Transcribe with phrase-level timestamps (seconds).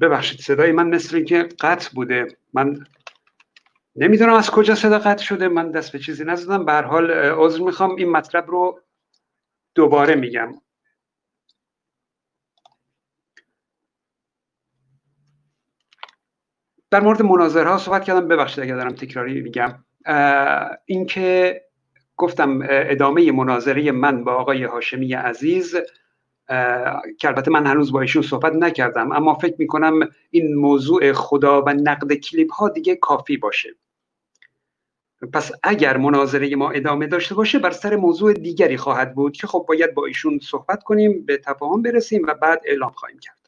[0.00, 2.36] ببخشید صدای من مثل اینکه قطع بوده.
[2.52, 2.86] من
[3.96, 5.48] نمی‌دونم از کجا صدا قطع شده.
[5.48, 6.64] من دست به چیزی نزدم.
[6.64, 7.96] به حال عذر می‌خوام.
[7.96, 8.80] این مطلب رو
[9.74, 10.54] دوباره میگم.
[16.90, 18.28] در مورد مناظره ها صحبت کردم.
[18.28, 19.84] ببخشید اگر دارم تکراری میگم.
[20.84, 21.60] اینکه
[22.16, 25.76] گفتم ادامه مناظره من با آقای هاشمی عزیز
[27.18, 31.68] که البته من هنوز با ایشون صحبت نکردم اما فکر می‌کنم این موضوع خدا و
[31.68, 33.74] نقد کلیپ ها دیگه کافی باشه.
[35.32, 39.64] پس اگر مناظره ما ادامه داشته باشه بر سر موضوع دیگری خواهد بود که خب
[39.68, 43.38] باید با ایشون صحبت کنیم به تفاهم برسیم و بعد اعلام خواهیم کرد.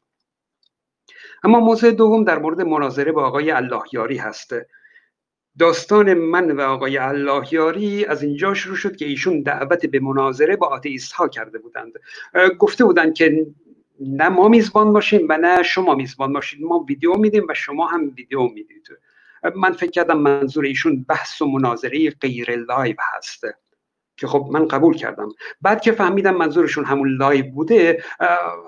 [1.44, 4.54] اما موضوع دوم در مورد مناظره با آقای اللهیاری هست.
[5.58, 10.66] داستان من و آقای اللهیاری از اینجا شروع شد که ایشون دعوت به مناظره با
[10.66, 11.92] آتئیست ها کرده بودند.
[12.58, 13.46] گفته بودند که
[14.00, 16.62] نه ما میزبان باشیم و نه شما میزبان باشید.
[16.62, 18.88] ما ویدیو میدیم و شما هم ویدیو می‌دید.
[19.56, 23.44] من فکر کردم منظور ایشون بحث و مناظره غیر live هست.
[24.16, 25.28] که خب من قبول کردم.
[25.60, 28.02] بعد که فهمیدم منظورشون همون live بوده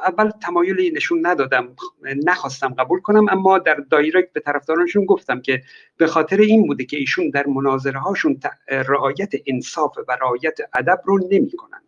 [0.02, 1.76] اول تمایلی نشون ندادم.
[2.24, 5.62] نخواستم قبول کنم اما در direct به طرفدارانشون گفتم که
[5.96, 11.18] به خاطر این بوده که ایشون در مناظره هاشون رعایت انصاف و رعایت ادب رو
[11.30, 11.82] نمی‌کنن.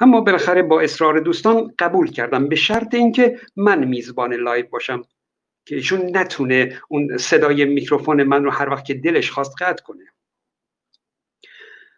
[0.00, 5.02] اما بالاخره با اصرار دوستان قبول کردم به شرط اینکه من میزبان live باشم
[5.66, 10.04] که ایشون نتونه اون صدای میکروفون من رو هر وقت که دلش خواست قطع کنه.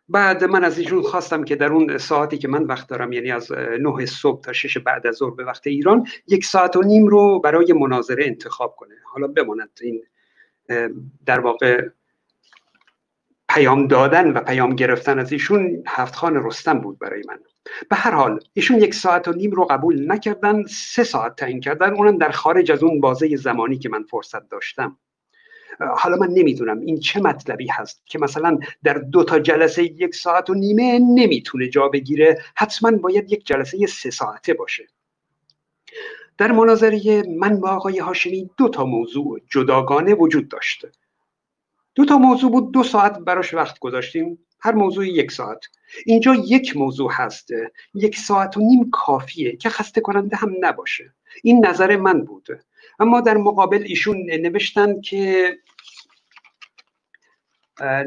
[0.08, 3.52] بعد من از ایشون خواستم که در اون ساعتی که من وقت دارم یعنی از
[3.52, 7.40] نه صبح تا شش بعد از ظهر به وقت ایران یک ساعت و نیم رو
[7.40, 8.94] برای مناظره انتخاب کنه.
[9.04, 10.02] حالا بماند این
[11.26, 11.88] در واقع
[13.48, 17.38] پیام دادن و پیام گرفتن از ایشون هفت خان رستم بود برای من.
[17.90, 21.94] به هر حال ایشون یک ساعت و نیم رو قبول نکردن سه ساعت تعیین کردن
[21.94, 24.98] اونم در خارج از اون بازه زمانی که من فرصت داشتم.
[25.78, 30.50] حالا من نمی‌دونم این چه مطلبی هست که مثلا در دو تا جلسه یک ساعت
[30.50, 34.88] و نیمه نمی‌تونه جا بگیره حتما باید یک جلسه سه ساعته باشه.
[36.38, 40.92] در مناظره من با آقای هاشمی دو تا موضوع جداگانه وجود داشته
[41.94, 45.60] دو تا موضوع بود دو ساعت براش وقت گذاشتیم هر موضوع یک ساعت.
[46.06, 47.48] اینجا یک موضوع هست
[47.94, 51.14] یک ساعت و نیم کافیه که خسته کننده هم نباشه.
[51.42, 52.46] این نظر من بود.
[53.00, 55.56] اما در مقابل ایشون نوشتن که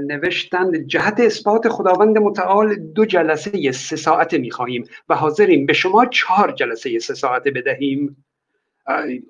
[0.07, 6.51] نوشتن جهت اثبات خداوند متعال دو جلسه سه ساعته می‌خواهیم و حاضریم به شما چهار
[6.51, 8.25] جلسه سه ساعته بدهیم.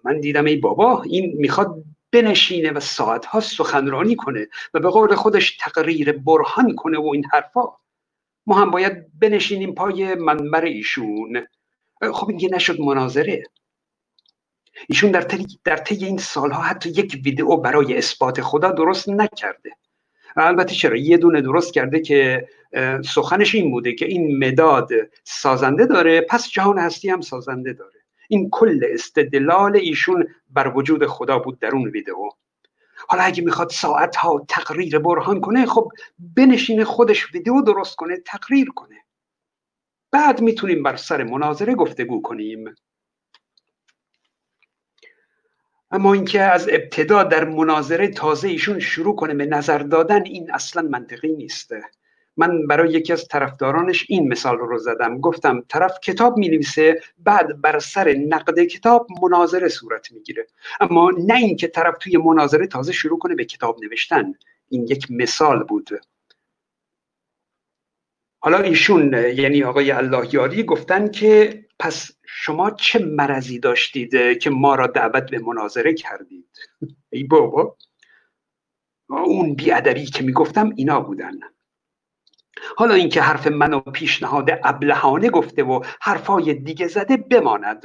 [0.04, 5.58] من دیدم ای بابا این می‌خواد بنشینه و ساعتها سخنرانی کنه و به قول خودش
[5.58, 7.62] تقریر برهان کنه و این حرفا.
[8.48, 11.48] ما هم باید بنشینیم پای منبر ایشون.
[12.14, 13.44] خب این نشد مناظره.
[14.90, 19.72] ایشون در طی در طی این سالها حتی یک ویدئو برای اثبات خدا درست نکرده.
[20.38, 22.48] البته چرا؟ یه دونه درست کرده که
[23.06, 24.90] سخنش این بوده که این مداد
[25.24, 28.00] سازنده داره پس جهان هستی هم سازنده داره.
[28.28, 32.30] این کل استدلال ایشون بر وجود خدا بود در اون ویدئو.
[33.08, 38.70] حالا اگه می‌خواد ساعت ها تقریر برهان کنه خب بنشینه خودش ویدئو درست کنه تقریر
[38.76, 38.96] کنه.
[40.12, 42.76] بعد می‌تونیم بر سر مناظره گفتگو کنیم.
[45.96, 50.82] اما اینکه از ابتدا در مناظره تازه ایشون شروع کنه به نظر دادن این اصلا
[50.82, 51.72] منطقی نیست.
[52.38, 55.20] من برای یکی از طرفدارانش این مثال رو زدم.
[55.20, 60.48] گفتم طرف کتاب می نویسه بعد بر سر نقد کتاب مناظره صورت می‌گیره.
[60.80, 64.34] اما نه اینکه طرف توی مناظره تازه شروع کنه به کتاب نوشتن.
[64.70, 65.90] این یک مثال بود.
[68.46, 74.88] حالا ایشون یعنی آقای اللهیاری گفتن که پس شما چه مرضی داشتید که ما را
[74.88, 76.60] دعوت به مناظره کردید؟
[77.10, 77.78] ای بابا
[79.10, 81.32] اون بیادبی که می‌گفتم اینا بودن.
[82.78, 87.84] حالا اینکه حرف منو پیشنهاد ابلهانه گفته و حرفای دیگه زده بماند.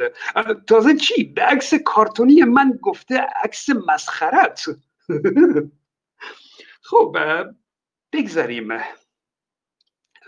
[0.66, 4.64] تازه چی؟ به عکس کارتونی من گفته عکس مسخرت.
[6.90, 7.16] خب
[8.12, 8.68] بگذاریم.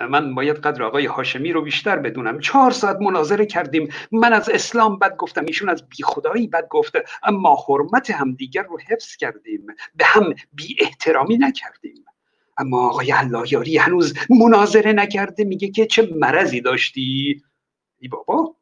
[0.06, 2.40] من باید قدر آقای هاشمی رو بیشتر بدونم.
[2.40, 3.88] چهار ساعت مناظره کردیم.
[4.12, 7.04] من از اسلام بد گفتم ایشون از بی خدایی بد گفته.
[7.22, 9.66] اما حرمت همدیگر رو حفظ کردیم.
[9.94, 12.04] به هم بی احترامی نکردیم.
[12.58, 17.42] اما آقای اللهیاری هنوز مناظره نکرده میگه که چه مرضی داشتی؟
[17.98, 18.56] ای بابا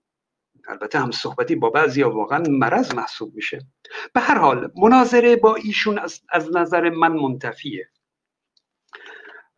[0.69, 3.67] البته هم صحبتی با بعضی واقعا مرض محسوب میشه.
[4.15, 7.89] به هر حال مناظره با ایشون از, از نظر من منتفیه.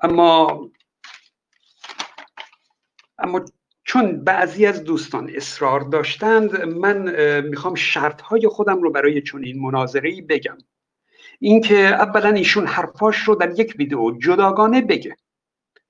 [0.03, 0.71] اما
[3.23, 3.45] اما
[3.85, 7.11] چون بعضی از دوستان اصرار داشتند من
[7.41, 10.59] می‌خوام شرط های خودم رو برای چنین مناظره بگم.
[11.39, 15.17] اینکه اولا ایشون حرفاش رو در یک ویدیو جداگانه بگه.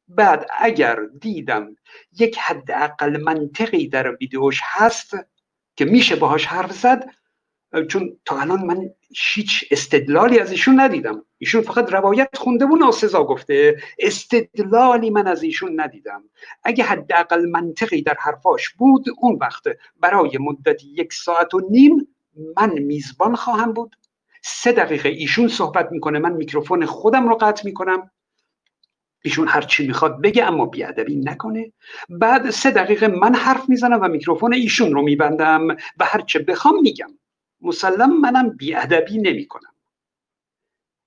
[0.09, 1.77] بعد اگر دیدم
[2.19, 5.17] یک حداقل منطقی در ویدیوش هست
[5.77, 7.11] که میشه باهاش حرف زد
[7.89, 8.91] چون تا الان من
[9.35, 11.25] هیچ استدلالی از ایشون ندیدم.
[11.39, 16.25] ایشون فقط روایت خونده و ناسزا گفته استدلالی من از ایشون ندیدم.
[16.65, 19.63] اگه حداقل منطقی در حرفاش بود اون وقت
[20.01, 22.09] برای مدت یک ساعت و نیم
[22.57, 23.97] من میزبان خواهم بود.
[24.45, 28.11] سه دقیقه ایشون صحبت می‌کنه من میکروفون خودم رو قطع می‌کنم.
[29.25, 31.73] ایشون هر چی می‌خواد بگه اما بیادبی نکنه.
[32.09, 36.81] بعد سه دقیقه من حرف می‌زنم و میکروفون ایشون رو میبندم و هر چه بخوام
[36.81, 37.19] میگم.
[37.63, 39.75] مسلم منم بیادبی نمی‌کنم.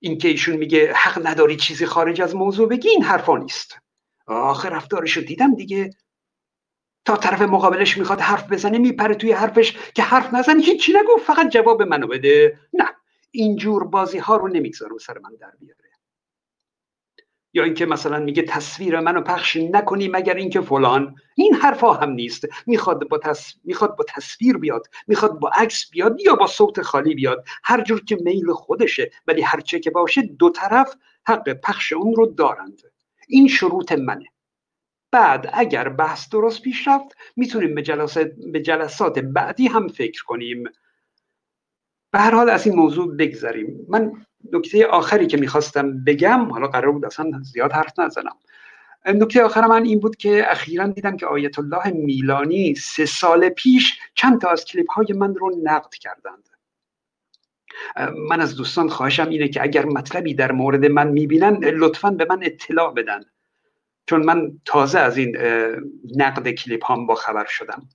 [0.02, 3.78] اینکه ایشون میگه حق نداری چیزی خارج از موضوع بگی این حرفا نیست.
[4.26, 5.90] آخر رفتارشو دیدم دیگه.
[7.04, 11.48] تا طرف مقابلش می‌خواد حرف بزنه میپره توی حرفش که حرف نزنه هیچی نگو فقط
[11.48, 12.58] جواب منو بده.
[12.72, 12.84] نه.
[13.30, 15.85] اینجور بازی ها رو نمی‌گذارم سر من در بیاره.
[17.56, 21.14] یا اینکه مثلا میگه تصویر منو پخش نکنی مگر اینکه فلان.
[21.34, 22.46] این حرفا هم نیست.
[22.66, 23.54] می‌خواد با, تص...
[23.64, 27.44] می‌خواد با تصویر بیاد می‌خواد با عکس بیاد یا با صوت خالی بیاد.
[27.64, 30.94] هر جور که میل خودشه ولی هر چه که باشه دو طرف
[31.26, 32.82] حق پخش اون رو دارند.
[33.28, 34.26] این شروط منه.
[35.12, 40.64] بعد اگر بحث درست پیش رفت می‌تونیم به جلسات, به جلسات بعدی هم فکر کنیم.
[42.12, 43.86] به هر حال از این موضوع بگذریم.
[43.88, 48.36] من نکته آخری که می‌خواستم بگم حالا قرار بود اصلا زیاد حرف نزنم.
[49.06, 53.98] نکته آخر من این بود که اخیرا دیدم که آیت الله میلانی سه سال پیش
[54.14, 56.48] چند تا از کلیپ های من رو نقد کردند.
[58.28, 62.38] من از دوستان خواهشم اینه که اگر مطلبی در مورد من می‌بینن لطفا به من
[62.42, 63.20] اطلاع بدن.
[64.06, 65.36] چون من تازه از این
[66.16, 67.88] نقد کلیپ هم با خبر شدم.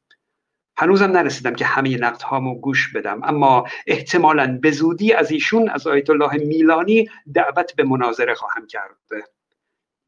[0.78, 3.22] هنوزم نرسیدم که همه نقد هامو گوش بدم.
[3.24, 8.98] اما احتمالا به زودی از ایشون از آیت الله میلانی دعوت به مناظره خواهم کرد.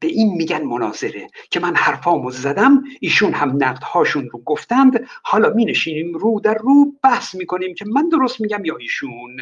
[0.00, 5.08] به این میگن مناظره که من حرفامو زدم ایشون هم نقدهاشون رو گفتند.
[5.22, 9.36] حالا می نشینیم رو در رو بحث می‌کنیم که من درست میگم یا ایشون.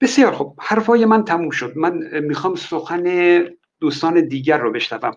[0.00, 1.76] بسیار خوب حرفای من تموم شد.
[1.76, 3.04] من می‌خوام سخن
[3.80, 5.16] دوستان دیگر رو بشنوم.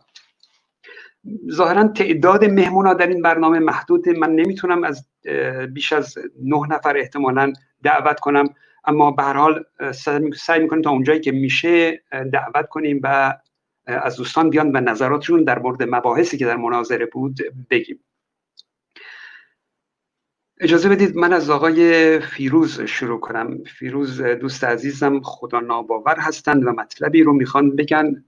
[1.51, 4.09] ظاهرا تعداد مهمونا در این برنامه محدود.
[4.09, 5.07] من نمی‌تونم از
[5.73, 8.45] بیش از نه نفر احتمالا دعوت کنم
[8.85, 9.63] اما به هر حال
[10.35, 13.37] سعی می‌کنیم تا اونجایی که میشه دعوت کنیم و
[13.85, 17.99] از دوستان بیان و نظراتشون در مورد مباحثی که در مناظره بود بگیم.
[20.61, 23.63] اجازه بدید من از آقای فیروز شروع کنم.
[23.63, 28.25] فیروز دوست عزیزم خدا ناباور هستند و مطلبی رو می‌خوان بگن.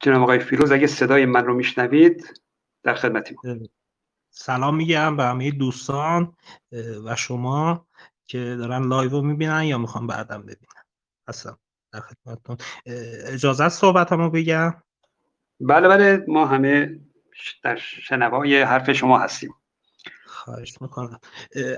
[0.00, 2.40] جناب آقای فیروز اگه صدای من رو میشنوید
[2.82, 3.36] در خدمتیم
[4.30, 6.36] سلام میگم به همه دوستان
[7.04, 7.86] و شما
[8.26, 10.82] که دارن live رو می‌بینن یا می‌خوان بعدم ببینن.
[11.28, 11.58] هستم
[11.92, 12.56] در خدمتتون.
[13.26, 14.74] اجازه صحبت همو بگم؟
[15.60, 17.00] بله بله ما همه
[17.62, 19.54] در شنوای حرف شما هستیم.
[20.26, 21.20] خواهش می‌کنم.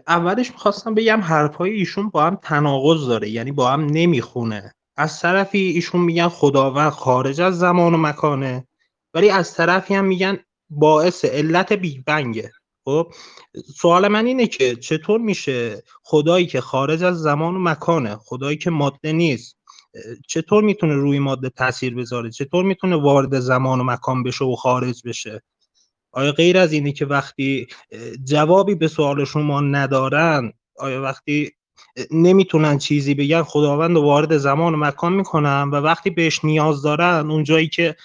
[0.08, 4.74] اولش می‌خواستم بگم حرفای ایشون با هم تناقض داره یعنی با هم نمی‌خونه.
[4.96, 8.66] از طرفی ایشون میگن خداوند خارج از زمان و مکانه
[9.14, 10.38] ولی از طرفی هم میگن
[10.70, 12.52] باعث علت بیگ بنگه.
[12.84, 13.12] خب
[13.76, 18.70] سوال من اینه که چطور میشه خدایی که خارج از زمان و مکانه خدایی که
[18.70, 19.56] ماده نیست
[20.28, 25.02] چطور می‌تونه روی ماده تاثیر بذاره؟ چطور می‌تونه وارد زمان و مکان بشه و خارج
[25.04, 25.42] بشه؟
[26.12, 27.66] آیا غیر از اینه که وقتی
[28.24, 31.52] جوابی به سوال شما ندارن آیا وقتی
[32.10, 33.42] نمی‌تونن چیزی بگن.
[33.42, 37.96] خداوند وارد زمان و مکان می‌کنن و وقتی بهش نیاز دارن اونجایی که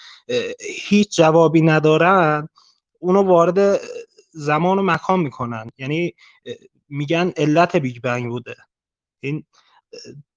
[0.60, 2.48] هیچ جوابی ندارن
[2.98, 3.80] اونو وارد
[4.30, 5.70] زمان و مکان می‌کنن.
[5.78, 6.14] یعنی
[6.88, 8.56] میگن علت بیگ بنگ بوده.
[9.20, 9.44] این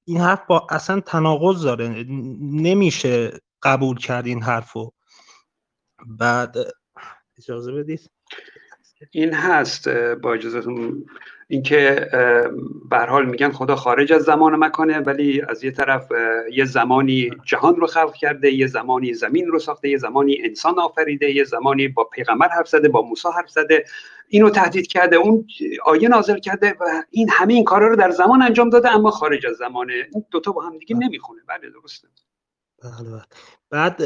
[0.05, 2.05] این حرف با اصلا تناقض داره.
[2.41, 4.91] نمیشه قبول کرد این حرفو.
[6.05, 6.55] بعد
[7.38, 8.10] اجازه بدید؟
[9.12, 11.05] این هست با اجازهتون.
[11.48, 12.08] اینکه
[12.89, 16.12] به حال میگن خدا خارج از زمان و مکانه ولی از یه طرف
[16.51, 21.31] یه زمانی جهان رو خلق کرده یه زمانی زمین رو ساخته یه زمانی انسان آفریده
[21.31, 23.86] یه زمانی با پیغمبر حرف زده با موسی حرف زده.
[24.27, 25.48] اینو تهدید کرده اون
[25.86, 29.46] آیه نازل کرده و این همه این کارا رو در زمان انجام داده اما خارج
[29.46, 29.93] از زمانه.
[30.13, 31.41] این دوتا با هم دیگه نمی‌خونه.
[31.48, 32.08] بله درسته.
[32.84, 33.22] بله, بله.
[33.70, 34.01] بعد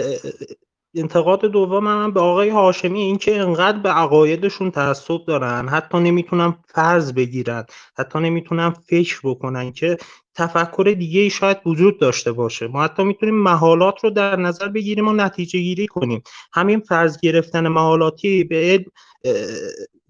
[0.96, 6.56] انتقاد دوم من به آقای هاشمی این که انقدر به عقایدشون تعصب دارن حتی نمی‌تونن
[6.68, 7.66] فرض بگیرن
[7.98, 9.98] حتی نمی‌تونن فکر بکنن که
[10.36, 12.68] تفکر دیگه ای شاید وجود داشته باشه.
[12.68, 16.24] ما حتی می‌تونیم محالات رو در نظر بگیریم و نتیجه گیری کنیم.
[16.54, 18.86] همین فرض گرفتن محالاتی به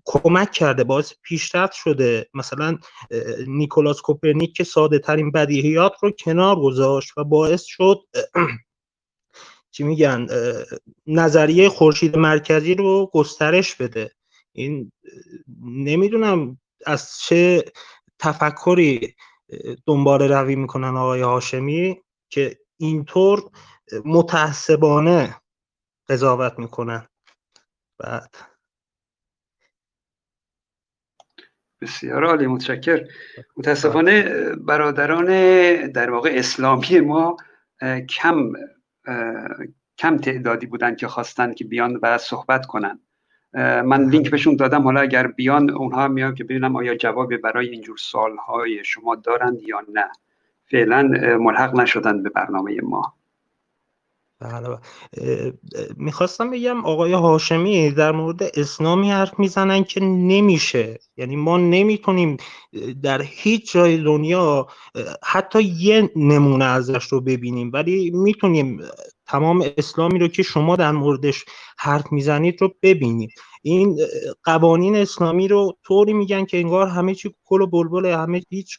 [0.06, 2.30] کمک کرده باعث پیشرفت شده.
[2.34, 2.78] مثلا
[3.48, 8.00] نیکولاس کوپرنیک که ساده ترین بدیهیات رو کنار گذاشت و باعث شد
[9.76, 10.28] چی میگن
[11.08, 14.12] نظریه خورشید مرکزی رو گسترش بده.
[14.52, 14.92] این
[15.62, 17.66] نمی‌دونم از چه
[18.20, 19.16] تفکری
[19.86, 23.44] دنبال روی می‌کنن آقای هاشمی که اینطور
[24.06, 25.42] متعصبانه
[26.10, 27.08] قضاوت می‌کنن.
[28.00, 28.36] بعد.
[31.82, 33.08] بسیار عالی متشکر.
[33.58, 34.24] متاسفانه
[34.56, 35.28] برادران
[35.92, 37.38] در واقع اسلامی ما
[38.10, 38.52] کم
[39.98, 43.00] کم تعدادی بودن که خواستن که بیان و صحبت کنن.
[43.86, 47.98] من لینک بهشون دادم حالا اگر بیان اونها میان که ببینم آیا جوابی برای اینجور
[47.98, 50.12] سالهای شما دارند یا نه.
[50.66, 51.02] فعلا
[51.38, 53.14] ملحق نشدن به برنامه ما.
[54.40, 54.78] بله
[55.98, 61.00] می‌خواستم بگم آقای هاشمی در مورد اسلامی حرف می‌زنن که نمیشه.
[61.18, 62.38] یعنی ما نمی‌تونیم
[63.04, 64.68] در هیچ جای دنیا
[65.24, 67.72] حتی یه نمونه ازش رو ببینیم.
[67.74, 68.80] ولی می‌تونیم
[69.28, 71.46] تمام اسلامی رو که شما در موردش
[71.78, 73.32] حرف می‌زنید رو ببینید
[73.68, 74.00] این
[74.44, 78.78] قوانین اسلامی رو طوری میگن که انگار همه چی کل و بلبل همه هیچ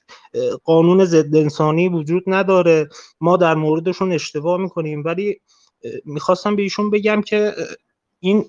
[0.65, 2.89] قانون ضد انسانی وجود نداره.
[3.21, 5.03] ما در موردشون اشتباه می‌کنیم.
[5.05, 5.41] ولی
[6.05, 7.55] می‌خواستم به ایشون بگم که
[8.21, 8.45] این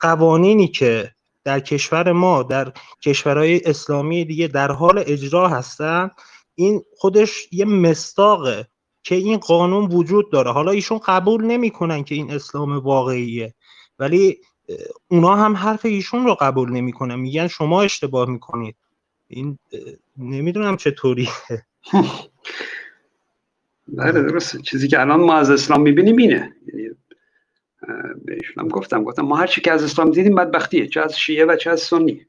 [0.00, 1.10] قوانینی که
[1.44, 6.10] در کشور ما در کشورهای اسلامی دیگه در حال اجرا هستن
[6.54, 8.68] این خودش یه مستاقه
[9.02, 10.52] که این قانون وجود داره.
[10.52, 13.54] حالا ایشون قبول نمی‌کنن که این اسلام واقعیه.
[13.98, 14.38] ولی
[15.08, 18.76] اونا هم حرف ایشون رو قبول نمی‌کنن میگن شما اشتباه می‌کنید.
[19.28, 19.58] این
[20.16, 21.28] نمی‌دونم چطوریه
[23.88, 26.56] بله درسته چیزی که الان ما از اسلام می‌بینیم اینه.
[26.66, 26.90] یعنی
[28.24, 30.86] بهشون هم گفتم گفتم ما هر چی که از اسلام دیدیم بدبختیه.
[30.86, 32.26] چه از شیعه و چه از سنی.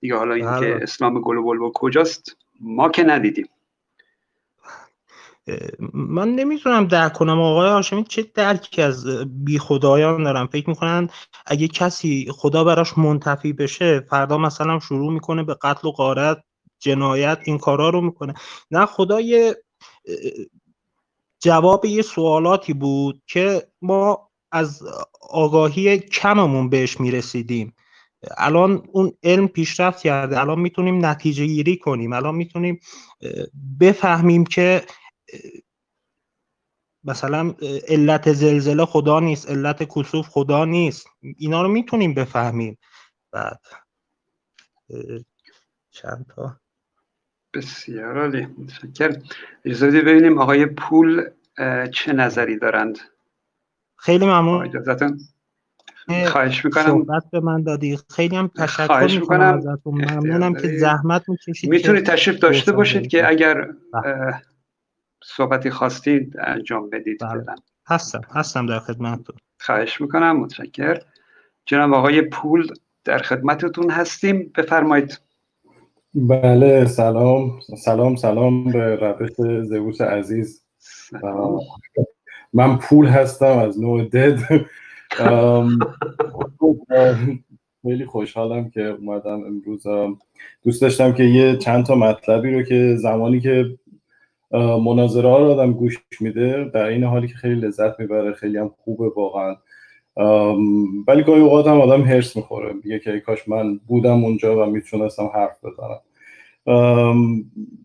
[0.00, 0.78] دیگه حالا اینکه بله.
[0.82, 3.48] اسلام گل و کجاست ما که ندیدیم.
[5.92, 7.40] من نمی‌تونم درک کنم.
[7.40, 11.08] آقای هاشمی چه درکی از بی خدایان دارم فکر می‌کنن
[11.46, 16.38] اگه کسی خدا براش منتفی بشه فردا مثلا شروع می‌کنه به قتل و غارت
[16.78, 18.34] جنایت این کارا رو می‌کنه.
[18.70, 19.56] نه خدا یه
[21.40, 24.82] جواب یه سوالاتی بود که ما از
[25.30, 27.74] آگاهی کممون بهش می‌رسیدیم.
[28.38, 30.40] الان اون علم پیشرفت کرده.
[30.40, 32.12] الان می‌تونیم نتیجه گیری کنیم.
[32.12, 32.80] الان می‌تونیم
[33.80, 34.82] بفهمیم که
[37.04, 37.54] مثلا
[37.88, 41.06] علت زلزله خدا نیست علت کسوف خدا نیست.
[41.36, 42.78] اینا رو می‌تونیم بفهمیم.
[43.32, 43.60] بعد
[45.90, 46.56] چند تا؟
[47.54, 48.46] بسیار عالی.
[48.46, 49.22] متشکر
[49.64, 51.30] اجازه ببینیم آقای پول
[51.92, 52.98] چه نظری دارند؟
[53.96, 54.66] خیلی ممنون.
[54.66, 55.20] اجازتون.
[56.28, 56.84] خواهش می‌کنم.
[56.84, 57.98] صحبت به من دادی.
[58.10, 59.94] خیلی هم تشکر می‌کنم ازتون.
[59.94, 61.70] ممنونم که زحمت می‌کشید.
[61.70, 64.42] می‌تونید تشریف داشته باشید که اگر بله.
[65.24, 67.44] صحبتی خواستید انجام بدید بله.
[67.88, 69.36] هستم هستم در خدمتتون.
[69.60, 70.98] خواهش می‌کنم متشکر
[71.66, 72.66] جناب آقای پول
[73.04, 74.52] در خدمتتون هستیم.
[74.56, 75.20] بفرمایید.
[76.14, 79.30] بله سلام سلام سلام به روش
[79.66, 80.64] زووس عزیز.
[82.52, 84.66] من پول هستم از نوع دد.
[87.82, 89.82] خیلی خوشحالم که اومدم امروز.
[90.64, 93.78] دوست داشتم که یه چند تا مطلبی رو که زمانی که
[94.58, 98.74] مناظره ها رو آدم گوش میده در این حالی که خیلی لذت می‌بره خیلی هم
[98.84, 99.56] خوبه واقعا.
[101.08, 102.72] ولی گاهی اوقات هم آدم هرس می‌خوره.
[102.72, 106.00] میگه که کاش من بودم اونجا و می‌تونستم حرف بزنم.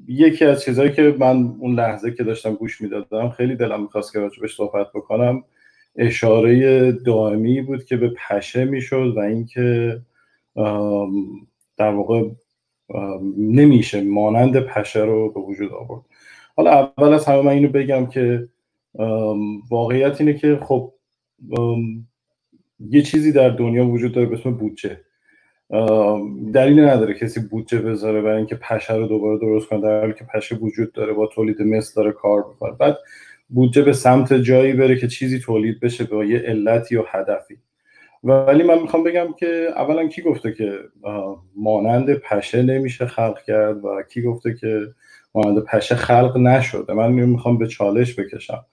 [0.08, 4.20] یکی از چیزهایی که من اون لحظه که داشتم گوش می‌دادم خیلی دلم می‌خواست که
[4.20, 5.44] راجبش صحبت بکنم
[5.96, 10.02] اشاره دائمی بود که به پشه می‌شد و اینکه
[11.78, 12.24] در واقع
[13.38, 16.02] نمیشه مانند پشه رو به وجود آورد.
[16.56, 18.50] حالا اول از همه من اینو بگم که
[19.70, 20.94] واقعیت اینه که خب
[22.80, 25.00] یه چیزی در دنیا وجود داره به اسم بودجه.
[26.54, 30.26] دلیل نداره کسی بودجه بذاره برای اینکه پشه رو دوباره درست کنه در حالی که
[30.34, 32.72] پشه وجود داره با تولید مثل داره کار می‌کنه.
[32.72, 32.98] بعد
[33.50, 37.58] بودجه به سمت جایی بره که چیزی تولید بشه با یه علتی و هدفی.
[38.24, 40.80] ولی من می‌خوام بگم که اولا کی گفته که
[41.56, 44.82] مانند پشه نمیشه خلق کرد و کی گفته که
[45.36, 46.94] مانند پشه خلق نشده.
[46.94, 48.66] من می‌خوام به چالش بکشم.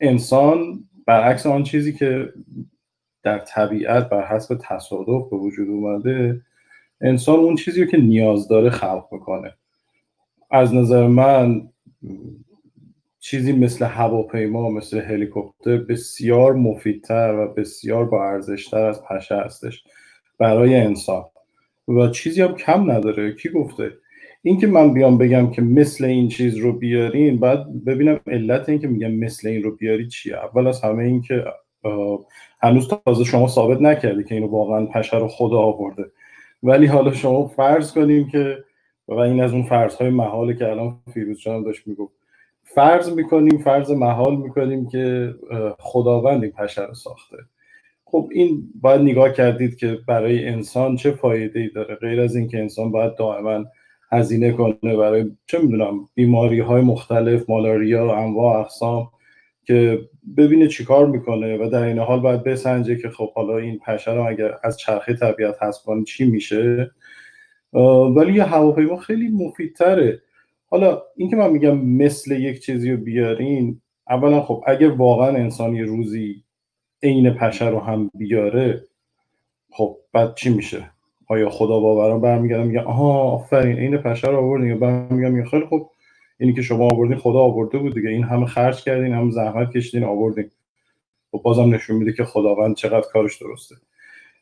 [0.00, 2.32] انسان برعکس آن چیزی که
[3.22, 6.40] در طبیعت بر حسب تصادف به وجود اومده
[7.00, 9.54] انسان اون چیزی که نیاز داره خلق می‌کنه
[10.50, 11.68] از نظر من
[13.20, 19.84] چیزی مثل هواپیما مثل هلیکوپتر بسیار مفیدتر و بسیار با ارزشتر از پشه هستش
[20.38, 21.24] برای انسان.
[21.88, 23.32] و چیزی هم کم نداره.
[23.34, 23.92] کی گفته؟
[24.46, 29.14] اینکه من بیام بگم که مثل این چیز رو بیارین بعد ببینم علت اینکه میگم
[29.14, 30.36] مثل این رو بیاری چیه.
[30.36, 31.44] اول از همه این که
[32.62, 36.04] هنوز تازه شما ثابت نکردی که اینو واقعا پشه رو خدا آورده.
[36.62, 38.56] ولی حالا شما فرض کنیم که
[39.08, 42.12] و این از اون فرض های محاله که الان فیروز جان داشت می‌گفت.
[42.62, 45.34] فرض می‌کنیم فرض محال می‌کنیم که
[45.78, 47.36] خداوند این پشه رو ساخته.
[48.04, 51.94] خب این باید نگاه کردید که برای انسان چه فایده ای داره.
[51.94, 53.64] غیر از اینکه انسان باید دائما
[54.16, 59.10] هزینه کنه برای چه می‌دونم بیماری های مختلف مالاریا انواع اقسام
[59.64, 60.00] که
[60.36, 64.26] ببینه چیکار می‌کنه و در این حال باید بسنجه که خب حالا این پشه رو
[64.28, 66.90] اگر از چرخه طبیعت حذف کنی چی میشه؟
[68.16, 70.22] ولی یه هواپیما خیلی مفیدتره.
[70.66, 75.84] حالا اینکه من میگم مثل یک چیزی رو بیارین اولا خب اگر واقعا انسان یه
[75.84, 76.44] روزی
[77.02, 78.84] عین پشه رو هم بیاره
[79.70, 80.90] خب بعد چی میشه؟
[81.28, 84.68] آیا خدا باوران برمیگردن میگن آها آفرین عین پشه رو آوردین.
[84.68, 85.90] یا برمیگردن خیلی خب
[86.38, 90.04] اینی که شما آوردین خدا آورده بود دیگه این همه خرج کردین همه زحمت کشیدین
[90.04, 90.50] آوردین.
[91.30, 93.74] خب بازم نشون میده که خداوند چقدر کارش درسته.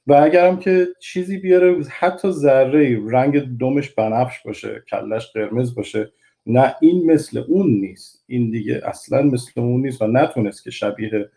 [0.07, 6.13] و اگرم که چیزی بیاره حتی ذره رنگ دمش بنفش باشه کلش قرمز باشه
[6.47, 8.25] نه این مثل اون نیست.
[8.27, 11.31] این دیگه اصلا مثل اون نیست و نتونست که شبیه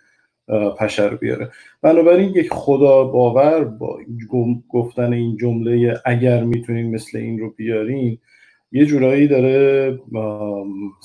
[0.80, 1.52] پشه رو بیاره.
[1.82, 4.00] بنابراین یک خدا باور با
[4.70, 8.18] گفتن این جمله اگر می‌تونین مثل این رو بیارین
[8.72, 10.00] یه جورایی داره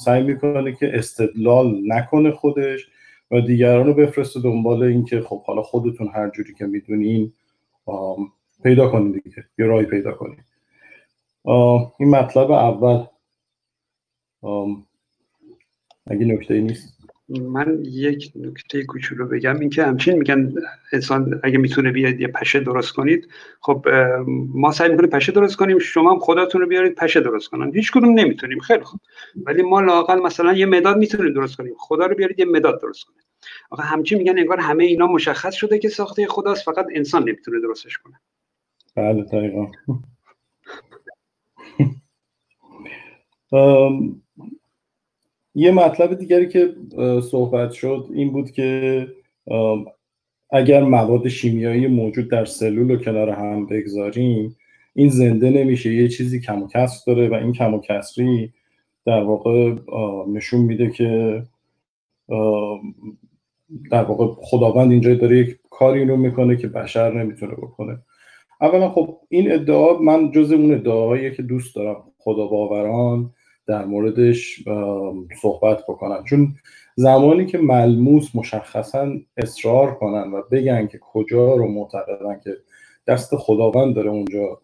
[0.04, 2.88] سعی می‌کنه که استدلال نکنه خودش
[3.30, 7.32] و دیگران رو بفرسته دنبال اینکه خب حالا خودتون هر جوری که می‌دونین
[8.62, 10.44] پیدا کنید دیگه یه راهی پیدا کنید
[11.98, 13.04] این مطلب اول.
[16.06, 17.01] اگه نکته نیست؟
[17.40, 19.60] من یک نکته کوچولو بگم.
[19.60, 20.52] اینکه همچین میگن
[20.92, 23.28] انسان اگه می‌تونه بیاد یه پشه درست کنید
[23.60, 23.86] خب
[24.54, 25.78] ما سعی می‌کنیم پشه درست کنیم.
[25.78, 27.74] شما هم خودتون رو بیارید پشه درست کنن.
[27.74, 28.58] هیچ کدوم نمی‌تونیم.
[28.58, 29.00] خیلی خوب.
[29.46, 31.74] ولی ما لاقل مثلا یه مداد می‌تونیم درست کنیم.
[31.78, 33.18] خدا رو بیارید یه مداد درست کنیم
[33.70, 37.98] آقا همچین میگن انگار همه اینا مشخص شده که ساخته خداست فقط انسان نمی‌تونه درستش
[37.98, 38.20] کنه.
[38.96, 39.66] بله دقیقا.
[45.54, 46.74] یه مطلب دیگری که
[47.30, 49.06] صحبت شد این بود که
[50.50, 54.56] اگر مواد شیمیایی موجود در سلول رو کنار هم بگذاریم
[54.94, 58.52] این زنده نمیشه یه چیزی کم و کسر داره و این کم و کسری
[59.06, 59.74] در واقع
[60.28, 61.42] نشون میده که
[63.90, 67.98] در واقع خداوند اینجا داره یک کاری رو می‌کنه که بشر نمی‌تونه بکنه.
[68.60, 73.30] اولا خب این ادعا من جز اون ادعاهایی که دوست دارم خدا باوران.
[73.66, 74.64] در موردش
[75.42, 76.24] صحبت بکنن.
[76.24, 76.54] چون
[76.96, 82.56] زمانی که ملموس مشخصا اصرار کنن و بگن که کجا رو معتقدن که
[83.06, 84.60] دست خداوند داره اونجا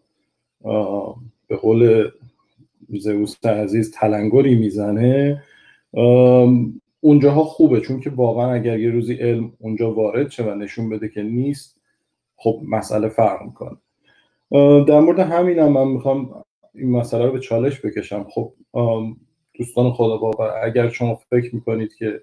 [1.47, 2.09] به قول
[2.99, 5.43] زئوس عزیز تلنگری می‌زنه
[7.01, 7.81] اونجاها خوبه.
[7.81, 11.79] چون که واقعا اگر یه روزی علم اونجا وارد شه و نشون بده که نیست
[12.35, 13.77] خب مسئله فرق می‌کنه.
[14.85, 16.43] در مورد همین هم من می‌خوام
[16.75, 18.27] این مسئله رو به چالش بکشم.
[18.29, 18.53] خب
[19.53, 22.21] دوستان خدا باور اگر شما فکر می‌کنید که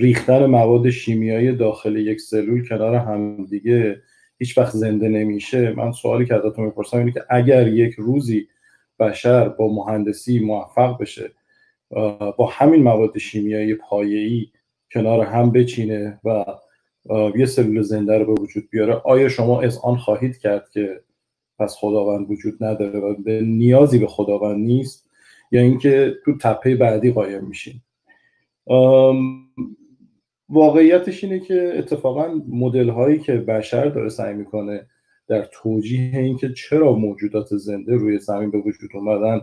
[0.00, 4.02] ریختن مواد شیمیایی داخل یک سلول کنار هم دیگه
[4.38, 8.48] هیچ وقت زنده نمیشه من سوالی که ازتون می‌پرسم اینه که اگر یک روزی
[8.98, 11.30] بشر با مهندسی موفق بشه
[12.36, 14.46] با همین مواد شیمیایی پایه‌ای
[14.92, 16.44] کنار هم بچینه و
[17.36, 21.00] یه سلول زنده رو به وجود بیاره آیا شما از آن خواهید کرد که
[21.60, 25.10] پس خداوند وجود نداره و به نیازی به خداوند نیست
[25.52, 27.80] یا اینکه تو تپه بعدی قایم میشین
[30.48, 34.86] واقعیتش اینه که اتفاقا مدل هایی که بشر داره سعی می‌کنه
[35.28, 39.40] در توجیه اینکه چرا موجودات زنده روی زمین به وجود اومدن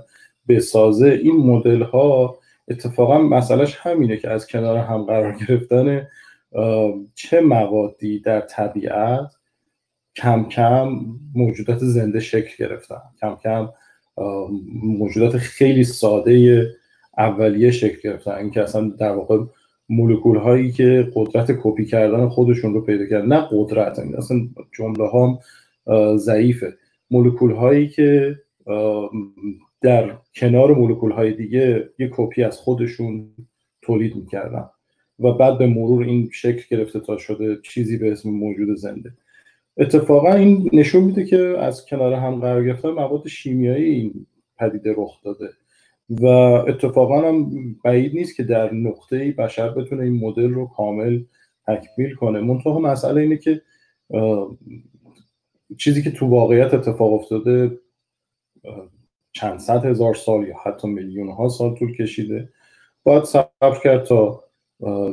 [0.48, 6.08] بسازه این مدل ها اتفاقا مسئلهش همینه که از کنار هم قرار گرفتن
[7.16, 9.37] چه موادی در طبیعت
[10.18, 13.02] کم کم موجودات زنده شکل گرفتن.
[13.22, 13.70] کم کم
[14.84, 16.66] موجودات خیلی ساده
[17.18, 18.32] اولیه شکل گرفتن.
[18.32, 19.44] اینکه اصلا در واقع
[19.90, 23.26] مولکول هایی که قدرت کپی کردن خودشون رو پیدا کردن.
[23.26, 24.38] نه قدرت این اصلا
[24.72, 25.40] جمله ها
[26.18, 26.74] ضعیفه.
[27.12, 28.40] مولکول هایی که
[29.82, 33.30] در کنار مولکول های دیگه یه کپی از خودشون
[33.82, 34.70] تولید می‌کردن.
[35.20, 39.14] و بعد به مرور این شکل گرفته تا شده چیزی به اسم موجود زنده.
[39.78, 44.28] اتفاقا این نشون میده که از کنار هم قرار گرفتن مواد شیمیایی این
[44.60, 45.50] پدیده رخ داده.
[46.10, 46.26] و
[46.68, 47.50] اتفاقا هم
[47.84, 51.24] بعید نیست که در نقطه بشر بتونه این مدل رو کامل
[51.68, 52.40] تکمیل کنه.
[52.40, 53.62] منتها مسئله اینه که
[55.78, 57.80] چیزی که تو واقعیت اتفاق افتاده
[59.32, 62.50] چند صد هزار سال یا حتی میلیون ها سال طول کشیده.
[63.04, 64.44] باید صبر کرد تا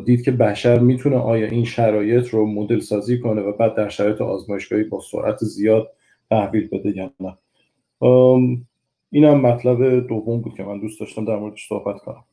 [0.05, 4.20] دید که بشر می‌تونه آیا این شرایط رو مدل سازی کنه و بعد در شرایط
[4.20, 5.92] آزمایشگاهی با سرعت زیاد
[6.31, 7.38] تحویل بده یا نه.
[9.11, 12.24] این هم مطلب دوم بود که من دوست داشتم در موردش صحبت کنم.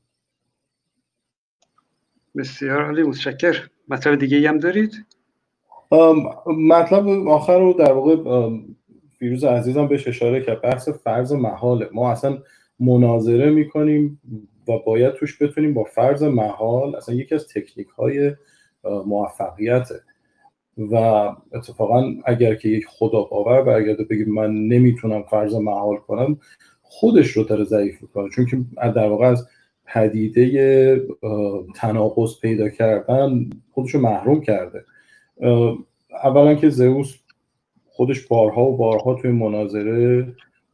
[2.38, 5.06] بسیار عالی متشکر مطلب دیگه هم دارید؟
[6.58, 8.50] مطلب آخر رو در واقع
[9.20, 10.62] فیروز عزیزم بهش اشاره کرد.
[10.62, 11.90] بحث فرض محاله.
[11.94, 12.38] ما اصلا
[12.80, 14.22] مناظره می‌کنیم
[14.72, 18.32] و باید توش بتونیم با فرض محال اصلا یکی از تکنیک های
[19.06, 19.96] موفقیته.
[20.78, 20.96] و
[21.54, 26.38] اتفاقا اگر که یک خدا باور برگرده بگه من نمی‌تونم فرض محال کنم
[26.82, 28.30] خودش رو داره ضعیف می‌کنه.
[28.30, 29.48] چون که در واقع از
[29.86, 31.08] پدیده
[31.76, 34.86] تناقض پیدا کردن خودش رو محروم کرده.
[36.24, 37.18] اولا که زئوس
[37.90, 40.28] خودش بارها و بارها توی مناظره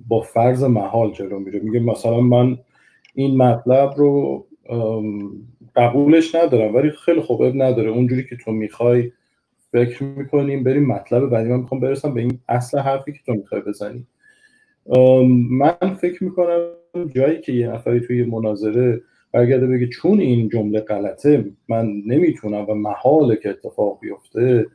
[0.08, 1.60] با فرض محال جلو میره.
[1.60, 2.58] میگه مثلا من
[3.18, 4.46] این مطلب رو
[5.76, 7.90] قبولش ندارم ولی خیلی خوب نداره.
[7.90, 9.12] اونجوری که تو می‌خوای
[9.72, 11.50] فکر می‌کنیم بریم مطلب بعدی.
[11.50, 14.08] من می‌خوام برسم به این اصل حرفی که تو می‌خوای بزنی.
[15.50, 16.70] من فکر می‌کنم
[17.16, 19.02] جایی که یه نفری توی مناظره
[19.32, 24.66] برگرده بگه چون این جمله غلطه من نمی‌تونم و محاله که اتفاق بیفته.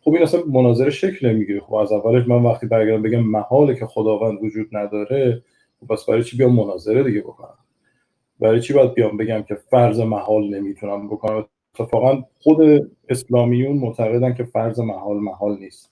[0.00, 1.60] خب این اصلا مناظره شکل نمی‌گیره.
[1.60, 5.42] خب از اولش من وقتی برگردم بگم محاله که خداوند وجود نداره
[5.80, 7.54] خب پس برای چی بیام مناظره دیگه بکنم؟
[8.40, 14.44] برای چی باید بیام بگم که فرض محال نمی‌تونم بکنم؟ اتفاقا خود اسلامیون معتقدن که
[14.44, 15.90] فرض محال محال نیست.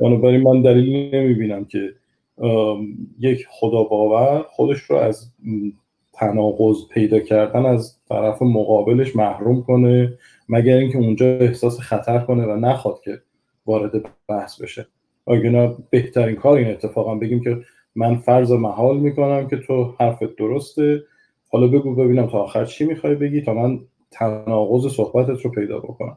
[0.00, 1.94] بنابراین من دلیلی نمی‌بینم که
[3.18, 5.32] یک خدا باور خودش رو از
[6.12, 12.56] تناقض پیدا کردن از طرف مقابلش محروم کنه مگر اینکه اونجا احساس خطر کنه و
[12.56, 13.22] نخواد که
[13.66, 13.92] وارد
[14.28, 14.86] بحث بشه.
[15.26, 17.58] اگه بهترین کار این اتفاقا بگیم که
[17.94, 21.02] من فرض محال می‌کنم که تو حرفت درسته.
[21.52, 26.16] حالا بگو ببینم تا آخر چی می‌خوای بگی تا من تناقض صحبتت رو پیدا بکنم.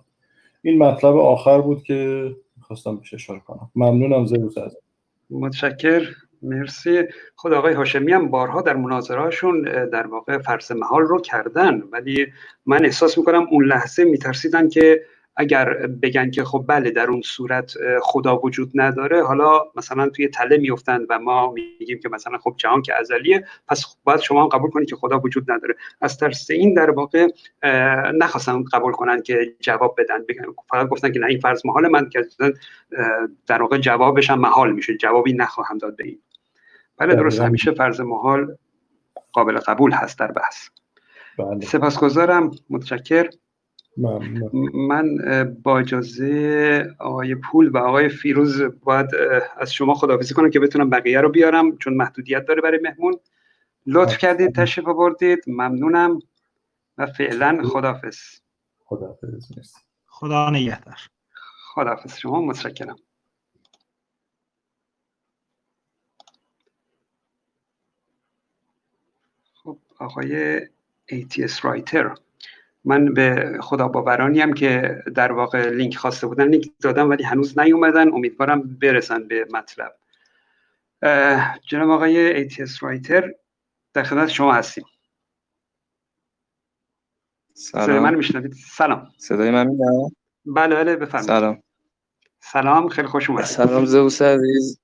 [0.62, 3.72] این مطلب آخر بود که خواستم بهش اشاره کنم.
[3.76, 4.78] ممنونم زیروس از
[5.30, 6.02] متشکر.
[6.42, 7.04] مرسی.
[7.36, 12.28] خود آقای هاشمی هم بارها در مناظرهاشون در واقع فرض محال رو کردن ولی
[12.66, 15.02] من احساس می‌کنم اون لحظه میترسیدن که
[15.38, 20.58] اگر بگن که خب بله در اون صورت خدا وجود نداره حالا مثلا توی تله
[20.58, 24.72] میفتن و ما میگیم که مثلا خب جهان که ازلیه پس باید شما هم قبول
[24.72, 25.76] کنید که خدا وجود نداره.
[26.02, 27.28] از ترس این در واقع
[28.14, 30.26] نخواستن قبول کنن که جواب بدن.
[30.30, 32.26] بگن فقط گفتن که نه این فرض محال من که
[33.48, 34.98] در واقع جوابش هم محال میشه.
[34.98, 36.20] جوابی نخواهم داد به این.
[36.98, 37.42] بله درست.
[37.42, 38.58] همیشه فرض محال
[39.32, 40.68] قابل قبول هست در بحث.
[41.38, 41.66] بله.
[41.66, 42.52] سپاسگزارم.
[42.70, 43.30] متشکر
[43.98, 45.18] من
[45.64, 49.10] با اجازه آقای پول و آقای فیروز باید
[49.58, 53.20] از شما خداحافظی کنم که بتونم بقیه رو بیارم چون محدودیت داره برای مهمون.
[53.86, 55.44] لطف کردید تشریف آوردید.
[55.48, 56.20] ممنونم
[56.98, 58.18] و فعلا خداحافظ.
[58.86, 59.52] خداحافظ.
[60.08, 60.98] خدا نگهدار.
[61.74, 62.96] خداحافظ شما متشکرم.
[69.54, 70.62] خب آقای
[71.12, 72.16] ATS رایتر
[72.86, 77.60] من به خدا باورانی هم که در واقع لینک خواسته بودن لینک دادم ولی هنوز
[77.60, 78.14] نیومدن.
[78.14, 79.96] امیدوارم برسن به مطلب.
[81.70, 83.34] جناب آقای ATS رایتر
[83.94, 84.86] در خدمت شما هستیم.
[87.54, 87.86] سلام.
[87.86, 89.12] صدای من میشنوید؟ سلام.
[89.18, 90.12] صدای من میاد
[90.46, 91.28] بله بله بفرمایید.
[91.28, 91.64] سلام.
[92.40, 93.48] سلام خیلی خوش اومدید.
[93.48, 94.80] سلام زوس عزیز.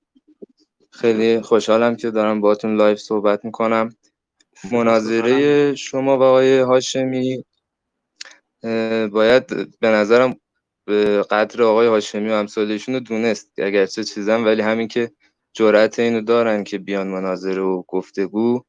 [0.90, 3.94] خیلی خوشحالم که دارم باهاتون لایف صحبت می‌کنم.
[4.72, 7.44] مناظره شما و آقای هاشمی
[9.12, 9.46] باید
[9.80, 10.36] به نظرم
[10.84, 13.52] به قدر آقای هاشمی و امثالشون رو دونست.
[13.58, 15.12] اگرچه چیزم ولی همین که
[15.52, 18.62] جرأت اینو دارن که بیان مناظره و گفتگو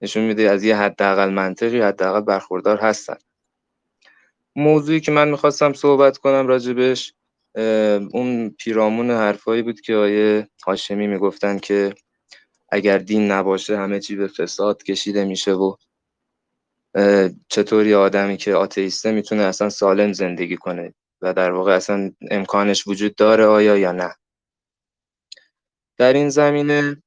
[0.00, 3.16] نشون میده از یه حداقل منطقی حداقل برخوردار هستن.
[4.56, 7.14] موضوعی که من می‌خواستم صحبت کنم راجبش
[8.12, 11.94] اون پیرامون حرفایی بود که آیه هاشمی می‌گفتن که
[12.68, 15.74] اگر دین نباشه همه چی به فساد کشیده میشه و
[17.48, 23.14] چطوری آدمی که آتئیسته می‌تونه اصلا سالم زندگی کنه و در واقع اصلا امکانش وجود
[23.14, 24.14] داره آیا یا نه؟
[25.98, 27.02] در این زمینه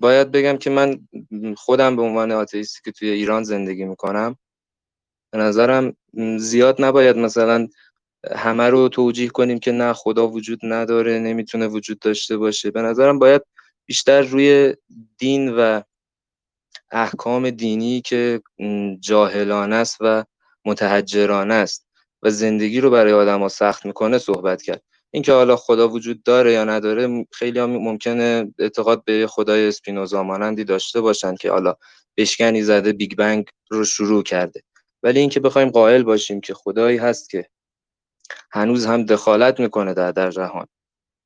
[0.00, 1.08] باید بگم که من
[1.56, 4.36] خودم به عنوان آتئیستی که توی ایران زندگی می‌کنم
[5.32, 5.96] به نظرم
[6.38, 7.68] زیاد نباید مثلا
[8.34, 12.70] همه رو توجیه کنیم که نه خدا وجود نداره نمی‌تونه وجود داشته باشه.
[12.70, 13.42] به نظرم باید
[13.86, 14.76] بیشتر روی
[15.18, 15.80] دین و
[16.94, 18.42] احکام دینی که
[19.00, 20.24] جاهلانه است و
[20.64, 21.86] متحجرانه است
[22.22, 24.82] و زندگی رو برای آدم ها سخت می‌کنه صحبت کرد.
[25.10, 30.64] اینکه حالا خدا وجود داره یا نداره خیلی هم ممکنه اعتقاد به خدای اسپینوزا مانندی
[30.64, 31.74] داشته باشن که حالا
[32.16, 34.62] بشکنی زده بیگ بنگ رو شروع کرده.
[35.02, 37.46] ولی اینکه بخوایم قائل باشیم که خدایی هست که
[38.52, 40.66] هنوز هم دخالت می‌کنه در در جهان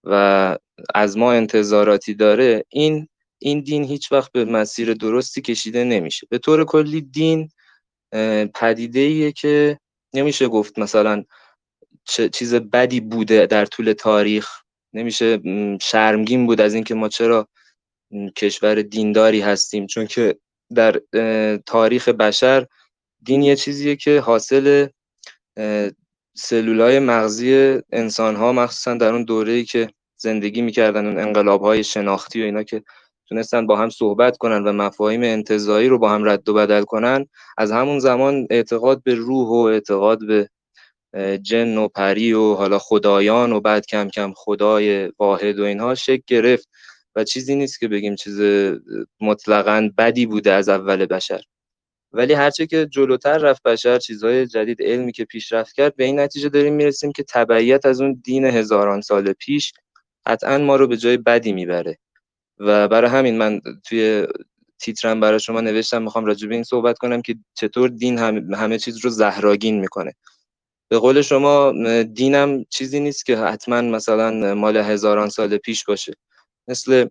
[0.04, 0.56] و
[0.94, 6.26] از ما انتظاراتی داره این این دین هیچ وقت به مسیر درستی کشیده نمیشه.
[6.30, 7.50] به طور کلی دین
[8.54, 9.78] پدیده ایه که
[10.14, 11.24] نمیشه گفت مثلا
[12.32, 14.48] چیز بدی بوده در طول تاریخ.
[14.92, 15.40] نمیشه
[15.82, 17.48] شرمگین بود از اینکه ما چرا
[18.36, 19.86] کشور دینداری هستیم.
[19.86, 20.38] چون که
[20.74, 21.00] در
[21.66, 22.66] تاریخ بشر
[23.22, 24.86] دین یه چیزیه که حاصل
[26.36, 31.84] سلولای مغزی انسان ها مخصوصا در اون دوره ای که زندگی می‌کردن اون انقلاب های
[31.84, 32.82] شناختی و اینا که
[33.28, 37.26] تونستن با هم صحبت کنن و مفاهیم انتظایی رو با هم رد و بدل کنن
[37.58, 40.48] از همون زمان اعتقاد به روح و اعتقاد به
[41.42, 46.22] جن و پری و حالا خدایان و بعد کم کم خدای واحد و اینها شکل
[46.26, 46.68] گرفت
[47.16, 48.40] و چیزی نیست که بگیم چیز
[49.20, 51.42] مطلقا بدی بوده از اول بشر.
[52.12, 56.48] ولی هرچه که جلوتر رفت بشر چیزهای جدید علمی که پیشرفت کرد به این نتیجه
[56.48, 59.72] داریم می‌رسیم که تبعیت از اون دین هزاران سال پیش
[60.26, 61.98] قطعا ما رو به جای بدی می‌بره.
[62.60, 64.26] و برای همین من توی
[64.78, 68.18] تیترم برای شما نوشتم می‌خوام راجع به این صحبت کنم که چطور دین
[68.54, 70.14] همه چیز رو زهراگین می‌کنه.
[70.90, 76.12] به قول شما دینم چیزی نیست که حتما مثلا مال هزاران سال پیش باشه.
[76.68, 77.08] مثل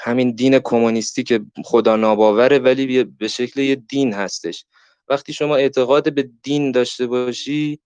[0.00, 4.64] همین دین کمونیستی که خدا ناباوره ولی به شکل یه دین هستش.
[5.08, 7.78] وقتی شما اعتقاد به دین داشته باشی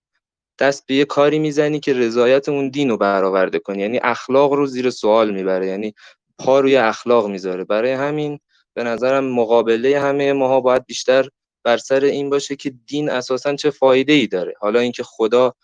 [0.59, 3.83] دست به یه کاری می‌زنی که رضایت اون دین رو برآورده کنی.
[3.83, 5.67] یعنی اخلاق رو زیر سوال می‌بره.
[5.67, 5.95] یعنی
[6.39, 7.65] پا روی اخلاق می‌ذاره.
[7.65, 8.41] برای همین
[8.75, 11.29] به نظرم مقابله همه ماها باید بیشتر
[11.65, 14.55] بر سر این باشه که دین اساسا چه فایده ای داره.
[14.61, 15.55] حالا اینکه خدا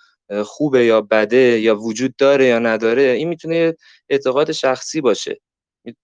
[0.45, 3.75] خوبه یا بده یا وجود داره یا نداره این می‌تونه
[4.09, 5.41] اعتقاد شخصی باشه.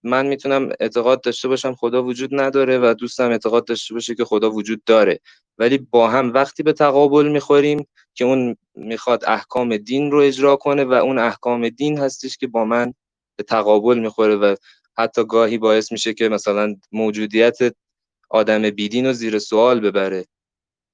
[0.03, 4.51] من می‌تونم اعتقاد داشته باشم خدا وجود نداره و دوستم اعتقاد داشته باشه که خدا
[4.51, 5.19] وجود داره.
[5.57, 10.83] ولی با هم وقتی به تقابل می‌خوریم که اون می‌خواد احکام دین رو اجرا کنه
[10.83, 12.93] و اون احکام دین هستش که با من
[13.41, 14.55] به تقابل می‌خوره و
[14.97, 17.57] حتی گاهی باعث میشه که مثلا موجودیت
[18.29, 20.25] آدم بیدین رو زیر سوال ببره.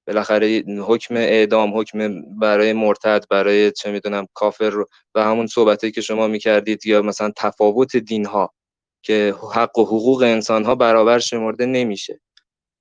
[0.08, 6.02] بالاخره حکم اعدام حکم برای مرتد برای چه می‌دونم کافر رو و همون صحبتی که
[6.02, 8.54] شما می‌کردید یا مثلا تفاوت دین ها
[9.02, 12.20] که حق و حقوق انسان ها برابر شمرده نمیشه.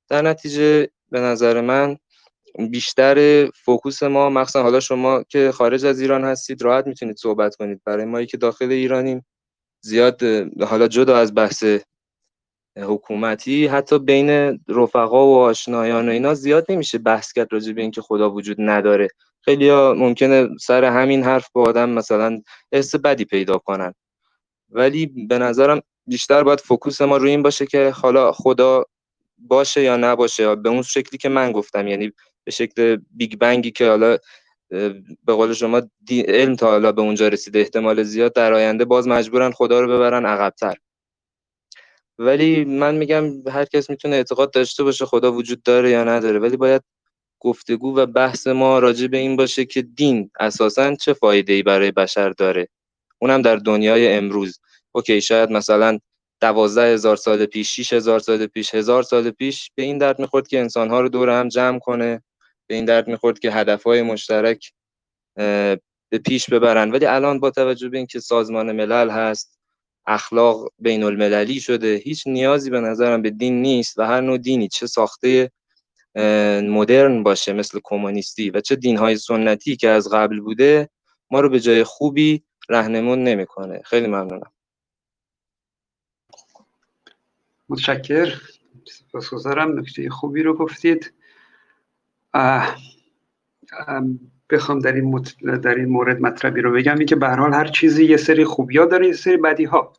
[0.08, 1.96] در نتیجه به نظر من
[2.70, 7.80] بیشتر فوکوس ما مخصوصا حالا شما که خارج از ایران هستید راحت می‌تونید صحبت کنید.
[7.84, 9.26] برای ما که داخل ایرانیم
[9.80, 10.22] زیاد
[10.62, 11.64] حالا جدا از بحث
[12.76, 18.02] حکومتی حتی بین رفقا و آشنایان و اینا زیاد نمیشه بحث کرد راجع به اینکه
[18.02, 19.08] خدا وجود نداره.
[19.40, 22.40] خیلی ها ممکنه سر همین حرف با آدم مثلا
[22.72, 23.94] حس بدی پیدا کنن.
[24.70, 28.84] ولی به نظرم بیشتر باید focus ما روی این باشه که حالا خدا
[29.38, 32.12] باشه یا نباشه به اون شکلی که من گفتم یعنی
[32.44, 34.18] به شکل big bang ی که حالا
[34.68, 39.50] به قول شما علم تا حالا به اونجا رسیده احتمال زیاد در آینده باز مجبورن
[39.50, 40.76] خدا رو ببرن عقبتر.
[42.18, 46.56] ولی من میگم هر کس می‌تونه اعتقاد داشته باشه خدا وجود داره یا نداره ولی
[46.56, 46.82] باید
[47.40, 51.90] گفتگو و بحث ما راجع به این باشه که دین اساسا چه فایده ای برای
[51.90, 52.68] بشر داره.
[53.18, 54.60] اونم در دنیای امروز.
[54.92, 55.98] اوکی شاید مثلا
[56.40, 60.48] دوازده هزار سال پیش شیش هزار سال پیش هزار سال پیش به این درد می‌خورد
[60.48, 62.22] که انسانها رو دور هم جمع کنه.
[62.66, 64.72] به این درد می‌خورد که هدفهای مشترک
[66.08, 66.90] به پیش ببرن.
[66.90, 69.58] ولی الان با توجه به اینکه سازمان ملل هست
[70.06, 74.68] اخلاق بین المللی شده هیچ نیازی به نظرم به دین نیست و هر نوع دینی
[74.68, 75.50] چه ساخته
[76.62, 80.88] مدرن باشه مثل کمونیستی و چه دینهای سنتی که از قبل بوده
[81.30, 83.82] ما رو به جای خوبی رهنمون نمی‌کنه.
[83.84, 84.52] خیلی ممنونم.
[87.68, 88.40] متشکر
[88.84, 89.78] سپاسگزارم.
[89.78, 91.12] نکته خوبی رو گفتید.
[94.50, 95.22] بخوام در این,
[95.62, 96.98] در این مورد مطلبی رو بگم.
[96.98, 99.92] این که به هر هر چیزی یه سری خوبی ها داره یه سری بدی ها.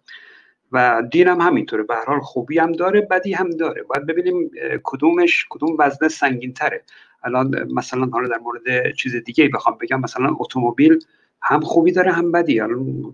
[0.72, 1.84] و دین هم همینطوره.
[1.84, 3.84] به هر خوبی هم داره بدی هم داره.
[3.84, 4.52] باید ببینیم
[4.84, 6.84] کدومش کدوم وزنه سنگین تره
[7.24, 10.02] الان مثلا حالا در مورد چیز دیگه بخوام بگم.
[10.02, 11.00] مثلا اتومبیل
[11.42, 12.60] هم خوبی داره هم بدی.
[12.60, 13.14] الان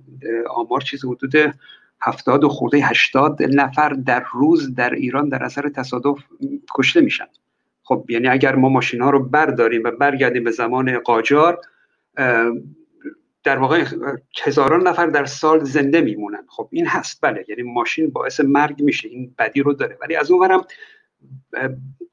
[0.49, 1.53] آمار چیز حدود
[2.01, 6.17] هفتاد و خورده هشتاد نفر در روز در ایران در اثر تصادف
[6.75, 7.25] کشته میشن.
[7.83, 11.61] خب یعنی اگر ما ماشین ها رو برداریم و برگردیم به زمان قاجار
[13.43, 13.85] در واقع
[14.43, 16.45] هزاران نفر در سال زنده میمونن.
[16.47, 17.21] خب این هست.
[17.21, 19.97] بله یعنی ماشین باعث مرگ میشه این بدی رو داره.
[20.01, 20.65] ولی از اونورم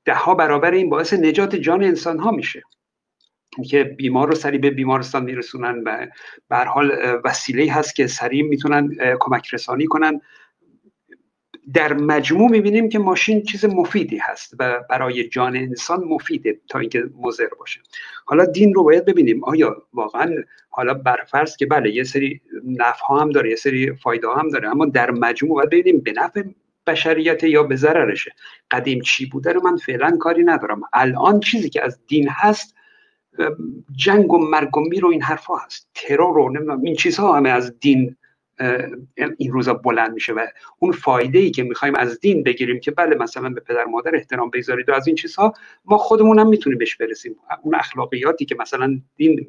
[0.05, 2.63] ده ها برابر این باعث نجات جان انسان ها میشه
[3.69, 6.07] که بیمار رو سریع به بیمارستان میرسونن و
[6.49, 6.93] به حال
[7.25, 10.21] وسیله هست که سریع می‌تونن کمک رسانی کنن.
[11.75, 17.05] در مجموع می‌بینیم که ماشین چیز مفیدی هست و برای جان انسان مفیده تا اینکه
[17.21, 17.81] مضر باشه.
[18.25, 19.45] حالا دین رو باید ببینیم.
[19.45, 20.35] آیا واقعا
[20.71, 24.87] حالا برفرض که بله یه سری نفع هم داره یه سری فایده هم داره اما
[24.87, 26.43] در مجموع باید ببینیم به نفع
[26.87, 28.33] بشریت یا به ضررشه.
[28.71, 30.81] قدیم چی بوده رو من فعلا کاری ندارم.
[30.93, 32.75] الان چیزی که از دین هست
[33.97, 35.89] جنگ و مرگ و میر و این حرفا هست.
[35.95, 38.17] ترور و این چیزها همه از دین
[39.39, 40.47] این روزا بلند میشه و
[40.79, 44.51] اون فایده ای که می‌خوایم از دین بگیریم که بله مثلا به پدر مادر احترام
[44.51, 47.37] بگذارید و از این چیزها ما خودمون هم می‌تونیم بهش برسیم.
[47.63, 49.49] اون اخلاقیاتی که مثلا دین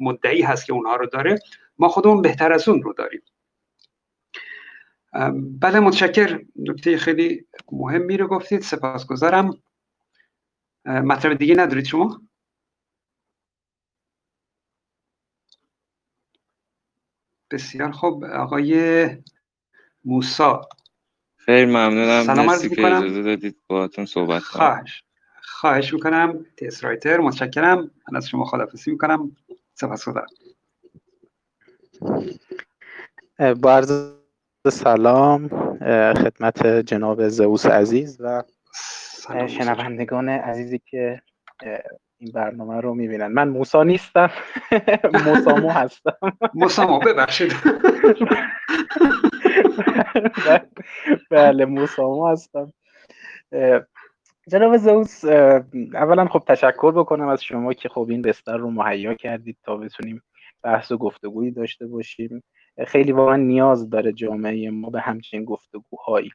[0.00, 1.38] مدعی هست که اونها رو داره
[1.78, 3.22] ما خودمون بهتر از اون رو داریم.
[5.60, 6.40] بله متشکر.
[6.56, 9.50] نکته خیلی مهمی رو گفتید سپاسگزارم.
[10.84, 12.22] مطلب دیگه ندارید شما؟
[17.50, 18.24] بسیار خوب.
[18.24, 19.08] آقای
[20.04, 20.68] موسا
[21.36, 22.46] خیلی ممنونم.
[22.46, 24.58] مرسی که اجازه دادید باهاتون صحبت کنم.
[24.66, 25.04] خواهش.
[25.42, 26.46] خواهش می‌کنم.
[26.56, 27.18] تیس رایتر.
[27.18, 27.78] متشکرم.
[27.78, 29.36] من از شما خدافزی می‌کنم.
[29.74, 30.24] سپاس خدا
[33.62, 33.82] با
[34.70, 35.48] سلام
[36.14, 38.42] خدمت جناب زوس عزیز و
[39.46, 41.22] شنوندگان عزیزی که
[42.18, 43.26] این برنامه رو می‌بینن.
[43.26, 44.30] من موسا نیستم.
[45.26, 46.16] موسامو هستم.
[46.54, 47.52] موسامو ببخشید.
[51.30, 52.72] بله موسامو هستم.
[54.48, 55.24] جناب زوس
[55.94, 60.22] اولا خب تشکر بکنم از شما که خب این بستر رو مهیا کردید تا بتونیم
[60.62, 62.42] بحث و گفتگویی داشته باشیم.
[62.86, 66.30] خیلی واقعا نیاز داره جامعه ما به همچین گفتگوهایی.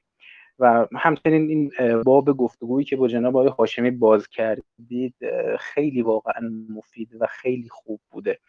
[0.61, 1.71] و همچنین این
[2.03, 5.15] باب گفتگویی که با جناب آقای هاشمی باز کردید
[5.59, 8.39] خیلی واقعا مفید و خیلی خوب بوده.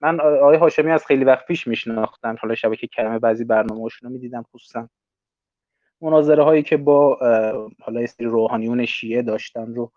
[0.00, 4.44] من آقای هاشمی از خیلی وقت پیش میشناختم حالا شبکه کلمه بعضی برنامه رو می‌دیدم
[4.54, 4.88] خصوصا.
[6.00, 7.18] مناظره هایی که با
[7.80, 9.92] حالا سری روحانیون شیعه داشتن رو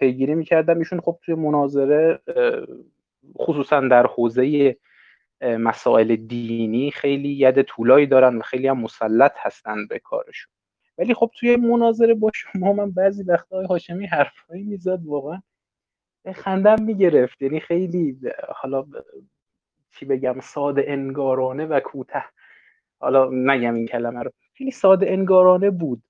[0.00, 0.78] پیگیری می‌کردم.
[0.78, 2.20] ایشون خب توی مناظره
[3.38, 4.76] خصوصا در حوزه
[5.40, 10.55] مسائل دینی خیلی ید طولایی دارن و خیلی هم مسلط هستن به کارشون.
[10.98, 15.42] ولی خب توی مناظره با شما من بعضی وقتا هاشمی حرفایی می‌زد واقعا
[16.34, 17.42] خندم می‌گرفت.
[17.42, 18.18] یعنی خیلی
[18.48, 18.86] حالا
[19.90, 22.24] چی بگم ساده انگارانه و کوته
[23.00, 24.30] حالا نگم این کلمه رو.
[24.54, 26.02] خیلی ساده انگارانه بود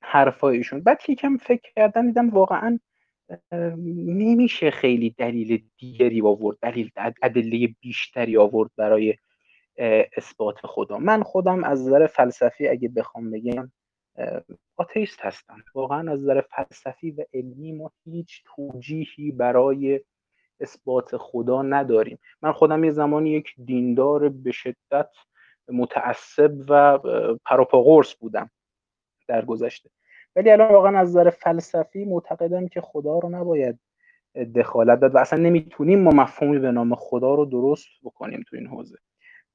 [0.00, 0.80] حرفایشون.
[0.80, 2.78] بعد یکم فکر کردم دیدم واقعا
[4.06, 6.58] نمیشه خیلی دلیل دیگری آورد.
[6.62, 6.90] دلیل
[7.22, 9.14] ادله بیشتری آورد برای
[10.16, 10.98] اثبات خدا.
[10.98, 13.72] من خودم از نظر فلسفی اگه بخوام بگم
[14.76, 20.00] آتیست هستم واقعا از نظر فلسفی و علمی ما هیچ توجیهی برای
[20.60, 22.18] اثبات خدا نداریم.
[22.42, 25.10] من خودم یه زمانی یک دیندار به شدت
[25.68, 26.98] متعصب و
[27.44, 28.50] پروپاگورس بودم
[29.28, 29.90] در گذشته.
[30.36, 33.78] ولی الان واقعا از نظر فلسفی معتقدم که خدا رو نباید
[34.54, 38.66] دخالت داد و اصلا نمی‌تونیم ما مفهومی به نام خدا رو درست بکنیم تو این
[38.66, 38.98] حوزه.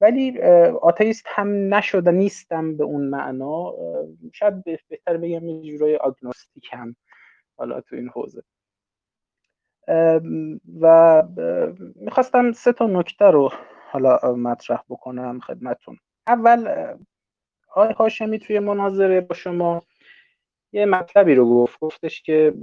[0.02, 0.41] ولی
[0.82, 3.74] آتیست هم نشده نیستم به اون معنا.
[4.34, 6.95] شاید بهتر بگم یه جورای آگنوستیک هم
[7.58, 8.43] حالا تو این حوزه.
[10.82, 11.24] و
[11.95, 13.49] می‌خواستم سه تا نکته رو
[13.91, 15.97] حالا مطرح بکنم خدمتون
[16.28, 16.88] اول
[17.76, 19.82] آقای هاشمی توی مناظره با شما
[20.74, 21.80] یه مطلبی رو گفت.
[21.80, 22.54] گفتش که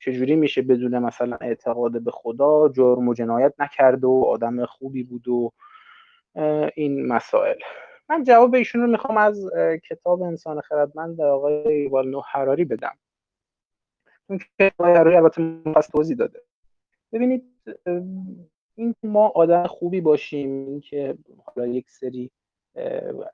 [0.00, 5.28] چجوری میشه بدون مثلا اعتقاد به خدا جرم و جنایت نکرد و آدم خوبی بود
[5.28, 5.52] و
[6.74, 7.56] این مسائل.
[8.08, 9.50] من جواب ایشون رو می‌خوام از
[9.88, 12.96] کتاب انسان خردمند آقای والنو حراری بدم.
[14.26, 15.62] اون که حراری البته
[15.92, 16.42] توضیح داده.
[17.12, 17.44] ببینید
[18.74, 22.30] این ما آدم خوبی باشیم این که حالا یک سری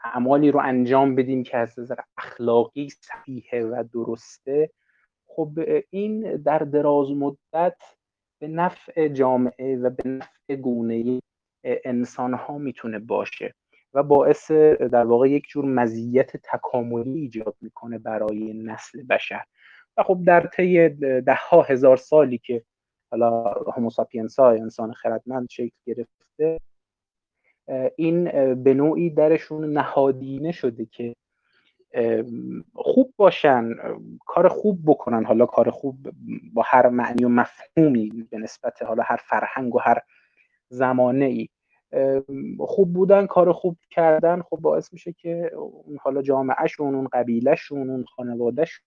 [0.05, 4.71] اعمالی رو انجام بدیم که از نظر اخلاقی صحیحه و درسته
[5.27, 5.51] خب
[5.91, 7.77] این در دراز مدت
[8.39, 11.21] به نفع جامعه و به نفع گونه
[11.65, 13.55] انسان ها می‌تونه باشه
[13.95, 14.51] و باعث
[14.93, 19.45] در واقع یک جور مزیت تکاملی ایجاد می‌کنه برای نسل بشر.
[19.97, 20.89] و خب در طی
[21.21, 22.63] ده ها هزار سالی که
[23.11, 26.61] حالا هوموساپینس های انسان خردمند شکل گرفته
[27.97, 31.15] این به نوعی درشون نهادینه شده که
[32.75, 33.75] خوب باشن
[34.27, 35.25] کار خوب بکنن.
[35.25, 36.09] حالا کار خوب
[36.53, 39.99] با هر معنی و مفهومی به نسبت حالا هر فرهنگ و هر
[40.69, 41.49] زمانه ای
[42.59, 45.51] خوب بودن کار خوب کردن خب باعث میشه که
[46.01, 48.87] حالا جامعهشون اون قبیلهشون اون خانوادهشون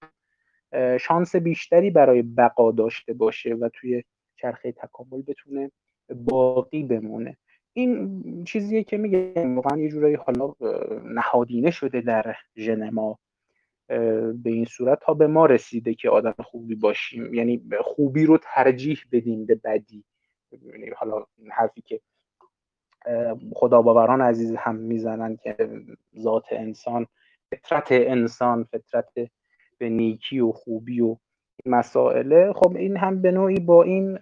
[1.00, 4.04] شانس بیشتری برای بقا داشته باشه و توی
[4.36, 5.72] چرخه تکامل بتونه
[6.10, 7.38] باقی بمونه.
[7.74, 10.54] این چیزیه که میگه واقعا یه جورایی حالا
[11.04, 13.20] نهادینه شده در ژن ما
[14.34, 17.34] به این صورت تا به ما رسیده که آدم خوبی باشیم.
[17.34, 20.04] یعنی خوبی رو ترجیح بدیم به بدی.
[20.52, 22.02] یعنی حالا حرفی که
[23.54, 25.56] خدا باوران عزیز هم می‌زنن که
[26.20, 27.08] ذات انسان
[27.52, 29.10] فطرت انسان فطرت
[29.78, 31.18] به نیکی و خوبی و
[31.66, 32.54] مسائله.
[32.54, 34.20] خب این هم به نوعی با این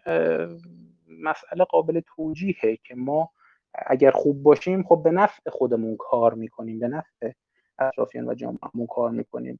[1.09, 3.29] مسئله قابل توجیهه که ما
[3.73, 7.31] اگر خوب باشیم خب به نفع خودمون کار می‌کنیم به نفع
[7.79, 9.59] اطرافیان و جامعهمون کار می‌کنیم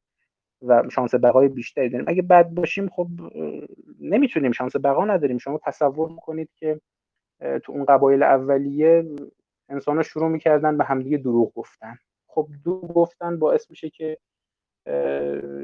[0.61, 2.05] و شانس بقای بیشتری داریم.
[2.09, 3.07] اگه بد باشیم خب
[4.01, 5.37] نمی‌تونیم شانس بقا نداریم.
[5.37, 6.81] شما تصور می‌کنید که
[7.39, 9.05] تو اون قبایل اولیه
[9.69, 11.97] انسان شروع می‌کردن به همدیگه دروغ گفتن.
[12.27, 14.17] خب دروغ گفتن باعث میشه که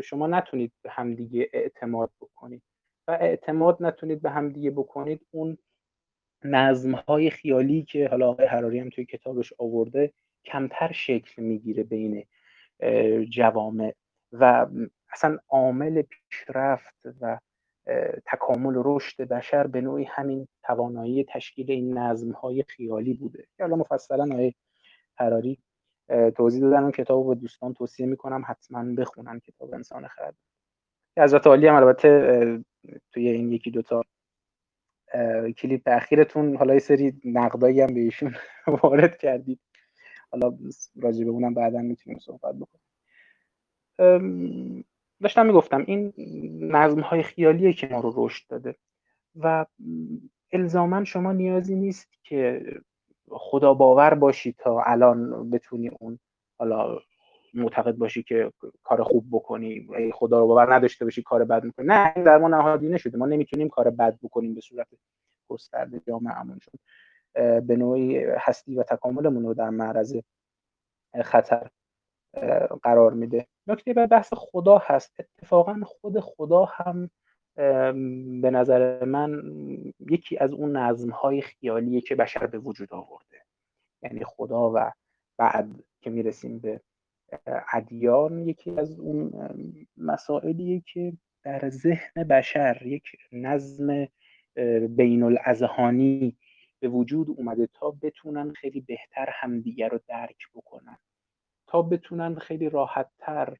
[0.03, 2.63] شما نتونید به همدیگه اعتماد بکنید.
[3.07, 5.57] و اعتماد نتونید به همدیگه بکنید اون
[6.43, 10.13] نظم های خیالی که حالا آقای حراری هم توی کتابش آورده
[10.45, 12.26] کمتر شکل می‌گیره بین
[13.30, 13.93] جوامع.
[14.32, 14.67] و
[15.11, 17.39] اصلا عامل پیشرفت و
[18.26, 23.48] تکامل و رشد بشر به نوعی همین توانایی تشکیل این نظم های خیالی بوده.
[23.58, 24.54] که حالا مفصلا آقای
[25.16, 25.60] حراری
[26.36, 30.36] توضیح دادن اون کتاب و دوستان توصیه می‌کنم حتما بخونن کتاب انسان خرد
[31.20, 32.64] حضرت عالی هم البته
[33.12, 34.04] توی این یکی دوتا
[35.58, 38.36] کلیپ اخیرتون حالا یه سری نقدایی هم به ایشون
[38.84, 39.60] وارد کردید.
[40.32, 40.58] حالا
[41.02, 42.82] راجع به اونم بعدا می‌تونیم صحبت بکنیم.
[45.22, 46.13] داشتم می‌گفتم این
[46.61, 48.76] نظم های خیالیه که ما رو رشد داده
[49.36, 49.65] و
[50.51, 52.65] الزاما شما نیازی نیست که
[53.30, 56.19] خدا باور باشی تا الان بتونی اون
[56.59, 56.99] حالا
[57.53, 58.51] معتقد باشی که
[58.84, 61.86] کار خوب بکنی خدا رو باور نداشته باشی کار بد می‌کنی.
[61.86, 64.88] نه این در ما نهادینه شده ما نمی‌تونیم کار بد بکنیم به صورت
[65.47, 66.80] گسترده جامعهمون شد.
[67.61, 70.17] به نوعی هستی و تکاملمون رو در معرض
[71.24, 71.69] خطر
[72.84, 73.47] قرار میده.
[73.67, 75.19] نکته بعد بحث خدا هست.
[75.19, 77.09] اتفاقا خود خدا هم
[78.41, 79.41] به نظر من
[79.99, 83.45] یکی از اون نظم های خیالیه که بشر به وجود آورده.
[84.03, 84.91] یعنی خدا و
[85.38, 86.82] بعد که می‌رسیم به
[87.73, 89.32] ادیان یکی از اون
[89.97, 91.13] مسائلیه که
[91.43, 94.07] در ذهن بشر یک نظم
[94.89, 96.38] بین الاذهانی
[96.79, 100.97] به وجود اومده تا بتونن خیلی بهتر همدیگر رو درک بکنن.
[101.72, 103.57] تا بتونن خیلی راحتتر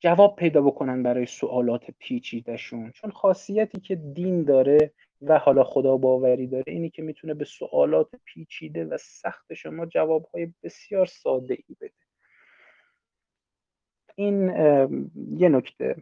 [0.00, 2.90] جواب پیدا بکنن برای سوالات پیچیدهشون.
[2.90, 8.10] چون خاصیتی که دین داره و حالا خدا باوری داره اینی که می‌تونه به سوالات
[8.24, 11.92] پیچیده و سخت شما جوابهای بسیار ساده ای بده.
[14.14, 14.48] این
[15.38, 15.96] یه نکته.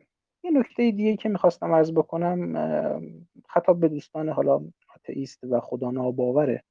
[0.45, 2.53] یه نکته دیگه که می‌خواستم عرض بکنم
[3.49, 4.61] خطاب به دوستان حالا
[4.95, 6.63] آتئیست و خدا ناباوره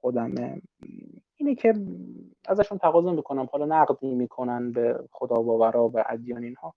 [0.00, 0.60] خودم
[1.40, 1.74] اینه که
[2.48, 6.74] ازشون تقاضا می‌کنم حالا نقدی می‌کنن به خدا باورا و ادیان اینها.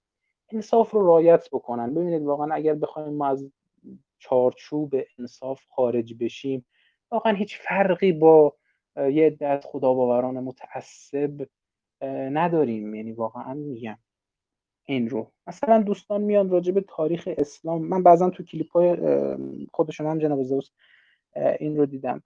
[0.50, 1.94] انصاف رو رایت بکنن.
[1.94, 3.52] ببینید واقعا اگر بخوایم ما از
[4.20, 6.66] چارچوب انصاف خارج بشیم
[7.12, 8.56] واقعا هیچ فرقی با
[8.98, 11.48] یه عده خدا باوران متعصب
[12.32, 12.96] نداریم.
[12.96, 13.98] یعنی واقعا میگم
[14.86, 15.32] این رو.
[15.48, 17.82] مثلا دوستان میان راجع به تاریخ اسلام.
[17.82, 18.98] من بعضا تو کلیپ های
[19.74, 20.70] خودشون هم جناب زوس
[21.60, 22.24] این رو دیدم.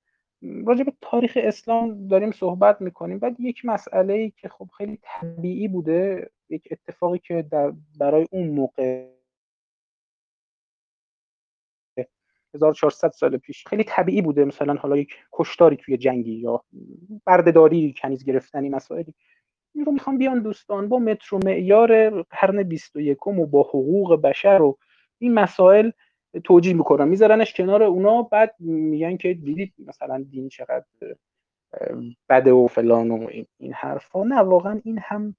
[0.66, 3.20] راجع به تاریخ اسلام داریم صحبت می‌کنیم.
[3.20, 8.48] بعد یک مسئله ای که خب خیلی طبیعی بوده یک اتفاقی که در برای اون
[8.48, 9.08] موقع
[12.56, 14.46] 1400 سال پیش خیلی طبیعی بوده.
[14.46, 16.64] مثلا حالا یک کشتاری توی جنگی یا
[17.26, 19.14] بردهداری کنیز گرفتنی مسائلی.
[19.76, 24.62] این رو می‌خوام بیان دوستان با متر و معیار قرن 21 و با حقوق بشر
[24.62, 24.78] و
[25.20, 25.92] این مسائل
[26.44, 30.86] توجیه می‌کنن میذارنش کنار اونا بعد میگن که دیدید مثلا دین چقدر
[32.30, 33.28] بده و فلان و
[33.58, 34.24] این حرفا.
[34.24, 35.36] نه واقعا این هم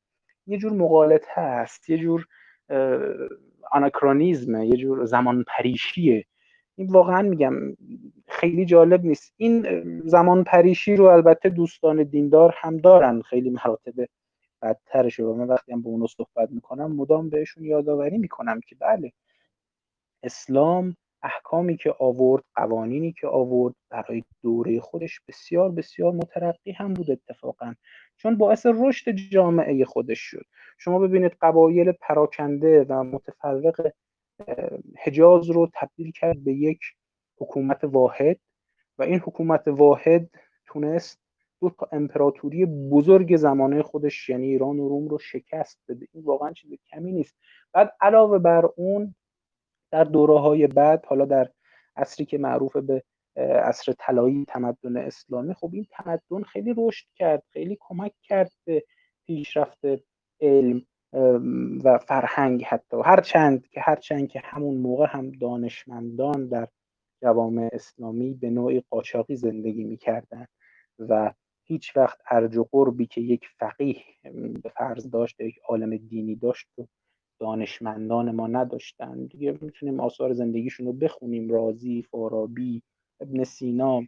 [0.46, 2.26] یه جور مقالطه هست یه جور
[3.70, 6.24] آناکرونیزمه یه جور زمان پریشیه
[6.76, 7.54] این واقعا میگم
[8.28, 9.34] خیلی جالب نیست.
[9.36, 9.66] این
[10.04, 14.08] زمان پریشی رو البته دوستان دیندار هم دارن خیلی مراتب
[14.62, 19.12] بدترش و من وقتی هم به صحبت می‌کنم مدام بهشون یادآوری می‌کنم که بله
[20.26, 27.10] اسلام احکامی که آورد قوانینی که آورد برای دوره خودش بسیار بسیار مترقی هم بود
[27.10, 27.74] اتفاقا.
[28.16, 30.44] چون باعث رشد جامعه خودش شد.
[30.78, 33.92] شما ببینید قبایل پراکنده و متفرق
[35.04, 36.80] حجاز رو تبدیل کرد به یک
[37.38, 38.38] حکومت واحد
[38.98, 40.30] و این حکومت واحد
[40.66, 41.20] تونست
[41.60, 46.06] دو تا امپراتوری بزرگ زمانه خودش یعنی ایران و روم رو شکست بده.
[46.12, 47.36] این واقعا چیز کمی نیست.
[47.72, 49.14] بعد علاوه بر اون
[49.96, 51.50] در دوره های بعد حالا در
[51.96, 53.02] عصری که معروف به
[53.36, 58.84] عصر طلایی تمدن اسلامی خب این تمدن خیلی رشد کرد خیلی کمک کرد به
[59.26, 59.78] پیشرفت
[60.40, 60.82] علم
[61.84, 62.96] و فرهنگ حتی.
[63.04, 66.68] هرچند که هرچند که همون موقع هم دانشمندان در
[67.22, 70.46] جوامع اسلامی به نوعی قاچاقی زندگی می‌کردن
[70.98, 71.32] و
[71.62, 74.02] هیچ وقت ارج و قربی که یک فقیه
[74.62, 76.82] به فرض داشت یک عالم دینی داشت و
[77.38, 79.26] دانشمندان ما نداشتن.
[79.26, 81.50] دیگه می‌تونیم آثار زندگیشون رو بخونیم.
[81.50, 82.82] رازی فارابی
[83.20, 84.02] ابن سینا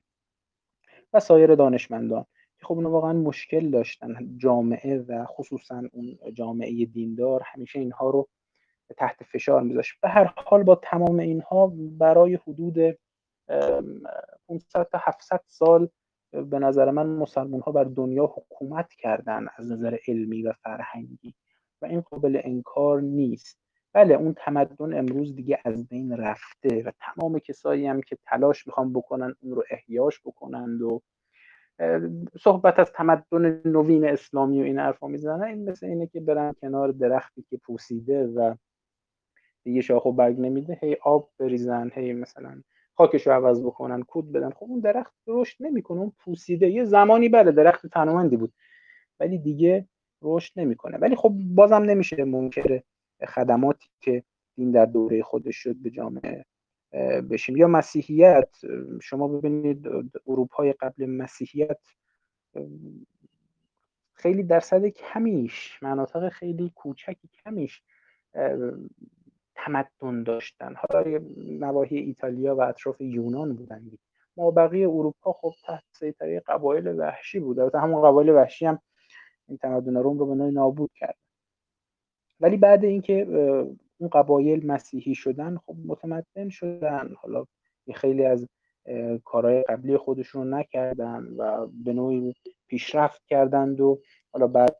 [1.12, 2.24] و سایر دانشمندان.
[2.58, 4.36] که خب اونا واقعا مشکل داشتن.
[4.36, 8.28] جامعه و خصوصا اون جامعه دیندار همیشه اینها رو
[8.96, 10.00] تحت فشار میذاشت.
[10.02, 12.98] به هر حال با تمام اینها برای حدود
[14.48, 15.88] 500 تا 700 سال
[16.30, 21.34] به نظر من مسلمان ها بر دنیا حکومت کردن از نظر علمی و فرهنگی.
[21.82, 23.58] و این قابل انکار نیست.
[23.92, 28.92] بله اون تمدن امروز دیگه از بین رفته و تمام کسایی هم که تلاش می‌خوان
[28.92, 31.02] بکنن اون رو احیاش بکنند و
[32.40, 36.92] صحبت از تمدن نوین اسلامی و این حرفا می‌زنن این مثل اینه که برن کنار
[36.92, 38.54] درختی که پوسیده و
[39.64, 42.62] دیگه شاخ و برگ نمیده هی آب بریزن هی مثلا
[42.94, 44.50] خاکش رو عوض بکنن کود بدن.
[44.50, 46.70] خب اون درخت رشد نمی‌کنه اون پوسیده.
[46.70, 48.52] یه زمانی بله درخت تنومندی بود.
[49.20, 49.88] ولی دیگه
[50.22, 50.98] رشد نمی‌کنه.
[50.98, 52.82] ولی خب بازم نمیشه منکر
[53.28, 54.22] خدماتی که
[54.54, 56.44] دین در دوره خودش شد به جامعه
[57.30, 57.56] بشیم.
[57.56, 58.48] یا مسیحیت
[59.02, 59.88] شما ببینید
[60.26, 61.80] اروپای قبل مسیحیت
[64.12, 67.82] خیلی درصد کمیش مناطق خیلی کوچکی کمیش
[69.54, 70.74] تمدن داشتن.
[70.76, 73.90] حالا نواحی ایتالیا و اطراف یونان بودن.
[74.36, 77.58] ما بقیه اروپا خب تحت سیطره قبایل وحشی بود.
[77.58, 78.78] البته همون قبایل وحشی هم
[79.48, 81.16] این تمدن روم رو به نوعی نابود کرد.
[82.40, 83.26] ولی بعد اینکه
[83.98, 87.14] اون قبایل مسیحی شدن خب متمدن شدن.
[87.16, 87.44] حالا
[87.94, 88.48] خیلی از
[89.24, 92.34] کارهای قبلی خودشون رو نکردن و به نوعی
[92.66, 94.00] پیشرفت کردند و
[94.32, 94.76] حالا بعد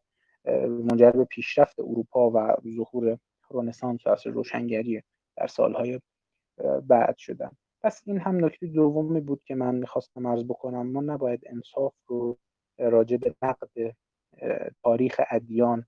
[0.68, 3.18] منجر به پیشرفت اروپا و ظهور
[3.50, 5.02] رنسانس و اصر روشنگری
[5.36, 6.00] در سالهای
[6.82, 7.50] بعد شدن.
[7.82, 10.92] پس این هم نکته دومی بود که من می‌خواستم عرض بکنم.
[10.92, 12.38] ما نباید انصاف رو
[12.78, 13.96] راجع به نقد
[14.82, 15.86] تاریخ ادیان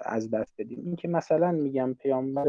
[0.00, 0.80] از دست بدیم.
[0.84, 2.48] این که مثلا میگم پیامبر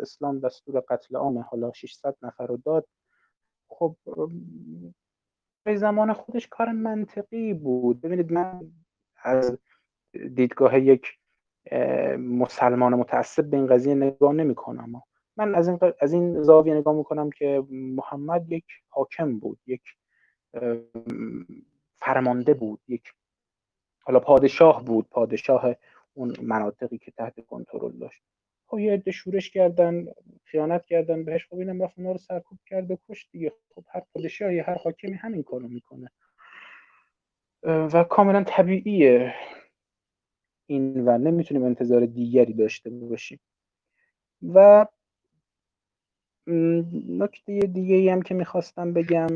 [0.00, 2.86] اسلام دستور قتل عام حالا 600 نفر رو داد
[3.68, 3.96] خب
[5.64, 8.00] به زمان خودش کار منطقی بود.
[8.00, 8.72] ببینید من
[9.22, 9.58] از
[10.34, 11.06] دیدگاه یک
[12.18, 15.02] مسلمان متعصب به این قضیه نگاه نمی کنم
[15.36, 19.82] من از این, از این زاویه نگاه می‌کنم که محمد یک حاکم بود یک
[21.96, 23.12] فرمانده بود یک
[24.06, 25.74] حالا پادشاه بود پادشاه
[26.14, 28.22] اون مناطقی که تحت کنترل داشت.
[28.66, 30.06] خب یه عده شورش کردن
[30.44, 31.46] خیانت کردن بهش.
[31.46, 33.52] خب اینم رفت رو سرکوب کرد و کشت دیگه.
[33.74, 36.10] خب هر پادشاهی هر حاکمی همین کارو می‌کنه.
[37.62, 39.34] و کاملا طبیعیه
[40.66, 43.40] این و نمی‌تونیم انتظار دیگری داشته باشیم.
[44.54, 44.86] و
[47.08, 49.26] نکته دیگه ای هم که می‌خواستم بگم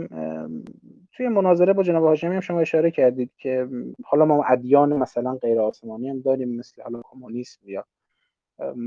[1.12, 3.68] توی مناظره با جناب هاشمی هم شما اشاره کردید که
[4.04, 7.84] حالا ما ادیان مثلا غیر آسمانی هم داریم مثل حالا کمونیسم یا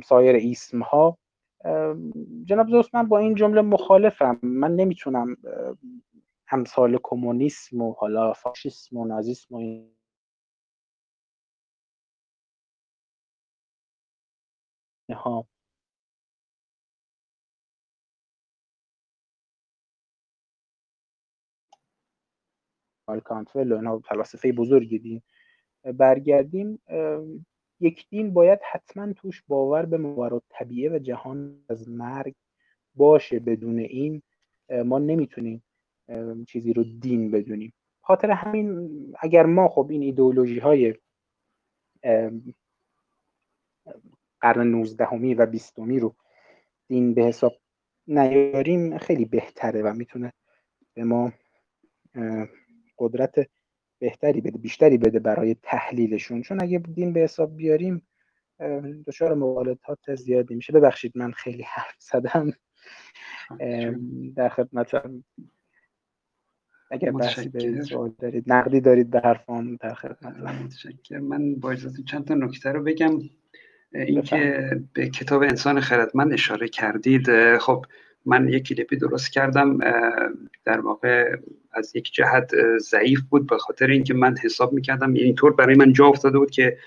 [0.06, 1.18] سایر ایسم ها
[2.46, 4.40] جناب دوست من با این جمله مخالفم.
[4.44, 5.38] من نمی‌تونم
[6.52, 9.60] امثال کمونیسم و حالا فاشیسم و نازیسم و
[15.10, 15.48] اینها
[23.24, 25.22] کانتول و اینا فلاسفه بزرگی دین
[25.84, 26.80] برگردیم.
[27.80, 32.36] یک دین باید حتما توش باور به ماورا طبیعه و جهان از مرگ
[32.96, 34.22] باشه بدون این
[34.86, 35.64] ما نمی‌تونیم
[36.48, 37.74] چیزی رو دین بدونیم.
[38.02, 38.90] خاطر همین
[39.20, 40.96] اگر ما خب این ایدئولوژی های
[44.42, 45.06] قرن 19
[45.38, 46.16] و 20 رو
[46.88, 47.54] دین به حساب
[48.08, 50.34] نیاریم خیلی بهتره و می‌تونه
[50.94, 51.34] به ما
[53.08, 53.50] قدرت
[54.00, 56.42] بهتری بده بیشتری بده برای تحلیلشون.
[56.42, 58.08] چون اگه دین به حساب بیاریم
[59.08, 60.74] دچار مغالطات زیادی میشه.
[60.74, 62.54] ببخشید من خیلی حرف زدم.
[64.36, 65.24] در خدمتم
[66.92, 70.36] اگر بحثی دارید سوال دارید نقدی دارید به حرفام در خدمت
[71.12, 73.20] من با اجازه چند تا نکته رو بگم.
[73.92, 77.58] اینکه به کتاب انسان خردمند اشاره کردید.
[77.58, 77.86] خب
[78.26, 79.78] من یک کلیپی درست کردم
[80.66, 81.36] در واقع
[81.74, 85.16] از یک جهت ضعیف بود به خاطر اینکه من حساب می‌کردم.
[85.16, 86.78] یعنی طور برای من جا افتاده بود که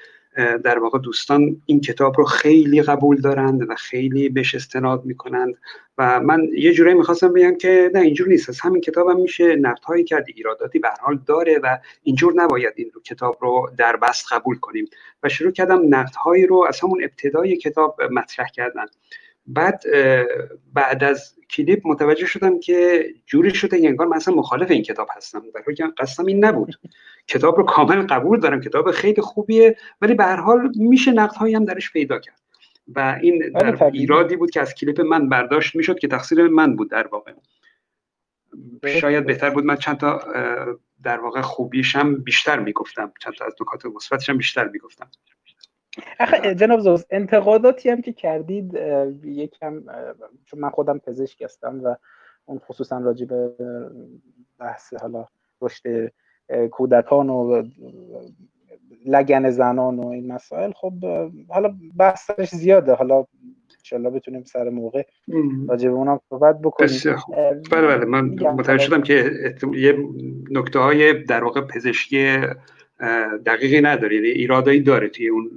[0.65, 5.55] در واقع دوستان این کتاب رو خیلی قبول دارند و خیلی بهش استناد می‌کنند
[5.99, 8.49] و من یه جورایی می‌خواستم بگم که نه اینجور نیست.
[8.49, 12.91] از همین کتاب هم میشه نقدهایی کرد ایراداتی به حال داره و اینجور نباید این
[12.95, 14.87] رو کتاب رو در بست قبول کنیم.
[15.23, 18.87] و شروع کردم نقدهایی رو از همون ابتدای کتاب مطرح کردن.
[19.47, 19.83] بعد
[20.75, 25.09] بعد از کلیپ متوجه شدم که جوری شده که انگار من اصلا مخالف این کتاب
[25.17, 25.43] هستم.
[25.55, 26.75] در حالی که قصدم این نبود.
[27.27, 28.61] کتاب رو کامل قبول دارم.
[28.61, 32.41] کتاب خیلی خوبیه ولی به هر حال میشه نقدهایی هم درش پیدا کرد.
[32.89, 36.77] و این بله، در ایرادی بود که از کلیپ من برداشت می‌شد که تقصیر من
[36.77, 37.33] بود در واقع.
[39.01, 40.21] شاید بهتر بود من چند تا
[41.03, 43.13] در واقع خوبیشم بیشتر می‌گفتم.
[43.21, 45.11] چند تا از نکات مثبتش هم بیشتر می‌گفتم.
[46.57, 48.75] جناب زوز انتقاداتی هم که کردید
[49.25, 49.83] یکم
[50.45, 51.97] چون من خودم پزشک هستم و
[52.45, 53.51] اون خصوصا راجع به
[54.59, 55.25] بحث حالا
[55.61, 56.13] رشد
[56.71, 57.63] کودکان و
[59.07, 60.93] لگن زنان و این مسائل خب
[61.49, 62.95] حالا بحثش زیاده.
[62.95, 63.25] حالا
[63.79, 65.03] انشالله بتونیم سر موقع
[65.69, 66.91] راجع به اونم صحبت بکنیم.
[67.73, 69.33] بله بله من متوجه شدم که
[69.75, 69.99] یه
[70.51, 72.41] نکته های در واقع پزشکی
[73.47, 75.51] دقیقی نداره یعنی ایرادایی داره توی اون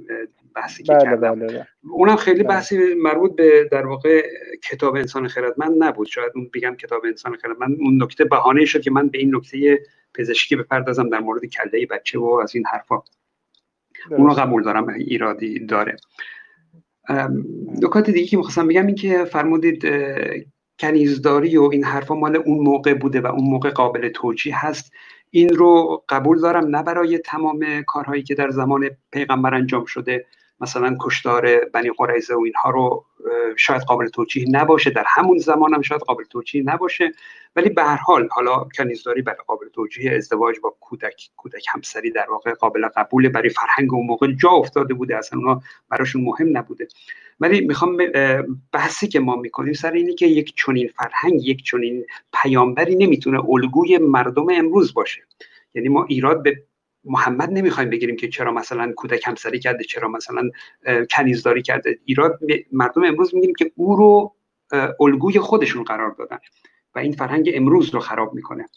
[0.54, 1.66] بحثی که بله کردم بله بله.
[1.90, 2.42] اونم خیلی.
[2.42, 4.22] بحثی مربوط به در واقع
[4.70, 8.90] کتاب انسان خردمند نبود شاید اون بگم کتاب انسان خردمند اون نکته بهانه شد که
[8.90, 9.82] من به این نکته
[10.14, 13.02] پزشکی بپردازم در مورد کله بچه و از این حرفا
[14.10, 14.34] اونو.
[14.34, 15.96] قبول دارم ایرادی داره
[17.82, 19.86] نکات دیگه که می‌خواستم بگم این که فرمودید
[20.78, 24.92] کنیزداری و این حرفا مال اون موقع بوده و اون موقع قابل توجیه هست
[25.30, 30.26] این رو قبول دارم نه برای تمام کارهایی که در زمان پیغمبر انجام شده.
[30.60, 33.04] مثلا کشتار بنی قریظه و اینها رو
[33.56, 34.90] شاید قابل توجیه نباشه.
[34.90, 37.12] در همون زمان هم شاید قابل توجیه نباشه.
[37.56, 42.26] ولی به هر حال حالا کنیزداری برای قابل توجیه ازدواج با کودک کودک همسری در
[42.30, 45.16] واقع قابل قبوله برای فرهنگ اون موقع جا افتاده بوده.
[45.16, 46.88] اصلا اونا براشون مهم نبوده.
[47.40, 47.96] ولی می‌خوام
[48.72, 52.06] بحثی که ما می‌کنیم سر اینه که یک چنین فرهنگ یک چنین
[52.42, 55.22] پیامبری نمی‌تونه الگوی مردم امروز باشه.
[55.74, 56.62] یعنی ما ایراد به
[57.04, 60.50] محمد نمی‌خوایم بگیریم که چرا مثلا کودک همسری کرده چرا مثلا
[61.10, 61.98] کنیزداری کرده.
[62.04, 64.34] ایراد به مردم امروز می‌گیریم که او رو
[65.00, 66.38] الگوی خودشون قرار دادن
[66.94, 68.68] و این فرهنگ امروز رو خراب می‌کنه.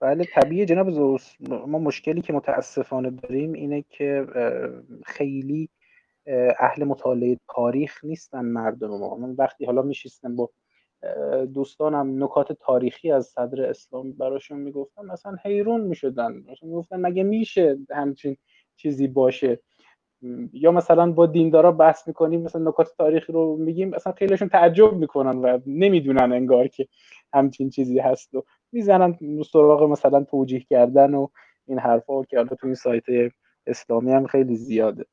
[0.00, 1.34] بله طبیعی جناب زوس.
[1.40, 4.26] ما مشکلی که متاسفانه داریم اینه که
[5.06, 5.68] خیلی
[6.26, 9.16] اه، اهل مطالعه تاریخ نیستن مردم ما.
[9.16, 10.50] من وقتی حالا میشستم با
[11.54, 16.32] دوستانم نکات تاریخی از صدر اسلام براشون می‌گفتم مثلا حیرون می‌شدن.
[16.32, 18.36] مثلا می‌گفتن مگه میشه همچین
[18.76, 19.60] چیزی باشه؟
[20.52, 25.38] یا مثلا با دیندارا بحث می‌کنیم مثلا نکات تاریخی رو میگیم مثلا خیلیشون تعجب می‌کنن
[25.38, 26.88] و نمی‌دونن انگار که
[27.34, 29.18] همچین چیزی هست و می‌زنن
[29.52, 31.28] سراغ مثلا توجیه کردن و
[31.66, 33.04] این حرفا که حالا تو این سایت
[33.66, 35.06] اسلامی هم خیلی زیاده.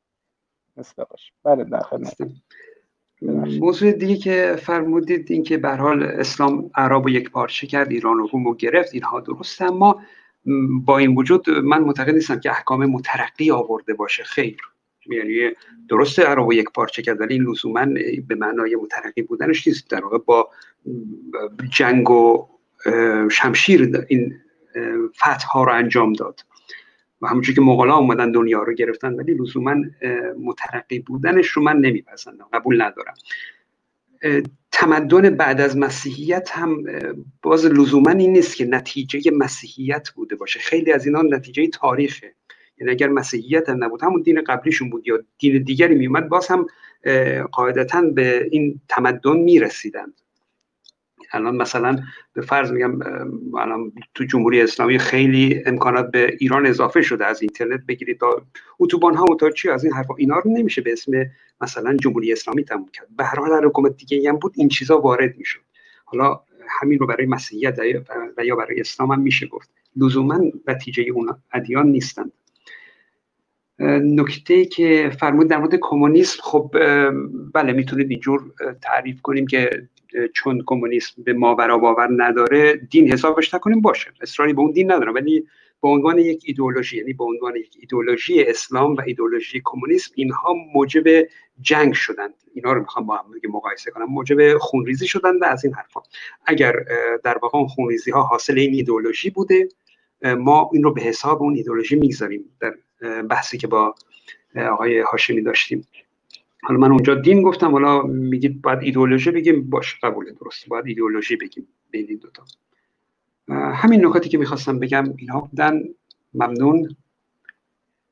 [0.77, 1.33] مثل باش.
[1.43, 1.81] بله در.
[3.21, 8.19] موضوع دیگه که فرمودید این که به حال اسلام عرب رو یک پارچه کرد ایران
[8.19, 9.61] و روم رو گرفت اینها درست.
[9.61, 10.01] اما
[10.85, 14.23] با این وجود من معتقد نیستم که احکام مترقی آورده باشه.
[14.23, 14.57] خیر.
[15.09, 15.51] یعنی
[15.89, 17.85] درست عرب رو یک پارچه کرد ولی لزوما
[18.27, 19.89] به معنای مترقی بودنش نیست.
[19.89, 20.49] در واقع با
[21.69, 22.47] جنگ و
[23.31, 24.33] شمشیر این
[25.15, 26.41] فتح ها رو انجام داد.
[27.21, 29.75] و همونجور که مغلا اومدن دنیا رو گرفتن ولی لزوما
[30.39, 32.47] مترقی بودنش رو من نمیپسندم.
[32.53, 33.13] قبول ندارم.
[34.71, 36.83] تمدن بعد از مسیحیت هم
[37.41, 40.59] باز لزوما این نیست که نتیجه مسیحیت بوده باشه.
[40.59, 42.35] خیلی از اینا نتیجه تاریخه.
[42.77, 46.67] یعنی اگر مسیحیت هم نبود همون دین قبلیشون بود یا دین دیگری میومد باز هم
[47.51, 50.21] قاعدتا به این تمدن می‌رسیدند.
[51.35, 51.99] الان مثلا
[52.33, 52.99] به فرض میگم
[53.57, 57.25] الان تو جمهوری اسلامی خیلی امکانات به ایران اضافه شده.
[57.25, 58.41] از اینترنت بگیرید تا
[58.79, 60.15] اتوبان ها و تا چی از این حرفا.
[60.17, 61.11] اینا رو نمیشه به اسم
[61.61, 63.07] مثلا جمهوری اسلامی تموم کرد.
[63.17, 65.61] به هر حال حکومت دیگه هم بود این چیزا وارد می‌شد.
[66.05, 67.79] حالا همین رو برای مسیحیت
[68.37, 69.69] و یا برای اسلام هم میشه گفت.
[69.95, 72.31] لزوما نتیجه اون ادیان نیستند.
[73.79, 76.75] نکته که فرمود در مورد کمونیسم خب
[77.53, 79.87] بله می‌تونید اینجور تعریف کنیم که
[80.33, 84.11] چون کمونیسم به ماورا باور نداره دین حسابش نکنیم باشه.
[84.21, 85.47] اصراری به اون دین ندارم ولی
[85.81, 91.27] به عنوان یک ایدولوژی یعنی به عنوان یک ایدولوژی اسلام و ایدولوژی کمونیسم اینها موجب
[91.61, 92.33] جنگ شدند.
[92.53, 94.05] اینا رو می‌خوام با هم مقایسه کنم.
[94.05, 96.01] موجب خونریزی شدند و از این حرفا.
[96.45, 96.75] اگر
[97.23, 99.69] در واقع خونریزی ها حاصل این ایدولوژی بوده
[100.21, 102.75] ما این رو به حساب اون ایدولوژی می‌گذاریم در
[103.21, 103.95] بحثی که با
[104.71, 105.87] آقای هاشمی داشتیم.
[106.67, 109.69] حالا من اونجا دین گفتم حالا میگید باید ایدئولوژی بگیم.
[109.69, 110.69] باش قبوله درست.
[110.69, 112.43] باید ایدئولوژی بگیم بین این دوتا.
[113.49, 115.81] همین نکاتی که می‌خواستم بگم اینها بودن.
[116.33, 116.95] ممنون.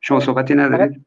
[0.02, 1.06] شما صحبتی ندارید؟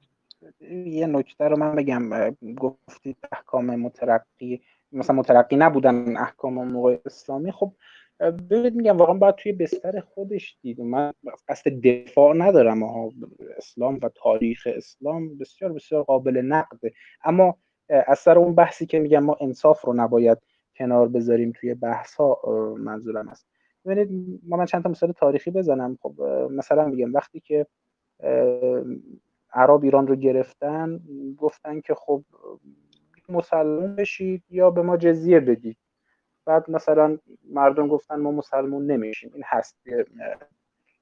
[0.87, 2.31] یه نکته رو من بگم.
[2.55, 4.61] گفتید احکام مترقی
[4.93, 7.53] مثلا مترقی نبودن احکام موقع اسلامی.
[7.53, 7.73] خب
[8.21, 10.81] ببینید میگم واقعا باید توی بستر خودش دید.
[10.81, 11.13] من
[11.49, 12.83] قصد دفاع ندارم.
[12.83, 13.13] ها
[13.57, 16.93] اسلام و تاریخ اسلام بسیار بسیار قابل نقده
[17.25, 17.57] اما
[17.89, 20.39] از سر اون بحثی که میگم ما انصاف رو نباید
[20.77, 22.41] کنار بذاریم توی بحث ها
[22.79, 23.47] منظورم است.
[23.85, 25.99] ببینید ما من چند تا مثال تاریخی بزنم.
[26.03, 27.67] خب مثلا میگم وقتی که
[29.53, 31.01] عرب ایران رو گرفتن
[31.39, 32.23] گفتن که خب
[33.29, 35.77] مسلمان بشید یا به ما جزیه بدید.
[36.47, 37.19] بعد مثلا
[37.51, 39.31] مردم گفتن ما مسلمون نمیشیم.
[39.35, 39.77] این هست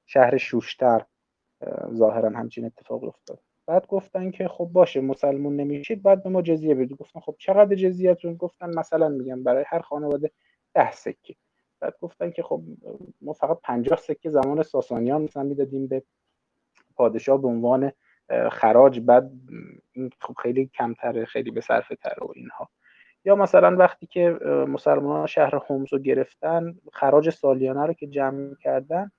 [0.07, 1.05] شهر شوشتر
[1.93, 3.41] ظاهرا همچین اتفاق افتاد.
[3.67, 6.03] بعد گفتن که خب باشه مسلمون نمیشید.
[6.03, 6.97] بعد به ما جزیه بدید.
[6.97, 10.31] گفتن خب چقدر جزیهتون گفتن مثلا میگم برای هر خانواده
[10.75, 11.35] ده سکه.
[11.81, 12.63] بعد گفتن که خب
[13.21, 16.03] ما فقط پنجاه سکه زمان ساسانیان مثلا می‌دادیم به
[16.97, 17.93] پادشاه به عنوان
[18.53, 19.01] خراج.
[19.01, 19.31] بعد
[20.21, 22.69] خب خیلی کمتره خیلی به صرفه تر و اینها.
[23.25, 29.11] یا مثلا وقتی که مسلمان شهر حمص رو گرفتن خراج سالیانه رو که جمع کردن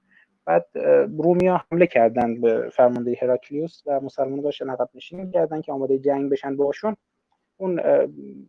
[0.45, 0.66] بعد
[1.18, 6.32] رومیا حمله کردن به فرمانده هراکلیوس و مسلمان داشتن عقب نشینی کردن که آماده جنگ
[6.32, 6.95] بشن باشون.
[7.58, 7.82] اون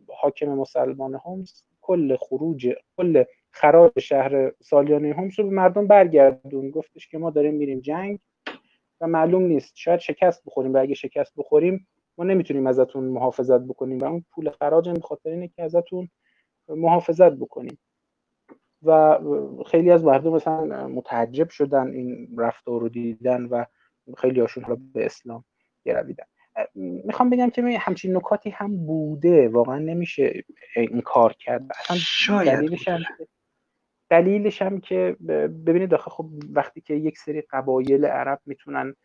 [0.07, 6.69] حاکم مسلمان هومس کل خروج کل خراج شهر سالیانه هومس رو به مردم برگردون.
[6.69, 8.19] گفتش که ما داریم میریم جنگ
[9.01, 11.87] و معلوم نیست شاید شکست بخوریم و اگه شکست بخوریم
[12.17, 16.09] ما نمی‌تونیم ازتون محافظت بکنیم و اون پول خراج به خاطر اینه که ازتون
[16.67, 17.79] محافظت بکنیم.
[18.83, 19.19] و
[19.67, 23.65] خیلی از مردم مثلا متعجب شدن این رفتار رو دیدن و
[24.17, 25.45] خیلی هاشون حالا به اسلام
[25.85, 26.25] گرویدن.
[26.75, 29.49] می‌خوام بگم که همچین نکاتی هم بوده.
[29.49, 30.43] واقعا نمیشه
[30.75, 31.67] این کار کرد.
[31.89, 32.99] اصلا دلیلش هم
[34.09, 35.17] دلیلش هم که
[35.65, 38.95] ببینید داخل خب وقتی که یک سری قبایل عرب می‌تونن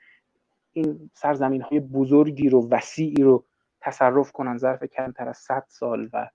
[0.73, 3.45] این سرزمین های بزرگی رو وسیعی رو
[3.81, 6.31] تصرف کنن ظرف کمتر از 100 سال و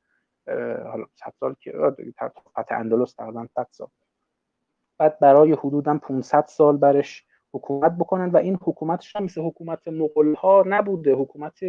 [0.92, 1.74] حالا 100 سال که
[2.52, 3.88] فتح اندلس تقریبا 100 سال.
[4.98, 10.36] بعد برای حدودا 500 سال برش حکومت بکنن و این حکومتش هم مثل حکومت مغول
[10.36, 11.14] ها نبوده.
[11.14, 11.60] حکومت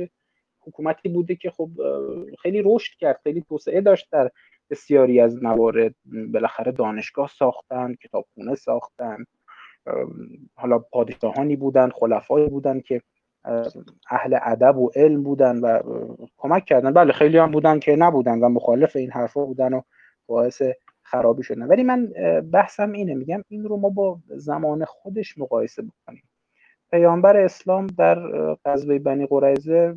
[0.60, 1.70] حکومتی بوده که خب
[2.42, 4.30] خیلی رشد کرد خیلی توسعه داشت در
[4.70, 5.94] بسیاری از موارد.
[6.32, 9.24] بالاخره دانشگاه ساختن کتابخونه ساختن.
[10.54, 13.02] حالا پادشاهانی بودن خلفایی بودن که
[14.10, 15.80] اهل ادب و علم بودن و
[16.36, 16.92] کمک کردن.
[16.92, 19.82] بله خیلی هم بودن که نبودن و مخالف این حرفا بودن و
[20.26, 20.62] باعث
[21.02, 21.62] خرابی شدن.
[21.62, 22.06] ولی من
[22.52, 26.22] بحثم اینه میگم این رو ما با زمان خودش مقایسه بکنیم.
[26.90, 28.18] پیامبر اسلام در
[28.64, 29.94] غزوه بنی قریظه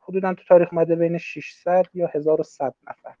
[0.00, 3.14] حدودا تو تاریخ مده بین 600 یا 1100 نفر.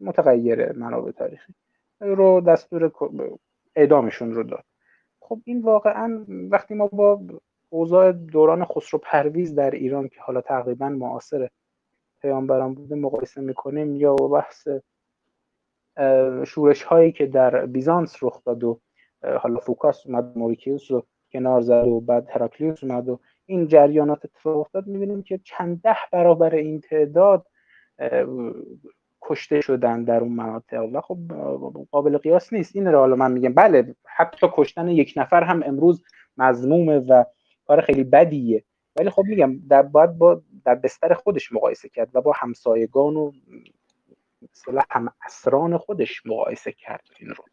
[0.00, 1.54] متغیر منابع تاریخی.
[2.00, 2.92] رو دستور
[3.76, 4.64] اعدامشون رو داد.
[5.30, 7.20] خب این واقعا وقتی ما با
[7.68, 11.48] اوضاع دوران خسرو پرویز در ایران که حالا تقریبا معاصر
[12.22, 14.68] پیامبران بوده مقایسه می‌کنیم یا بحث
[16.46, 18.80] شورش هایی که در بیزانس رخ داد و
[19.40, 24.56] حالا فوکاس اومد موریکیوس رو کنار زد و بعد هراکلیوس اومد و این جریانات اتفاق
[24.56, 27.46] افتاد می‌بینیم که چند ده برابر این تعداد
[29.30, 30.84] کشته شدن در اون مناطق.
[30.92, 31.18] و خب
[31.90, 32.76] قابل قیاس نیست.
[32.76, 36.02] این رو حالا من میگم بله حتی کشتن یک نفر هم امروز
[36.36, 37.24] مضمومه و
[37.66, 38.64] کار خیلی بدیه.
[38.96, 43.32] ولی خب میگم در باید با در بستر خودش مقایسه کرد و با همسایگان و
[44.52, 47.44] مثلا هم اسران خودش مقایسه کرد این رو.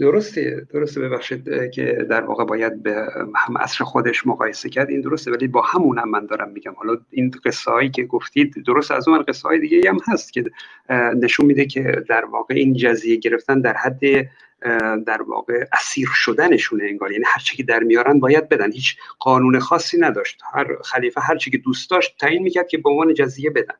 [0.00, 1.00] درسته درسته.
[1.00, 4.90] ببخشید که در واقع باید به هم عصر خودش مقایسه کرد.
[4.90, 6.72] این درسته ولی با همون هم من دارم میگم.
[6.76, 10.44] حالا این قصه هایی که گفتید درست از اون قصه های دیگه هم هست که
[11.22, 14.00] نشون میده که در واقع این جزیه گرفتن در حد
[15.06, 17.12] در واقع اسیر شدنشونه انگار.
[17.12, 18.72] یعنی هر چی که در میارن باید بدن.
[18.72, 20.40] هیچ قانون خاصی نداشت.
[20.54, 23.74] هر خلیفه هر چی که دوست داشت تعیین می‌کرد که به عنوان جزیه بدن.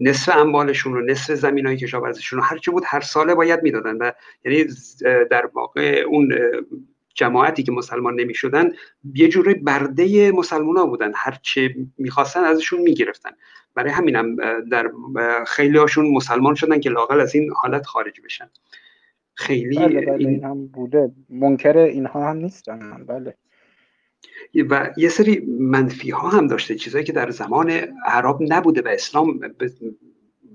[0.00, 3.96] نصف اموالشون رو نصف زمین های کشاورزیشون رو هر چی بود هر ساله باید می‌دادن
[3.96, 4.12] و
[4.44, 4.64] یعنی
[5.30, 6.32] در واقع اون
[7.14, 8.70] جماعتی که مسلمان نمی شدن
[9.14, 11.12] یه جوری برده مسلمان ها بودن.
[11.14, 13.30] هر چه می‌خواستن ازشون می‌گرفتن.
[13.74, 14.36] برای همینم
[14.70, 14.90] در
[15.46, 18.50] خیلی هاشون مسلمان شدن که لاقل از این حالت خارج بشن.
[19.34, 21.10] خیلی بله بله این این هم بوده.
[21.28, 23.34] منکر اینها هم نیستم من بله.
[24.70, 27.70] و یه سری منفی ها هم داشته چیزایی که در زمان
[28.06, 29.40] عرب نبوده و اسلام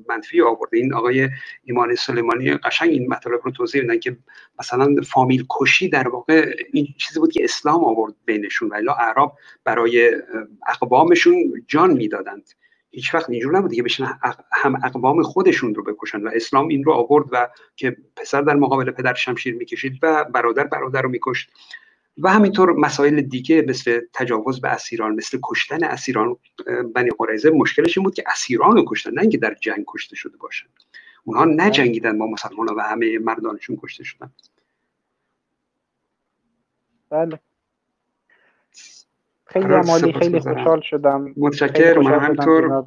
[0.10, 0.78] منفی آورده.
[0.78, 1.30] این آقای
[1.64, 4.18] ایمان سلیمانی قشنگ این مطالب رو توضیح میدن که
[4.60, 9.32] مثلا فامیل کشی در واقع این چیزی بود که اسلام آورد بینشون و الا عرب
[9.64, 10.16] برای
[10.68, 12.50] اقوامشون جان می‌دادند.
[12.92, 14.20] هیچ وقت اینجور نبوده که بشن
[14.52, 18.92] هم اقوام خودشون رو بکشن و اسلام این رو آورد و که پسر در مقابل
[18.92, 21.50] پدر شمشیر می‌کشید و برادر برادر رو میکشت.
[22.18, 26.38] و همینطور مسائل دیگه مثل تجاوز به اسیران مثل کشتن اسیران
[26.96, 30.38] بنی قریزه مشکلش این بود که اسیران رو کشتن نه اینکه در جنگ کشته شده
[30.38, 30.68] باشن.
[31.24, 34.32] اونها نجنگیدن با مسلمان و همه مردانشون کشته شدن.
[37.10, 37.40] بله.
[39.46, 41.34] خیلی عمالی خیلی خوشحال شدم.
[41.38, 42.86] متشکرم من همینطور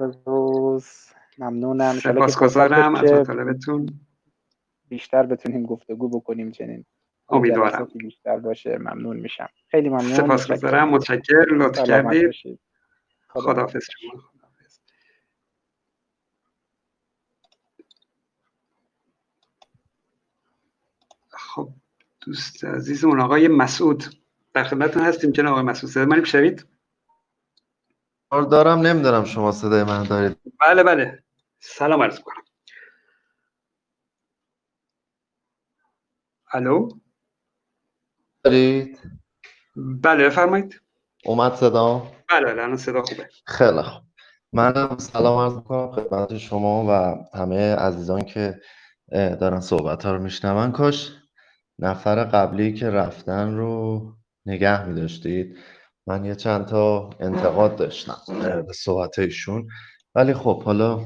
[1.39, 1.93] ممنونم.
[1.93, 4.01] سپاسگزارم از مطالبتون.
[4.89, 6.85] بیشتر بتونیم گفتگو بکنیم چنین.
[7.29, 7.85] امیدوارم.
[7.95, 9.49] بیشتر باشه ممنون میشم.
[9.68, 10.14] خیلی ممنون.
[10.14, 12.61] سپاسگزارم متشکر لطف کردید.
[13.29, 14.22] خداحافظ شما.
[21.31, 21.68] خب
[22.20, 24.05] دوست عزیزمون آقای مسعود.
[24.55, 25.93] در خدمتتون هستیم جناب آقای مسعود.
[25.93, 26.66] صدای من میشنوید؟
[28.31, 28.79] دارم.
[28.79, 30.37] نمی‌دونم شما صدای من دارید.
[30.61, 31.22] بله بله.
[31.61, 32.45] سلام عرض کنم
[36.53, 36.89] الو؟
[38.49, 39.01] دارید
[39.76, 40.80] بله بفرمایید.
[41.24, 43.28] اومد صدا؟ بله الان صدا خوبه.
[43.46, 44.03] خیلی خوب.
[44.53, 48.61] من سلام عرض می‌کنم خدمت شما و همه عزیزان که
[49.12, 50.72] دارن صحبت ها رو میشنون.
[50.72, 51.12] کاش
[51.78, 54.03] نفر قبلی که رفتن رو
[54.46, 55.57] نگه میداشتید.
[56.07, 58.18] من یه چند تا انتقاد داشتم
[58.66, 59.68] به صحبت ایشون.
[60.14, 61.05] ولی خب حالا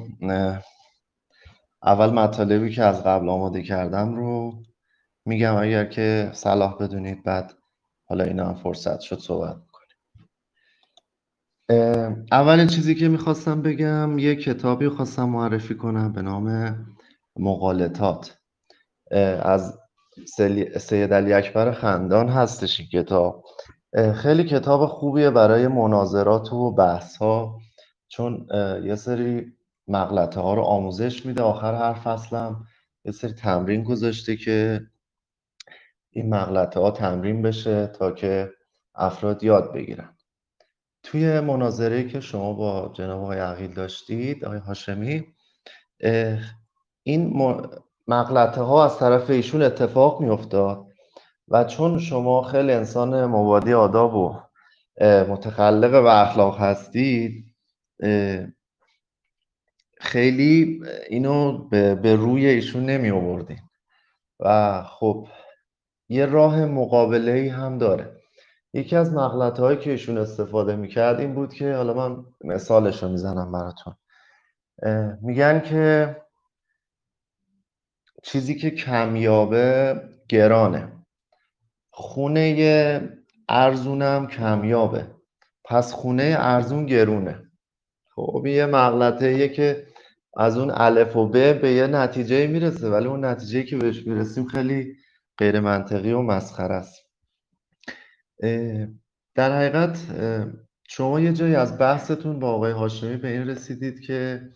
[1.82, 4.54] اول مطالبی که از قبل آماده کردم رو
[5.26, 7.52] میگم اگر که صلاح بدونید بعد
[8.08, 9.72] حالا اینا هم فرصت شد صحبت می‌کنیم
[12.32, 16.76] اولین چیزی که می‌خواستم بگم یه کتابی خواستم معرفی کنم به نام
[17.36, 18.38] مقالطات.
[19.42, 19.78] از
[20.78, 23.44] سید علی اکبر خندان هستش این کتاب.
[24.14, 27.58] خیلی کتاب خوبیه برای مناظرات و بحث ها
[28.08, 28.46] چون
[28.84, 29.52] یه سری
[29.88, 31.42] مغلطه ها رو آموزش میده.
[31.42, 32.64] آخر هر فصلم
[33.04, 34.80] یه سری تمرین گذاشته که
[36.12, 38.50] این مغلطه ها تمرین بشه تا که
[38.94, 40.16] افراد یاد بگیرن.
[41.02, 45.26] توی مناظره که شما با جناب آقای عقیل داشتید آقای هاشمی
[47.02, 47.36] این
[48.08, 50.86] مغلطه ها از طرف ایشون اتفاق میافتاد
[51.48, 54.40] و چون شما خیلی انسان مبادی آداب و
[55.00, 57.54] متخلق و اخلاق هستید
[60.00, 63.60] خیلی اینو به روی ایشون نمی آوردین
[64.40, 65.28] و خب
[66.12, 68.16] یه راه مقابله ای هم داره.
[68.74, 73.08] یکی از مغلط هایی که ایشون استفاده می‌کرد این بود که حالا من مثالش رو
[73.08, 73.94] می‌زنم براتون.
[75.22, 76.16] میگن که
[78.22, 80.92] چیزی که کمیابه گرانه.
[81.90, 83.08] خونه
[83.48, 85.06] ارزونم کمیابه.
[85.64, 87.42] پس خونه ارزون گرونه.
[88.14, 89.86] خب یه مغلطه که
[90.36, 94.46] از اون الف و ب به یه نتیجه می‌رسه ولی اون نتیجه که بهش می‌رسیم
[94.46, 94.96] خیلی
[95.38, 97.06] غیر منطقی و مسخره است.
[99.34, 99.98] در حقیقت
[100.88, 104.48] شما یه جایی از بحثتون با آقای هاشمی به این رسیدید که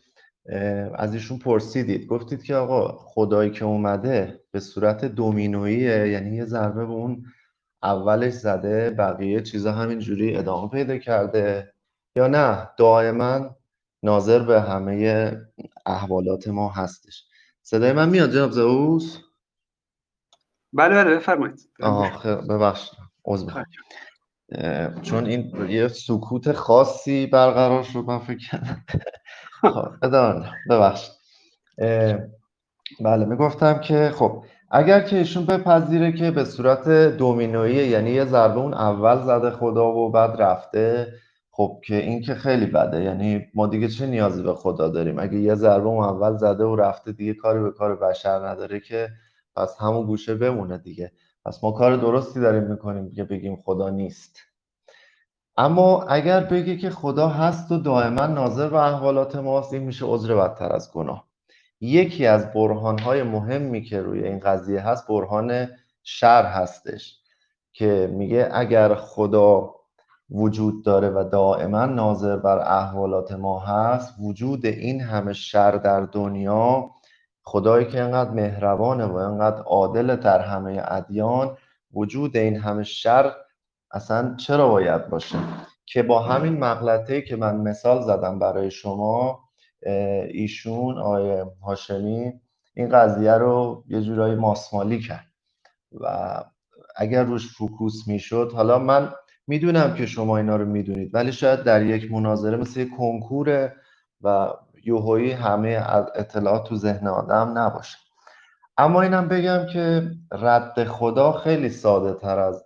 [0.95, 2.07] از ایشون پرسیدید.
[2.07, 7.25] گفتید که آقا خدایی که اومده به صورت دومینویه یعنی یه ضربه به اون
[7.83, 11.73] اولش زده بقیه چیزا همینجوری ادامه پیدا کرده.
[12.17, 13.57] یا نه دائما
[14.03, 15.33] ناظر به همه
[15.87, 17.25] احوالات ما هستش.
[17.63, 19.19] صدای من میاد جناب زئوس؟
[20.77, 21.71] بله بله بفرمایید.
[21.83, 22.99] آه ببخشید.
[23.25, 23.65] عذر
[25.03, 28.85] چون این یه سکوت خاصی برقرار شد من فکر کردم.
[29.73, 29.89] خب
[30.71, 31.13] ببخشید.
[33.01, 38.59] بله می‌گفتم که خب اگر که ایشون بپذیره که به صورت دومینویی یعنی یه ضربه
[38.59, 41.13] اون اول زده خدا و بعد رفته
[41.51, 43.03] خب که این که خیلی بده.
[43.03, 46.77] یعنی ما دیگه چه نیازی به خدا داریم؟ اگه یه ضربه اون اول زده و
[46.77, 49.09] رفته دیگه کاری به کار بشر نداره که
[49.57, 51.13] پس همون گوشه بمونه دیگه.
[51.45, 54.39] پس ما کار درستی داریم می‌کنیم که بگیم خدا نیست.
[55.57, 60.35] اما اگر بگه که خدا هست و دائما ناظر به احوالات ماست این میشه عذر
[60.35, 61.27] بدتر از گناه.
[61.81, 65.69] یکی از برهانهای مهمی که روی این قضیه هست برهان
[66.03, 67.21] شر هستش
[67.73, 69.75] که میگه اگر خدا
[70.31, 76.91] وجود داره و دائما ناظر بر احوالات ما هست وجود این همه شر در دنیا
[77.49, 81.57] خدایی که انقدر مهربانه و انقدر عادل در همه ادیان
[81.95, 83.33] وجود این همه شر
[83.91, 85.39] اصلا چرا باید باشه؟
[85.87, 89.41] که با همین مغلطه که من مثال زدم برای شما
[90.29, 92.33] ایشون آقای هاشمی
[92.75, 95.27] این قضیه رو یه جورایی ماسمالی کرد.
[96.01, 96.45] و
[96.97, 99.13] اگر روش فوکوس می‌شد حالا من
[99.47, 103.73] می‌دونم که شما اینا رو می‌دونید ولی شاید در یک مناظره مثل کنکور
[104.23, 104.49] و
[104.87, 105.85] یوهویی همه
[106.15, 107.99] اطلاعات تو ذهن آدم نباشه.
[108.79, 112.65] اما اینم بگم که رد خدا خیلی ساده تر از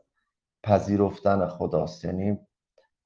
[0.63, 2.05] پذیرفتن خداست.
[2.05, 2.39] یعنی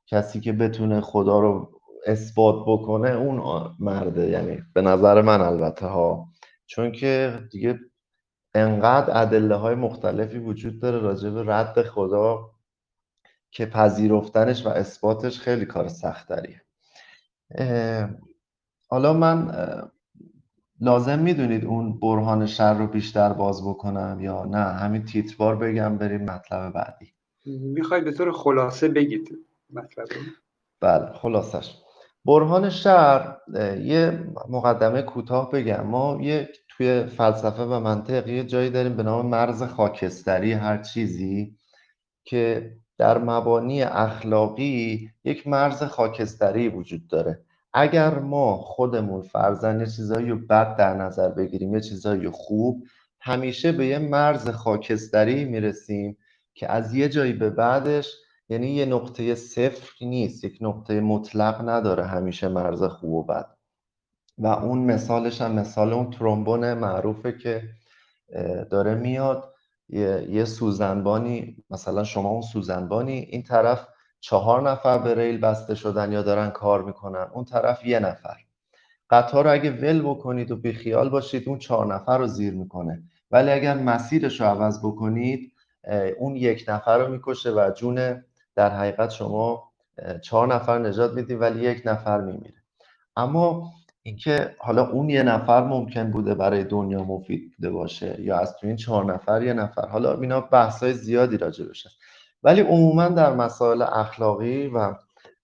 [0.06, 4.30] کسی که بتونه خدا رو اثبات بکنه اون مرده.
[4.30, 6.28] یعنی به نظر من البته ها.
[6.66, 7.78] چون که دیگه
[8.54, 12.50] انقدر ادله های مختلفی وجود داره راجع به رد خدا
[13.50, 16.62] که پذیرفتنش و اثباتش خیلی کار سختریه
[18.94, 19.50] حالا من
[20.80, 26.24] لازم می‌دونید اون برهان شر رو بیشتر باز بکنم یا نه؟ همین تیتروار بگم بریم
[26.24, 27.12] مطلب بعدی.
[27.46, 29.38] می‌خواید به طور خلاصه بگید
[29.72, 30.06] مطلب
[30.80, 31.74] بله خلاصش.
[32.24, 33.36] برهان شر
[33.80, 35.86] یه مقدمه کوتاه بگم.
[35.86, 41.56] ما یه توی فلسفه و منطق یه جایی داریم به نام مرز خاکستری هر چیزی
[42.24, 47.44] که در مبانی اخلاقی یک مرز خاکستری وجود داره.
[47.74, 52.84] اگر ما خودمون فرزن یه چیزایی رو بد در نظر بگیریم یه چیزایی خوب
[53.20, 56.18] همیشه به یه مرز خاکستری می‌رسیم
[56.54, 58.12] که از یه جایی به بعدش
[58.48, 63.46] یعنی یه نقطه صفر نیست یک نقطه مطلق نداره همیشه مرز خوب و بد.
[64.38, 67.62] و اون مثالش هم مثال اون ترومبون معروفه که
[68.70, 69.54] داره میاد
[69.88, 73.88] یه, یه سوزنبانی مثلا شما اون سوزنبانی این طرف
[74.26, 78.36] چهار نفر به ریل بسته شدن یا دارن کار می‌کنن اون طرف یه نفر.
[79.10, 83.02] قطار رو اگه ول بکنید و بیخیال باشید اون چهار نفر رو زیر می‌کنه.
[83.30, 85.52] ولی اگر مسیرش رو عوض بکنید
[86.18, 88.22] اون یک نفر رو می‌کشه و جون
[88.54, 89.62] در حقیقت شما
[90.22, 92.62] چهار نفر نجات می‌دید ولی یک نفر میمیره.
[93.16, 93.72] اما
[94.02, 98.66] اینکه حالا اون یه نفر ممکن بوده برای دنیا مفید بوده باشه یا از تو
[98.66, 101.90] این چهار نفر یه نفر حالا اینا بحث های زیادی راجع بشه
[102.44, 104.94] ولی عموما در مسائل اخلاقی و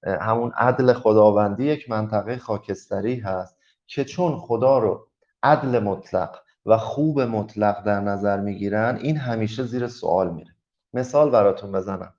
[0.07, 5.09] همون عدل خداوندی یک منطقه خاکستری هست که چون خدا رو
[5.43, 6.37] عدل مطلق
[6.67, 10.55] و خوب مطلق در نظر می‌گیرن این همیشه زیر سوال میره.
[10.93, 12.15] مثال براتون بزنم.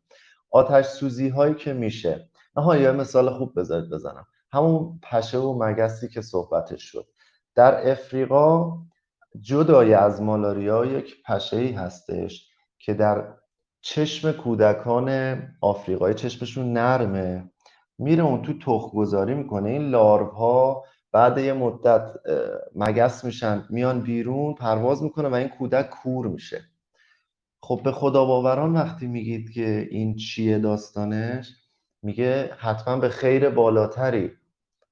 [0.51, 2.29] آتش سوزی هایی که میشه.
[2.55, 4.27] آها یه مثال خوب بذارید بزنم.
[4.53, 7.07] همون پشه و مگسی که صحبتش شد.
[7.55, 8.77] در افریقا
[9.41, 12.47] جدای از مالاریا یک پشه ای هستش
[12.79, 13.27] که در
[13.81, 17.51] چشم کودکان آفریقایی چشمشون نرمه.
[17.97, 19.69] میره اون تو تخم گذاری می‌کنه.
[19.69, 22.11] این لارو ها بعد یه مدت
[22.75, 26.61] مگس میشن میان بیرون پرواز می‌کنه و این کودک کور میشه.
[27.63, 31.53] خب به خدا باوران وقتی میگید که این چیه داستانش
[32.03, 34.31] میگه حتما به خیر بالاتری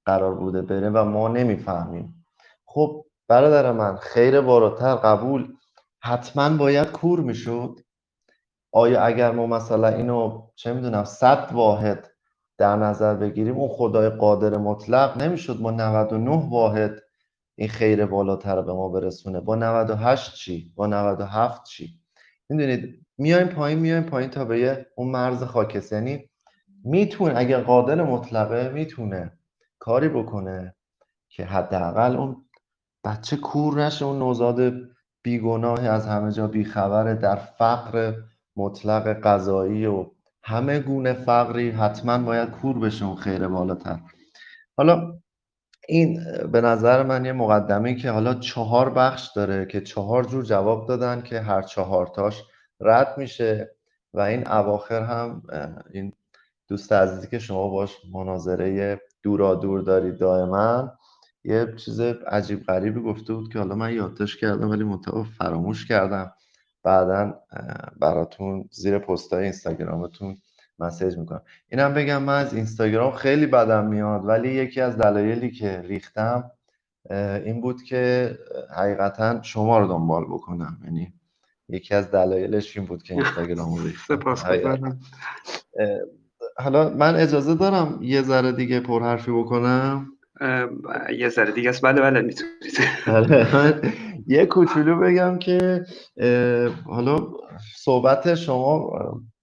[0.05, 2.25] قرار بوده بره و ما نمی‌فهمیم.
[2.65, 5.53] خب برادر من خیر بالاتر قبول
[5.99, 7.79] حتما باید کور می‌شد.
[8.71, 12.07] آیا اگر ما مثلا اینو چه می‌دونم صد واحد
[12.57, 17.01] در نظر بگیریم اون خدای قادر مطلق نمی‌شد با 99 واحد
[17.55, 21.99] این خیر بالاتر به ما برسونه؟ با 98 چی؟ با 97 چی؟
[22.49, 26.29] می‌دونید میایم پایین میایم پایین تا به اون مرز خاکست یعنی
[26.83, 29.31] می‌تونه اگر قادر مطلقه می‌تونه
[29.79, 30.75] کاری بکنه
[31.29, 32.45] که حداقل اون
[33.03, 34.73] بچه کور نشه اون نوزاد
[35.23, 38.13] بیگناهی از همه جا بیخبره در فقر
[38.55, 40.05] مطلق غذایی و
[40.43, 43.99] همه گونه فقری حتما باید کور بشه اون خیر بالاتر.
[44.77, 45.19] حالا
[45.87, 46.19] این
[46.51, 51.21] به نظر من یه مقدمه که حالا چهار بخش داره که چهار جور جواب دادن
[51.21, 52.43] که هر چهارتاش
[52.79, 53.75] رد میشه
[54.13, 55.41] و این اواخر هم
[55.93, 56.13] این
[56.67, 60.91] دوست عزیزی که شما باش مناظره دورا دور دارید دائما
[61.43, 66.33] یه چیز عجیب غریبی گفته بود که حالا من یادداشت کردم ولی منتها فراموش کردم.
[66.83, 67.39] بعدا
[67.99, 70.37] براتون زیر پستای اینستاگرامتون
[70.79, 71.41] مسیج می‌کنم.
[71.69, 76.51] اینم بگم من از اینستاگرام خیلی بدم میاد ولی یکی از دلایلی که ریختم
[77.45, 78.31] این بود که
[78.77, 80.77] حقیقتا شما رو دنبال بکنم.
[80.85, 81.13] یعنی
[81.69, 84.99] یکی از دلایلش این بود که اینستاگرام رو ریختم
[86.57, 90.07] حالا من اجازه دارم یه ذره دیگه پرحرفی بکنم؟
[91.17, 91.81] یه ذره دیگه است.
[91.85, 92.77] بله بله می‌تونید.
[93.07, 93.81] آره،
[94.29, 95.85] یه کوچولو بگم که
[96.85, 97.27] حالا
[97.75, 98.89] صحبت شما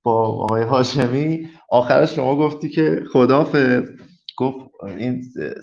[0.02, 3.82] با آقای هاشمی آخرش شما گفتی که خدافظ.
[4.38, 4.56] گفت
[4.98, 5.22] این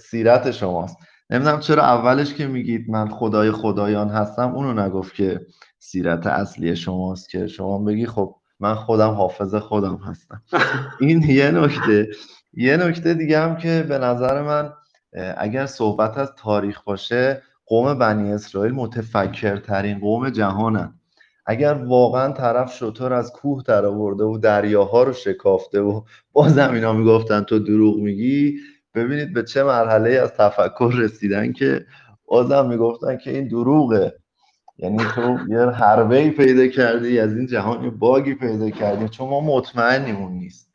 [0.09, 0.97] سیرت شماست.
[1.29, 5.41] نمی‌دونم چرا اولش که میگید من خدای خدایان هستم اونو نگفت که
[5.79, 10.43] سیرت اصلی شماست که شما بگی خب من خودم حافظ خودم هستم.
[10.99, 12.07] این یه نکته.
[12.53, 14.73] یه نکته دیگه هم که به نظر من
[15.37, 20.99] اگر صحبت از تاریخ باشه قوم بنی اسرائیل متفکرترین قوم جهانن.
[21.45, 26.01] اگر واقعا طرف شطور از کوه در آورده و دریاها رو شکافته و
[26.31, 28.57] بازم اینا می‌گفتن تو دروغ میگی
[28.95, 31.85] ببینید به چه مرحله از تفکر رسیدن که
[32.25, 34.13] بازم می‌گفتن که این دروغه.
[34.77, 39.09] یعنی تو یه حربه پیدا کردی از این جهان یه باگی پیدا کردی.
[39.09, 40.69] چون ما مطمئنیم اون نیست.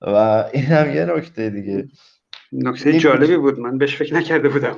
[0.00, 1.88] و این هم یه نکته دیگه.
[2.52, 3.58] نکته جالبی بود.
[3.58, 4.76] من بهش فکر نکرده بودم.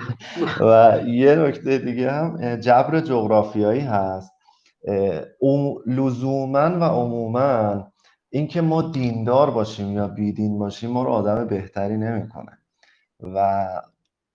[0.68, 4.32] و یه نکته دیگه هم جبر جغرافیایی هست.
[5.86, 7.92] لزوما و عموما
[8.30, 12.58] اینکه ما دیندار باشیم یا بیدین باشیم ما رو آدم بهتری نمی‌کنه.
[13.20, 13.68] و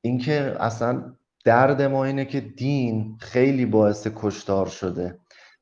[0.01, 1.13] اینکه اصلا
[1.45, 5.19] درد ما اینه که دین خیلی باعث کشتار شده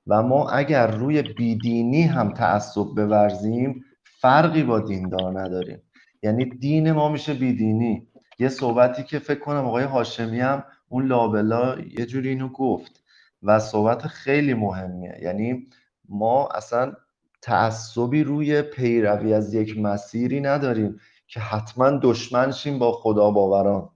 [0.08, 5.82] و ما اگر روی بیدینی هم تعصب بورزیم فرقی با دیندار نداریم.
[6.24, 8.08] یعنی دین ما میشه بیدینی.
[8.40, 13.04] یه صحبتی که فکر کنم آقای هاشمی هم اون لابلا یه جوری اینو گفت
[13.44, 15.18] و صحبت خیلی مهمیه.
[15.22, 15.68] یعنی
[16.10, 16.94] ما اصلا
[17.42, 23.90] تعصبی روی پیروی از یک مسیری نداریم که حتما دشمن شیم با خدا باوران.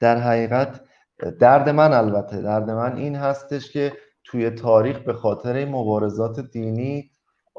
[0.00, 0.80] در حقیقت
[1.40, 3.92] درد من البته درد من این هستش که
[4.24, 7.10] توی تاریخ به خاطر مبارزات دینی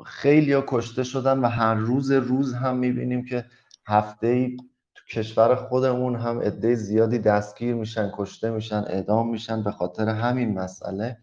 [0.05, 3.45] خیلی ها کشته شدن و هر روز روز هم می‌بینیم که
[3.87, 4.57] هفته ای
[4.95, 10.59] تو کشور خودمون هم عده زیادی دستگیر میشن کشته میشن اعدام میشن به خاطر همین
[10.59, 11.17] مسئله.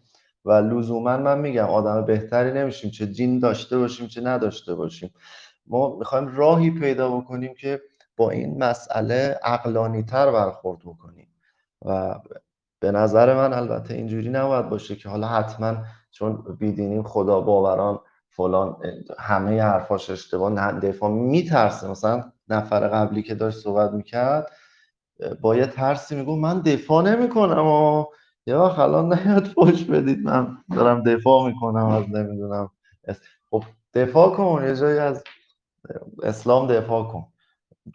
[0.45, 5.13] و لزوما من میگم آدم بهتری نمیشیم چه جین داشته باشیم چه نداشته باشیم.
[5.67, 7.81] ما می‌خوایم راهی پیدا بکنیم که
[8.17, 11.27] با این مسئله عقلانی تر برخورد بکنیم.
[11.85, 12.19] و
[12.79, 15.77] به نظر من البته اینجوری نباید باشه که حالا حتما
[16.11, 17.99] چون بیدینیم خدا باوران
[18.35, 18.77] فلان
[19.19, 21.89] همه حرفاش اشتباه نه دفاع میترسه.
[21.89, 24.51] مثلا نفر قبلی که داشت صحبت می‌کرد
[25.41, 28.05] با یه ترسی میگو من دفاع نمی‌کنم و
[28.47, 32.71] یه وقت الان نیاد فوش بدید من دارم دفاع می‌کنم از نمی‌دونم.
[33.49, 33.63] خب
[33.93, 35.23] دفاع کن یه جایی از
[36.23, 37.27] اسلام دفاع کن.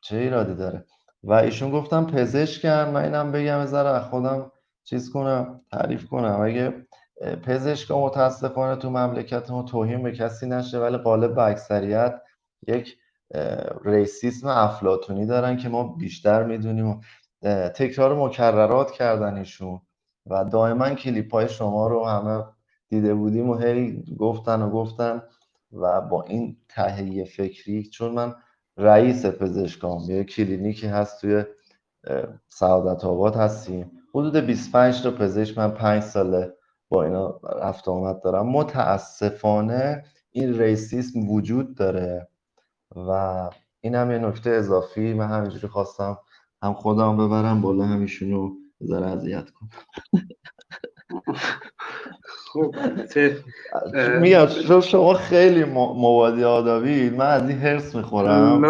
[0.03, 0.85] چه ایرادی داره؟
[1.25, 4.53] و ایشون گفتم پزشکم من اینم بگم ذره خودم
[4.85, 6.41] چیز کنم تعریف کنم.
[6.41, 6.87] اگه
[7.21, 12.23] پزشکا متاسفانه تو مملکت توهین به کسی نشه ولی غالب به اکثریت
[12.69, 12.99] یک
[13.85, 17.01] ریسیسم افلاتونی دارن که ما بیشتر می‌دونیم
[17.75, 19.81] تکرار مکررات کردن ایشون.
[20.27, 22.45] و دائما کلیپ های شما رو همه
[22.89, 25.23] دیده بودیم و هی گفتن و گفتن
[25.73, 28.35] و با این تهیه فکری چون من
[28.77, 31.45] رئیس پزشکام یه کلینیکی هست توی
[32.49, 33.91] سعادت آباد هستیم.
[34.15, 36.55] حدود 25 تا پزشک من 5 ساله
[36.91, 38.47] با اینا رفت آمد دارم.
[38.47, 42.29] متاسفانه این ریسیسم وجود داره
[42.97, 43.11] و
[43.81, 45.15] این هم یه نکته اضافی.
[45.15, 46.19] من همینجوری خواستم
[46.63, 48.51] هم خودم ببرم بالا همیشونو
[48.85, 49.71] ذره اذیت کنم.
[52.53, 52.75] خب
[54.69, 58.65] چون شما خیلی موادی آدابی من از این هرس می‌خورم.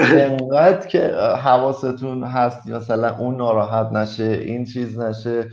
[0.00, 1.08] انقدر که
[1.44, 5.50] حواستون هست مثلا اون ناراحت نشه این چیز نشه.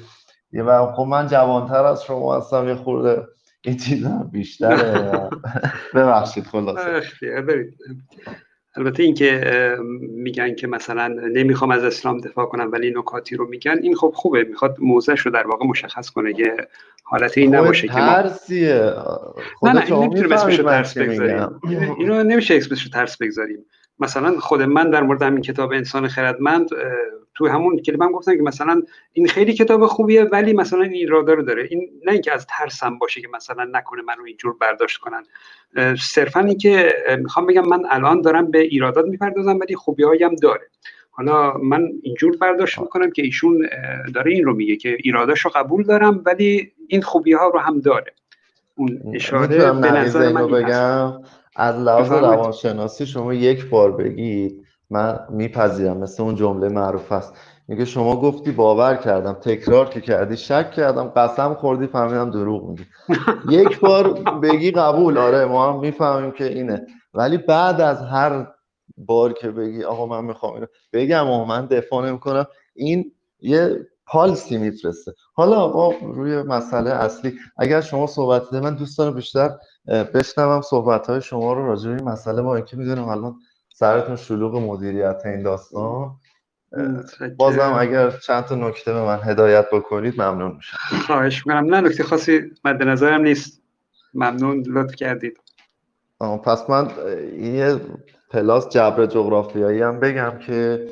[0.52, 0.64] یه
[0.96, 3.28] خب من جوانتر از شما هستم یه خورده
[3.62, 5.30] این چیزا بیشتره.
[5.96, 7.02] ببخشید خلاصه.
[8.76, 13.96] البته اینکه میگن که مثلا نمی‌خوام از اسلام دفاع کنم ولی نکاتی رو میگن این
[13.96, 14.44] خب خوبه.
[14.44, 16.56] می‌خواد موضعش رو در واقع مشخص کنه یه
[17.04, 21.60] حالت این نباشه که ما نه نه این نمی‌تونیم اسمش ترس بگذاریم.
[22.00, 23.66] اینو نمیشه اسمش ترس بگذاریم.
[24.00, 26.70] مثلا خود من در مورد همین کتاب انسان خردمند
[27.40, 28.82] تو همون کلیپ هم گفتن که مثلا
[29.14, 31.68] این خیلی کتاب خوبیه ولی مثلا این ایرادا رو داره.
[31.70, 35.24] این نه اینکه از ترسم باشه که مثلا نکنه من رو اینجور برداشت کنن.
[35.96, 40.68] صرفا اینکه می‌خوام بگم من الان دارم به ایرادات می‌پردازم ولی خوبی هم داره.
[41.12, 43.70] حالا من اینجور برداشت می‌کنم که ایشون
[44.14, 47.80] داره این رو میگه که ایراداش رو قبول دارم ولی این خوبی ها رو هم
[47.80, 48.14] داره.
[48.76, 51.22] اون اشاره به نظر من بگم.
[51.56, 54.66] از لحاظ روانشناسی شما یک بار بگید.
[54.90, 57.34] من میپذیرم مثل اون جمله معروف است
[57.68, 62.86] میگه شما گفتی باور کردم تکرار که کردی شک کردم قسم خوردی فهمیدم دروغ میگی.
[63.62, 64.14] یک بار
[64.44, 66.88] بگی قبول آره ما هم می‌فهمیم که اینه.
[67.14, 68.48] ولی بعد از هر
[68.98, 72.46] بار که بگی آقا من می‌خوام اینو بگم و من دفاع نمی‌کنم
[72.76, 75.14] این یه پالسی میفرسته.
[75.34, 79.50] حالا ما روی مسئله اصلی اگر شما صحبت من دوست بیشتر
[79.88, 83.36] بشنوم صحبت های شما رو راجع به این مسئله با اینکه می‌دونم الان
[83.80, 86.16] سرتون شلوغ مدیریت این داستان.
[87.38, 90.78] بازم اگر چند تا نکته به من هدایت بکنید ممنون میشم.
[91.08, 91.76] خواهش می‌کنم.
[91.76, 93.62] نه نکته خاصی مد نظرم نیست.
[94.14, 95.38] ممنون لطف کردید.
[96.20, 96.92] پس من
[97.40, 97.82] یه
[98.32, 100.88] پلاس جبر جغرافیایی هم بگم که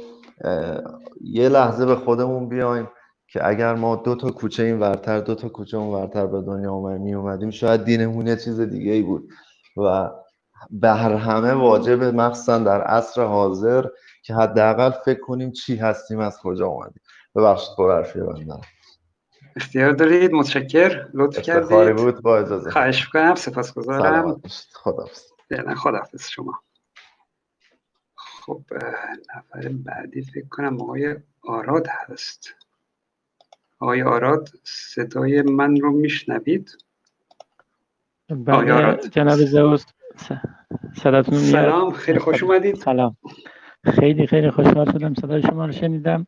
[1.21, 2.87] یه لحظه به خودمون بیایم
[3.27, 6.79] که اگر ما دو تا کوچه این ورتر دو تا کوچه اون ورتر به دنیا
[6.79, 9.29] می اومدیم شاید دینمون یه چیز دیگه ای بود.
[9.77, 10.09] و
[10.69, 13.85] به هر همه واجب مخصوصا در عصر حاضر
[14.23, 17.01] که حداقل فکر کنیم چی هستیم از کجا اومدیم.
[17.35, 18.61] ببخشید پر حرفی بندم.
[19.55, 21.07] اختیار دارید؟ متشکر.
[21.13, 22.71] لطف کردید؟ بود؟ با اجازه.
[22.71, 24.41] خواهش کنم سپاسگزارم.
[24.73, 25.05] خدا
[25.75, 26.29] خداحافظ.
[26.29, 26.59] شما.
[28.15, 28.61] خب
[29.35, 32.53] نفر بعدی فکر کنم آقای آراد هست.
[33.79, 36.77] آقای آراد صدای من رو میشنوید؟
[38.29, 39.85] بله جناب زوز
[40.95, 42.75] صداتون میاد؟ سلام خیلی خوش اومدید.
[42.75, 43.17] سلام.
[43.85, 46.27] خیلی خیلی خوشحال شدم صدای شما رو شنیدم.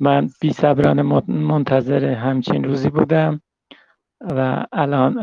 [0.00, 3.42] من بی صبرانه منتظر همچین روزی بودم
[4.20, 5.14] و الان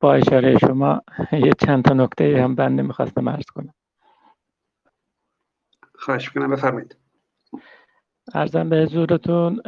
[0.00, 1.02] با اشاره شما
[1.46, 3.74] یه چند تا نکته هم بنده می‌خواستم عرض کنم.
[5.94, 6.96] خواهش کنم بفرمایید.
[8.34, 9.60] ارزم به حضورتون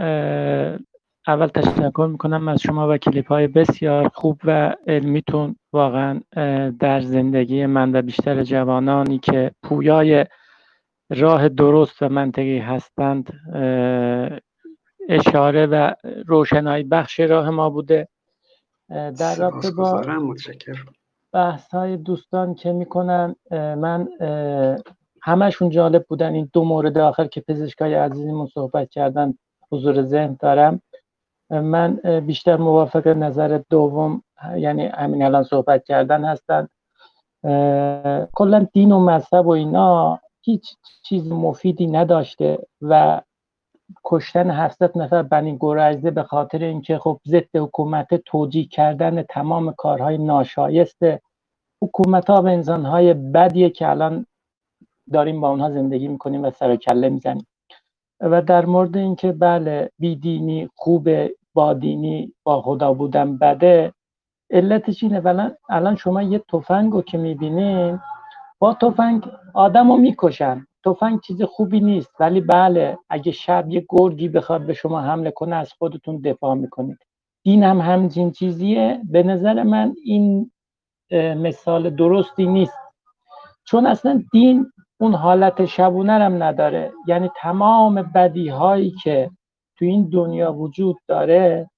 [1.27, 6.21] اول تشکر می‌کنم از شما و کلیپ های بسیار خوب و علمیتون واقعا
[6.81, 10.27] در زندگی من و بیشتر جوانانی که پویای
[11.11, 13.33] راه درست و منطقی هستند
[15.09, 15.95] اشاره و
[16.27, 18.09] روشنایی بخش راه ما بوده.
[18.89, 20.03] در رابطه با
[21.33, 24.09] بحث های دوستان که می‌کنن من
[25.23, 26.35] همشون جالب بودن.
[26.35, 29.35] این دو مورد آخر که پزشکای عزیزمون صحبت کردن
[29.71, 30.83] حضور ذهن دارم.
[31.51, 31.95] من
[32.27, 34.23] بیشتر موافق نظر دوم
[34.57, 36.69] یعنی همین الان صحبت کردن هستن.
[38.33, 43.21] کلا دین و مذهب و اینا هیچ چیز مفیدی نداشته و
[44.05, 50.19] کشتن 700 نفر بنی گرزده به خاطر اینکه خب ضد حکومت توجیه کردن تمام کارهای
[50.19, 51.03] ناشایست
[51.83, 54.27] حکومت ها و انسان های بدیه که الان
[55.13, 57.47] داریم با اونها زندگی می‌کنیم و سر و کله می‌زنیم.
[58.21, 63.93] و در مورد اینکه بله بیدینی خوبه با دینی با خدا بودن بده
[64.51, 65.57] علتش اینه.
[65.71, 68.01] الان شما یه تفنگ رو که می‌بینین
[68.59, 70.67] با تفنگ آدم رو می‌کشن.
[70.85, 72.11] تفنگ چیز خوبی نیست.
[72.21, 76.99] ولی بله اگه شب یه گرگی بخواد به شما حمله کنه از خودتون دفاع می‌کنید.
[77.45, 79.01] دین هم همچین چیزیه.
[79.11, 80.51] به نظر من این
[81.13, 82.79] مثال درستی نیست.
[83.65, 86.93] چون اصلا دین اون حالت شبونه هم نداره.
[87.07, 89.31] یعنی تمام بدی هایی که
[89.77, 91.71] تو این دنیا وجود داره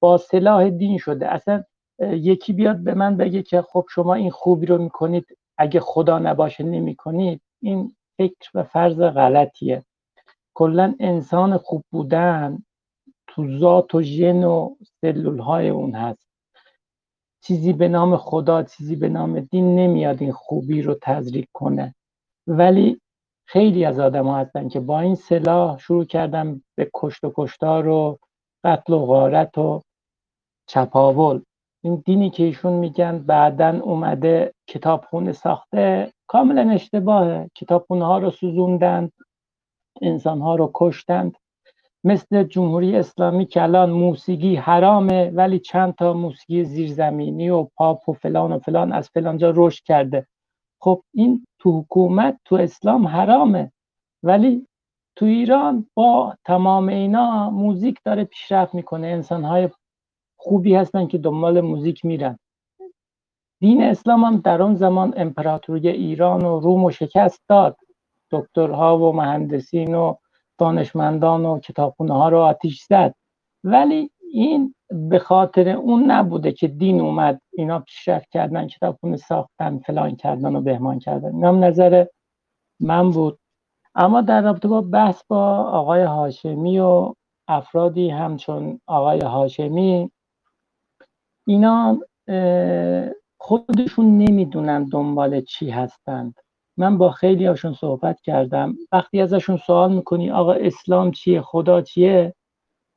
[0.00, 1.28] با سلاح دین شده.
[1.28, 1.64] اصلا
[2.00, 5.26] یکی بیاد به من بگه که خب شما این خوبی رو می‌کنید
[5.58, 7.40] اگه خدا نباشه نمی‌کنید.
[7.62, 9.82] این فکر و فرض غلطیه.
[10.54, 12.62] کلا انسان خوب بودن
[13.26, 16.28] تو ذات و ژن و سلول های اون هست.
[17.42, 21.94] چیزی به نام خدا چیزی به نام دین نمیاد این خوبی رو تزریق کنه.
[22.48, 23.00] ولی
[23.46, 27.88] خیلی از آدم ها هستن که با این سلاح شروع کردن به کشت و کشتار
[27.88, 28.18] و
[28.64, 29.82] قتل و غارت و
[30.66, 31.40] چپاول.
[31.82, 37.50] این دینی که ایشون میگن بعدا اومده کتابخونه ساخته کاملا اشتباهه.
[37.54, 39.12] کتابخونه ها رو سوزوندند
[40.02, 41.36] انسان ها رو کشتند
[42.04, 48.12] مثل جمهوری اسلامی که الان موسیقی حرامه ولی چند تا موسیقی زیرزمینی و پاپ و
[48.12, 50.26] فلان و فلان از فلانجا رشد کرده.
[50.80, 53.72] خب این تو حکومت تو اسلام حرامه.
[54.22, 54.66] ولی
[55.16, 59.06] تو ایران با تمام اینا موزیک داره پیشرفت می‌کنه.
[59.06, 59.70] انسان های
[60.36, 62.38] خوبی هستن که دنبال موزیک میرن.
[63.60, 67.76] دین اسلام هم در اون زمان امپراتوری ایران و روم و شکست داد.
[68.30, 70.14] دکترها و مهندسین و
[70.58, 73.14] دانشمندان و کتابخونه ها رو آتیش زد.
[73.64, 80.16] ولی این به خاطر اون نبوده که دین اومد اینا پیشرفت کردن کتابخونه ساختن فلان
[80.16, 81.34] کردن و بهمان کردن.
[81.34, 82.06] اینم نظر
[82.80, 83.38] من بود.
[83.94, 87.14] اما در رابطه با بحث با آقای هاشمی و
[87.48, 90.10] افرادی همچون آقای هاشمی
[91.46, 91.98] اینا
[93.40, 96.34] خودشون نمی‌دونن دنبال چی هستند.
[96.76, 98.74] من با خیلی هاشون صحبت کردم.
[98.92, 102.34] وقتی ازشون سوال می‌کنی آقا اسلام چیه؟ خدا چیه؟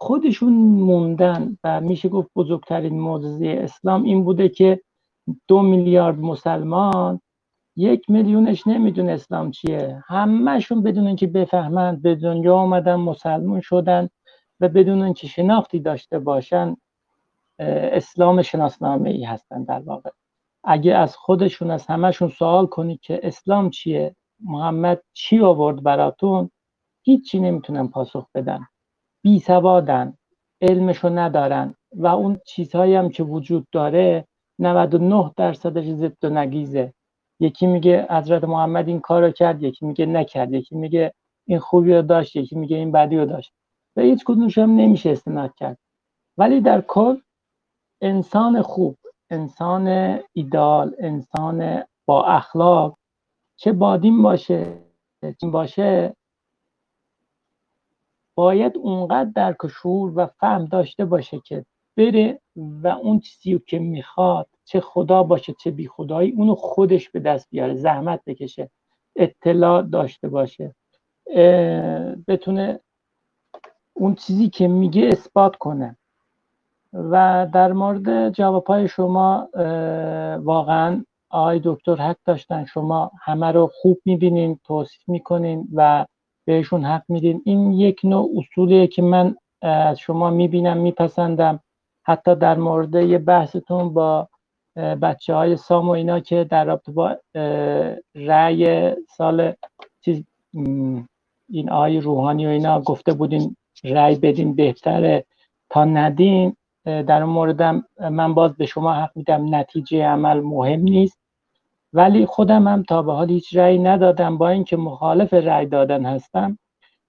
[0.02, 4.82] خودشون موندن و میشه گفت بزرگترین معجزه اسلام این بوده که
[5.48, 7.22] دو میلیارد مسلمان
[7.76, 10.04] یک میلیونش نمی‌دونه اسلام چیه.
[10.08, 14.10] همهشون بدون که بفهمند به دنیا آمدن مسلمان شدن
[14.60, 16.78] و بدون که شناختی داشته باشن
[17.60, 20.10] اسلام شناسنامه ای هستن در واقع.
[20.64, 26.52] اگه از خودشون از همهشون سوال کنید که اسلام چیه محمد چی آورد براتون
[27.02, 28.68] هیچی نمی‌تونن پاسخ بدن.
[29.24, 30.18] بی سوادن
[30.62, 34.28] علمشو ندارن و اون چیزهایی هم که وجود داره
[34.60, 36.94] 99 درصدش ضد و نگیزه.
[37.40, 41.14] یکی میگه حضرت محمد این کارو کرد یکی میگه نکرد یکی میگه
[41.48, 43.54] این خوبی رو داشت یکی میگه این بدی رو داشت.
[43.96, 45.78] و هیچ کدومش هم نمیشه استناد کرد.
[46.38, 47.18] ولی در کل
[48.02, 48.98] انسان خوب
[49.30, 52.98] انسان ایدال انسان با اخلاق
[53.60, 54.80] چه بادین باشه
[55.42, 56.16] چه باشه
[58.42, 61.66] باید اونقدر درک و شعور و فهم داشته باشه که
[61.98, 67.20] بره و اون چیزی که می‌خواد چه خدا باشه چه بی خدایی اونو خودش به
[67.20, 68.70] دست بیاره زحمت بکشه
[69.16, 70.76] اطلاع داشته باشه.
[72.28, 72.80] بتونه
[73.94, 75.98] اون چیزی که میگه اثبات کنه.
[76.94, 79.50] و در مورد جوابهای شما
[80.44, 82.66] واقعا آقای دکتر حق داشتن.
[82.66, 86.06] شما همه رو خوب می‌بینین توصیف می‌کنین و
[86.52, 87.42] بهشون حق میدین.
[87.46, 91.60] این یک نوع اصولیه که من از شما می‌بینم میپسندم.
[92.04, 94.28] حتی در مورد یه بحثتون با
[94.76, 97.18] بچه های سام و اینا که در رابطه با
[98.16, 99.54] رأی سال
[100.02, 100.24] چیز
[101.50, 105.26] این آی روحانی و اینا گفته بودین رأی بدین بهتره
[105.70, 106.56] تا ندین
[106.86, 109.56] در موردم من باز به شما حق میدم.
[109.56, 111.21] نتیجه عمل مهم نیست.
[111.94, 116.58] ولی خودم هم تا به حال هیچ رأی ندادم با اینکه مخالف رأی دادن هستم.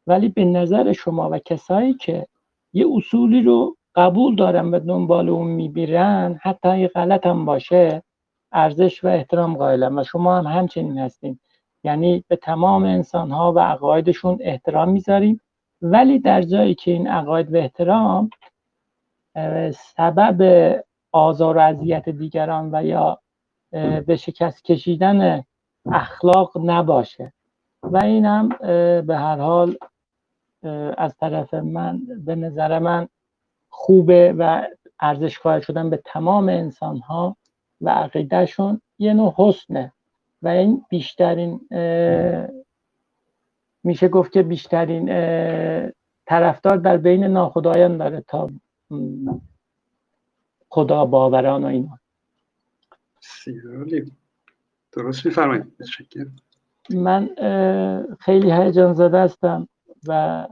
[0.07, 2.27] ولی به نظر شما و کسایی که
[2.73, 8.03] یه اصولی رو قبول دارن و دنبال اون میبیرن حتی اگه غلط هم باشه
[8.53, 11.39] ارزش و احترام قائلم و شما هم همچنین هستین.
[11.85, 15.41] یعنی به تمام انسان ها و عقایدشون احترام می‌ذاریم.
[15.83, 18.31] ولی در جایی که این عقاید و احترام
[19.75, 20.43] سبب
[21.13, 23.22] آزار و اذیت دیگران و یا
[24.07, 25.45] به شکست کشیدن
[25.87, 27.33] اخلاق نباشه.
[27.83, 28.49] و این هم
[29.07, 29.77] به هر حال
[30.99, 33.09] از طرف من به نظر من
[33.69, 34.67] خوبه و
[35.01, 37.37] ارزش قائل شدن به تمام انسان ها
[37.81, 39.93] و عقیدهشون یه نوع حسنه.
[40.43, 41.61] و این بیشترین
[43.85, 45.07] میشه گفت که بیشترین
[46.27, 48.51] طرفدار در بین ناخداباوران داره تا
[50.69, 51.99] خدا باوران و اینا.
[54.93, 55.65] درست میفرمایید
[56.91, 57.31] من
[58.21, 59.69] خیلی هیجان زده هستم
[60.09, 60.47] و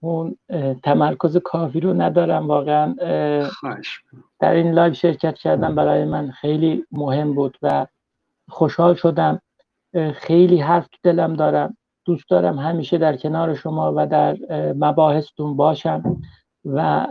[0.00, 0.36] اون
[0.82, 2.94] تمرکز کافی رو ندارم واقعا
[4.40, 7.86] در این لایو شرکت کردم برای من خیلی مهم بود و
[8.48, 9.40] خوشحال شدم.
[10.14, 11.76] خیلی حرف تو دلم دارم.
[12.04, 14.36] دوست دارم همیشه در کنار شما و در
[14.72, 16.22] مباحثتون باشم
[16.64, 17.06] و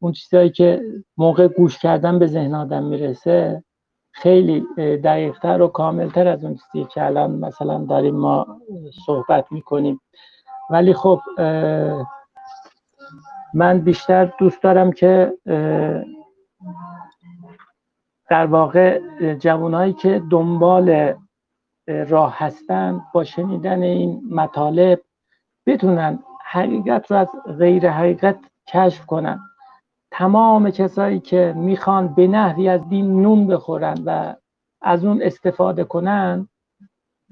[0.00, 0.82] اون چیزهایی که
[1.16, 3.64] موقع گوش کردن به ذهن آدم می‌رسه
[4.14, 8.60] خیلی دقیقتر و کاملتر از اون چیزی که الان مثلا داریم ما
[9.06, 10.00] صحبت می‌کنیم.
[10.70, 11.20] ولی خب
[13.54, 15.32] من بیشتر دوست دارم که
[18.30, 19.00] در واقع
[19.34, 21.14] جوانهایی که دنبال
[21.86, 25.00] راه هستن با شنیدن این مطالب
[25.66, 27.28] بتونن حقیقت رو از
[27.58, 28.38] غیر حقیقت
[28.68, 29.40] کشف کنن.
[30.16, 34.34] تمام کسایی که می‌خوان به نحوی از دین نون بخورن و
[34.82, 36.48] از اون استفاده کنن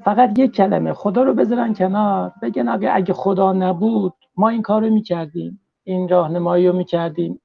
[0.05, 4.83] فقط یک کلمه خدا رو بذارن کنار بگن اگه اگه خدا نبود ما این کار
[4.83, 7.41] رو می‌کردیم این راهنمایی رو می‌کردیم.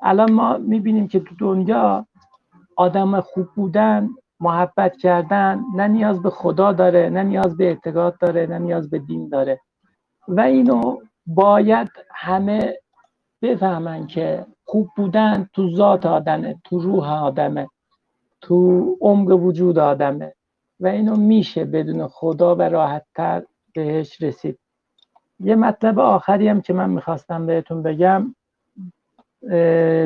[0.00, 2.06] الان ما می‌بینیم که تو دنیا
[2.76, 4.10] آدم خوب بودن
[4.40, 8.98] محبت کردن نه نیاز به خدا داره نه نیاز به اعتقاد داره نه نیاز به
[8.98, 9.60] دین داره.
[10.28, 10.96] و اینو
[11.26, 12.74] باید همه
[13.42, 17.68] بفهمن که خوب بودن تو ذات آدمه تو روح آدمه
[18.40, 20.34] تو عمق وجود آدمه
[20.80, 23.42] و اینو میشه بدون خدا و راحتتر
[23.74, 24.58] بهش رسید.
[25.40, 28.34] یه مطلب آخری هم که من می‌خواستم بهتون بگم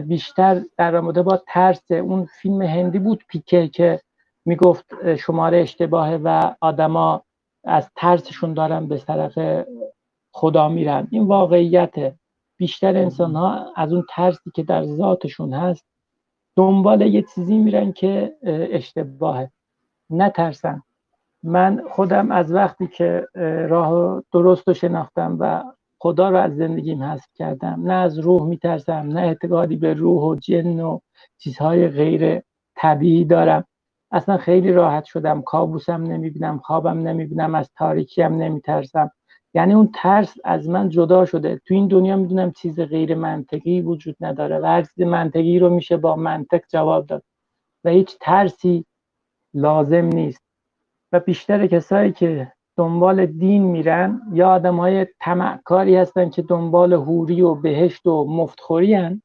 [0.01, 4.01] بیشتر در مورد با ترس اون فیلم هندی بود پیکه که
[4.45, 7.23] می‌گفت شماره اشتباهه و آدما
[7.65, 9.65] از ترسشون دارن به طرف
[10.33, 11.09] خدا میرن.
[11.11, 12.15] این واقعیت
[12.57, 15.85] بیشتر انسان ها از اون ترسی که در ذاتشون هست
[16.57, 18.37] دنبال یه چیزی میرن که
[18.70, 19.51] اشتباهه.
[20.11, 20.83] نترسن.
[21.43, 23.27] من خودم از وقتی که
[23.69, 25.65] راه درست رو شناختم و
[25.99, 30.35] خدا رو از زندگیم حذف کردم نه از روح میترسم نه اعتقادی به روح و
[30.35, 30.99] جن و
[31.39, 32.43] چیزهای غیر
[32.77, 33.65] طبیعی دارم.
[34.11, 35.43] اصلا خیلی راحت شدم.
[35.43, 39.11] کابوسم نمی‌بینم خوابم نمی‌بینم از تاریکی هم نمیترسم.
[39.55, 41.61] یعنی اون ترس از من جدا شده.
[41.66, 45.97] تو این دنیا می‌دونم چیز غیر منطقی وجود نداره و هر چیز منطقی رو میشه
[45.97, 47.23] با منطق جواب داد.
[47.85, 48.85] و هیچ ترسی
[49.55, 50.43] لازم نیست.
[51.12, 57.43] و بیشتر کسایی که دنبال دین میرن یا آدم های تمعکاری هستن که دنبال هوری
[57.43, 59.23] و بهشت و مفتخوری هن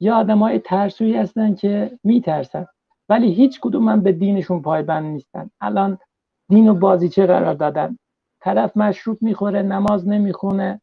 [0.00, 2.66] یا آدم های ترسوی هستن که میترسن.
[3.08, 5.50] ولی هیچ کدوم من به دینشون پایبند نیستن.
[5.60, 5.98] الان
[6.48, 7.98] دین و بازیچه قرار دادن.
[8.44, 10.80] طرف مشروب می‌خوره نماز نمی‌خونه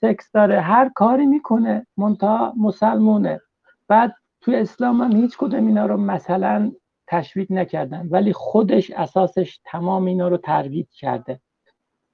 [0.00, 3.40] سکس داره هر کاری می‌کنه منتها مسلمونه.
[3.88, 6.72] بعد توی اسلام هم هیچ کدوم اینا رو مثلا
[7.08, 11.40] تشویق نکردن ولی خودش اساسش تمام اینا رو ترویج کرده.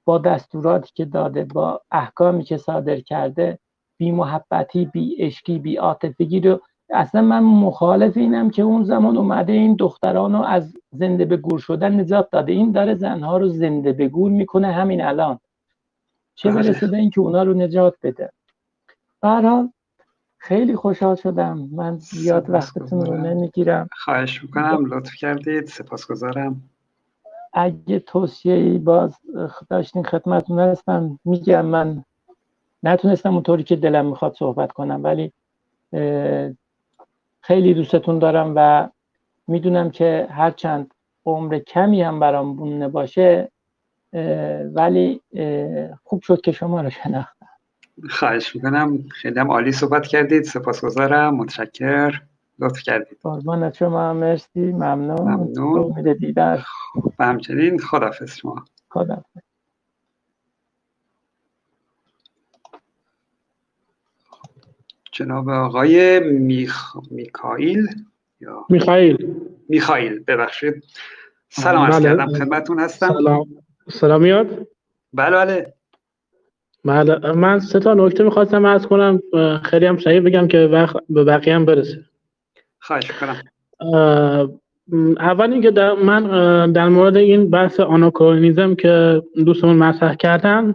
[0.04, 3.58] با دستوراتی که داده با احکامی که صادر کرده
[3.98, 9.52] بی محبتی بی عشقی بی عاطفگی رو اصلا من مخالف اینم که اون زمان اومده
[9.52, 12.52] این دختران رو از زنده به گور شدن نجات داده.
[12.52, 15.38] این داره زنها رو زنده به گور می‌کنه همین الان.
[16.34, 16.62] چه بله.
[16.62, 18.32] برسه به اینکه اونا رو نجات بده.
[19.20, 19.70] برحال
[20.38, 21.68] خیلی خوشحال شدم.
[21.72, 23.88] من زیاد وقتتون رو نمی‌گیرم.
[23.92, 24.86] خواهش می‌کنم.
[24.86, 25.66] لطف کردید.
[25.66, 26.62] سپاسگزارم.
[27.52, 29.18] اگه توصیه ای باز
[29.70, 31.18] داشتین خدمتون هستم.
[31.24, 32.04] میگم من
[32.82, 35.32] نتونستم اونطوری که دلم می‌خواد صحبت کنم ولی
[37.46, 38.88] خیلی دوستتون دارم و
[39.46, 40.94] می‌دونم که هرچند
[41.26, 43.52] عمر کمی هم برام بونه باشه
[44.74, 45.20] ولی
[46.04, 47.46] خوب شد که شما رو شناختم.
[48.10, 48.98] خواهش می‌کنم.
[49.08, 50.42] خیلی هم عالی صحبت کردید.
[50.42, 51.36] سپاسگزارم.
[51.36, 52.20] متشکر.
[52.58, 53.18] لطف کردید.
[53.22, 54.12] قربانت شما.
[54.12, 54.60] مرسی.
[54.60, 55.20] ممنون.
[55.20, 55.92] ممنون.
[55.98, 56.64] امید دیدار.
[57.18, 58.64] و همچنین خدافظ شما.
[58.90, 59.53] خدافظ
[65.14, 66.96] جناب آقای میخ...
[67.10, 67.86] میکائیل
[68.40, 69.34] یا میخائیل.
[69.68, 70.84] میخائیل ببخشید.
[71.48, 72.02] سلام بله.
[72.02, 73.08] کردم خدمتون هستم.
[73.08, 73.46] سلام.
[73.90, 74.68] سلام میاد؟
[75.12, 75.74] بله بله.
[76.84, 77.32] بله.
[77.32, 79.20] من سه تا نکته می‌خواستم از کنم.
[79.62, 82.04] خیلی هم سریع بگم که وقت به بقیه هم برسه.
[82.78, 83.42] خواهش کنم
[85.18, 90.74] اول اینکه در من در مورد این بحث آناکرونیزم که دوستمون مطرح کردن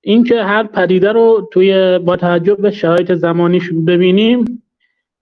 [0.00, 4.62] اینکه هر پدیده رو توی با توجه به شرایط زمانیش ببینیم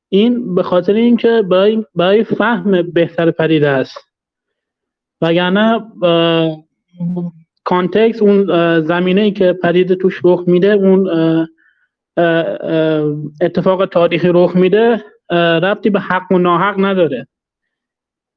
[0.09, 3.98] این به خاطر اینکه برای برای فهم بهتر پدیده است.
[5.20, 5.81] وگرنه
[7.65, 8.47] context اون
[8.81, 11.09] زمینه ای که پدیده توش رخ میده اون
[13.40, 17.27] اتفاق تاریخی رخ میده ربطی به حق و ناحق نداره.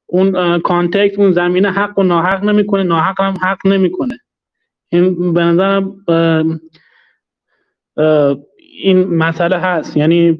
[0.06, 4.18] اون context اون زمینه حق و ناحق نمی‌کنه ناحق هم حق نمی‌کنه.
[4.92, 5.96] این به نظرم
[8.82, 9.96] این مسئله هست.
[9.96, 10.38] یعنی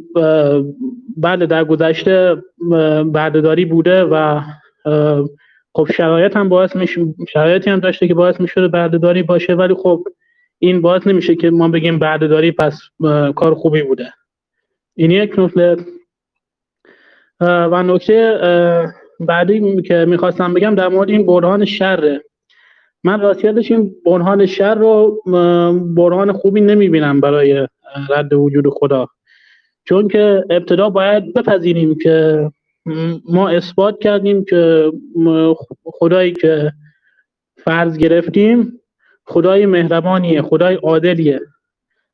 [1.16, 2.42] بعد در گذشته
[3.04, 4.40] بردهداری بوده و
[5.74, 6.76] خب شرایط هم باعث
[7.32, 10.04] شرایطی هم داشته که باعث می‌شده بردهداری باشه ولی خب
[10.58, 12.80] این باعث نمیشه که ما بگیم بردهداری پس
[13.36, 14.12] کار خوبی بوده.
[14.94, 15.76] این یک نکته.
[17.40, 18.40] و نکته
[19.20, 22.24] بعدی که می‌خواستم بگم در مورد این برهان شره.
[23.04, 25.22] من راستیتش این برهان شر رو
[25.96, 27.66] برهان خوبی نمی‌بینم برای
[28.10, 29.06] رد وجود خدا.
[29.84, 32.50] چون که ابتدا باید بپذیریم که
[33.28, 34.92] ما اثبات کردیم که
[35.84, 36.72] خدایی که
[37.64, 38.80] فرض گرفتیم
[39.26, 41.40] خدای مهربانیه خدای عادلیه.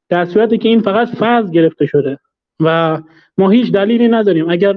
[0.09, 2.19] در صورتی که این فقط فرض گرفته شده
[2.61, 3.01] و
[3.39, 4.51] ما هیچ دلیلی نداریم.
[4.51, 4.73] اگر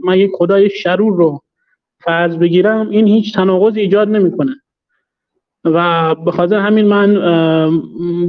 [0.00, 1.40] ما یک خدای شرور رو
[2.00, 4.54] فرض بگیرم این هیچ تناقض ایجاد نمی‌کنه.
[5.64, 7.14] و به خاطر همین من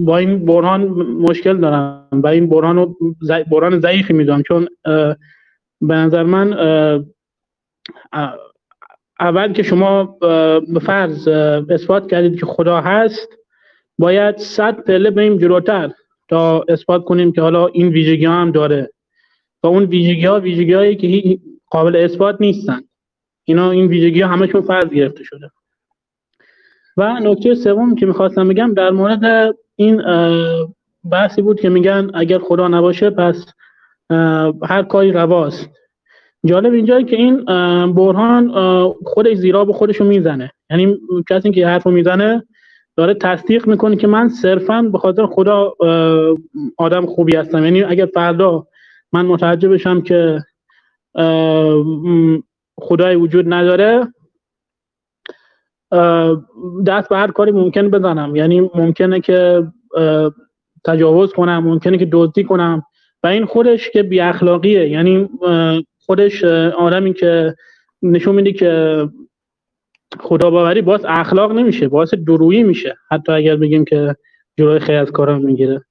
[0.06, 0.82] با این برهان
[1.30, 2.98] مشکل دارم و این برهان رو
[3.52, 4.68] برهان ضعیفی می‌دونم چون
[5.82, 6.54] به نظر من
[9.20, 10.04] اول که شما
[10.74, 11.28] به فرض
[11.70, 13.30] اثبات کردید که خدا هست
[13.98, 15.92] باید صد پله بریم جلوتر
[16.30, 18.90] تا اثبات کنیم که حالا این ویژگی هم داره.
[19.64, 21.40] و اون ویژگی ها ویژگی هایی که
[21.72, 22.82] قابل اثبات نیستن.
[23.44, 25.50] اینا این ویژگی ها همشون فرض گرفته شده.
[26.98, 30.02] و نکته سوم که می‌خواستم بگم در مورد این
[31.12, 33.46] بحثی بود که میگن اگر خدا نباشه پس
[34.64, 35.70] هر کاری رواست.
[36.46, 37.46] جالب اینجایی که این
[37.94, 38.52] برهان
[39.06, 40.52] خودش زیرا به خودشو می‌زنه.
[40.70, 40.98] یعنی
[41.30, 42.44] کسی که حرفو می‌زنه
[42.98, 45.74] داره تصدیق می‌کنه که من صرفا به خاطر خدا
[46.78, 47.64] آدم خوبی هستم.
[47.64, 48.68] یعنی اگر فردا
[49.14, 50.40] من متوجه بشم که
[52.80, 54.08] خدای وجود نداره
[56.88, 58.36] دست به هر کاری ممکن بزنم.
[58.36, 59.68] یعنی ممکنه که
[60.86, 62.84] تجاوز کنم ممکنه که دزدی کنم.
[63.24, 64.90] و این خودش که بی اخلاقیه.
[64.90, 65.30] یعنی
[65.98, 66.44] خودش
[66.78, 67.56] آدمی که
[68.02, 69.06] نشون میده که
[70.20, 72.96] خدا باوری باز اخلاق نمیشه باعث درویی میشه.
[73.12, 74.16] حتی اگر بگیم که
[74.58, 75.86] جلوی خیلی از کارا می‌گیره.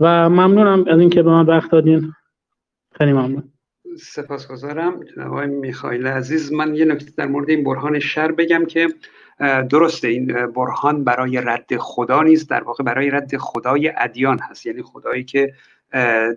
[0.00, 2.12] و ممنونم از اینکه به من وقت دادین.
[2.98, 3.52] خیلی ممنون.
[3.98, 5.00] سپاسگزارم.
[5.26, 8.88] آقای میخائیل عزیز من یه نکته در مورد این برهان شر بگم که
[9.70, 14.66] درسته این برهان برای رد خدا نیست در واقع برای رد خدای ادیان هست.
[14.66, 15.52] یعنی خدایی که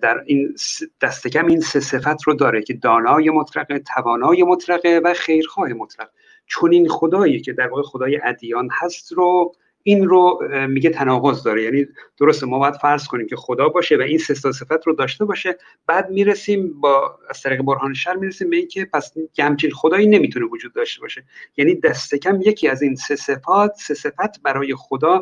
[0.01, 0.55] در این
[1.01, 6.09] دست کم این سه صفت رو داره که دانای مطلقه توانای مطلقه و خیرخواه مطلق
[6.45, 9.53] چون این خدایی که در واقع خدای ادیان هست رو
[9.87, 10.39] این رو
[10.69, 11.63] میگه تناقض داره.
[11.63, 11.87] یعنی
[12.17, 15.57] درسته ما باید فرض کنیم که خدا باشه و این سه صفت رو داشته باشه
[15.87, 20.73] بعد می‌رسیم با از طریق برهان شر می‌رسیم به اینکه پس همچین خدایی نمی‌تونه وجود
[20.73, 21.23] داشته باشه.
[21.57, 25.21] یعنی دست کم یکی از این سه صفات سه صفت برای خدا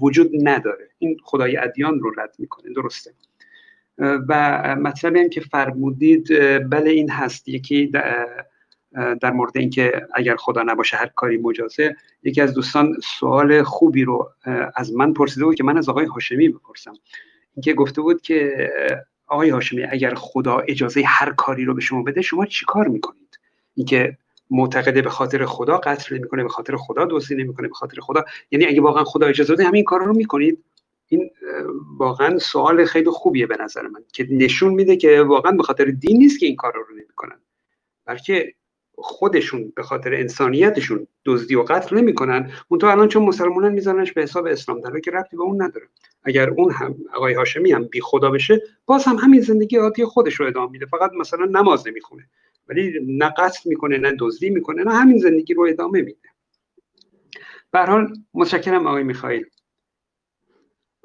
[0.00, 0.88] وجود نداره.
[0.98, 2.72] این خدای ادیان رو رد می‌کنه.
[2.72, 3.10] درسته.
[4.28, 6.28] و مطلب این که فرمودید
[6.70, 7.48] بله این هست.
[7.48, 7.92] یکی
[9.20, 14.32] در مورد اینکه اگر خدا نباشه هر کاری مجازه یکی از دوستان سوال خوبی رو
[14.76, 16.92] از من پرسیده بود که من از آقای هاشمی بپرسم.
[17.56, 18.70] اینکه گفته بود که
[19.26, 23.38] آقای هاشمی اگر خدا اجازه هر کاری رو به شما بده شما چی کار می‌کنید؟
[23.74, 24.16] اینکه
[24.50, 28.24] معتقده به خاطر خدا قتل نمی‌کنه به خاطر خدا دزدی نمی‌کنه به خاطر خدا.
[28.50, 30.64] یعنی اگه واقعا خدا اجازه بده همین کار رو می‌کنید؟
[31.08, 31.30] این
[31.98, 36.18] واقعا سوال خیلی خوبیه به نظر من که نشون میده که واقعا به خاطر دین
[36.18, 37.40] نیست که این کار رو نمی‌کنن.
[38.06, 38.54] بلکه
[38.98, 44.22] خودشون به خاطر انسانیتشون دزدی و قتل نمی‌کنن اون تو الان چون مسلمانان میزننش به
[44.22, 45.88] حساب اسلام در که ربطی به اون نداره.
[46.22, 50.34] اگر اون هم آقای هاشمی هم بی خدا بشه باز هم همین زندگی عادی خودش
[50.34, 50.86] رو ادامه میده.
[50.86, 52.28] فقط مثلا نماز نمی‌خونه
[52.68, 56.28] ولی نه قتل می‌کنه نه دزدی می‌کنه نه همین زندگی رو ادامه میده.
[57.70, 59.46] به حال متشکرم آقای میخائیل.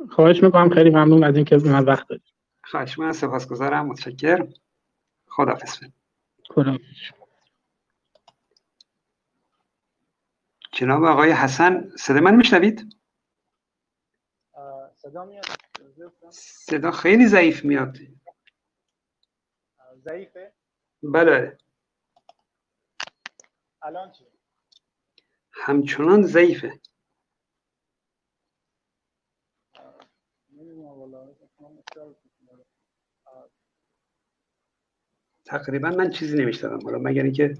[0.09, 2.33] خواهش می‌کنم خیلی ممنون از اینکه من وقت دادید.
[2.63, 4.47] خواهش من سپاسگزارم متشکر
[5.27, 5.79] خداحافظ.
[6.49, 6.77] خدا
[10.71, 12.95] جناب آقای حسن صدا من میشنوید؟
[14.95, 15.45] صدا میاد.
[16.31, 17.97] صدا خیلی ضعیف میاد.
[19.95, 20.53] ضعیفه؟
[21.03, 21.57] بله
[23.81, 24.25] الان چی؟
[25.51, 26.81] همچنان ضعیفه.
[35.45, 37.57] تقریبا من چیزی نمیشتم حالا مگر اینکه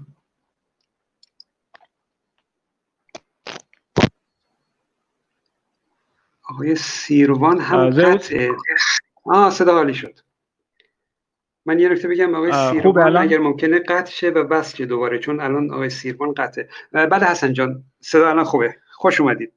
[6.52, 8.50] آقای سیروان هم قطعه.
[9.24, 10.20] آه صدا حالی شد.
[11.66, 13.16] من یه نکته بگم آقای سیروان.
[13.16, 16.68] اگر ممکنه قطع شه و بس شه دوباره چون الان آقای سیروان قطعه.
[16.92, 18.76] بعد حسن جان صدا الان خوبه.
[18.92, 19.52] خوش اومدید.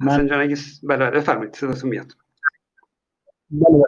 [0.00, 0.12] من...
[0.12, 2.12] حسن جان اگه بله بفرمایید صداتون میاد.
[3.50, 3.84] بله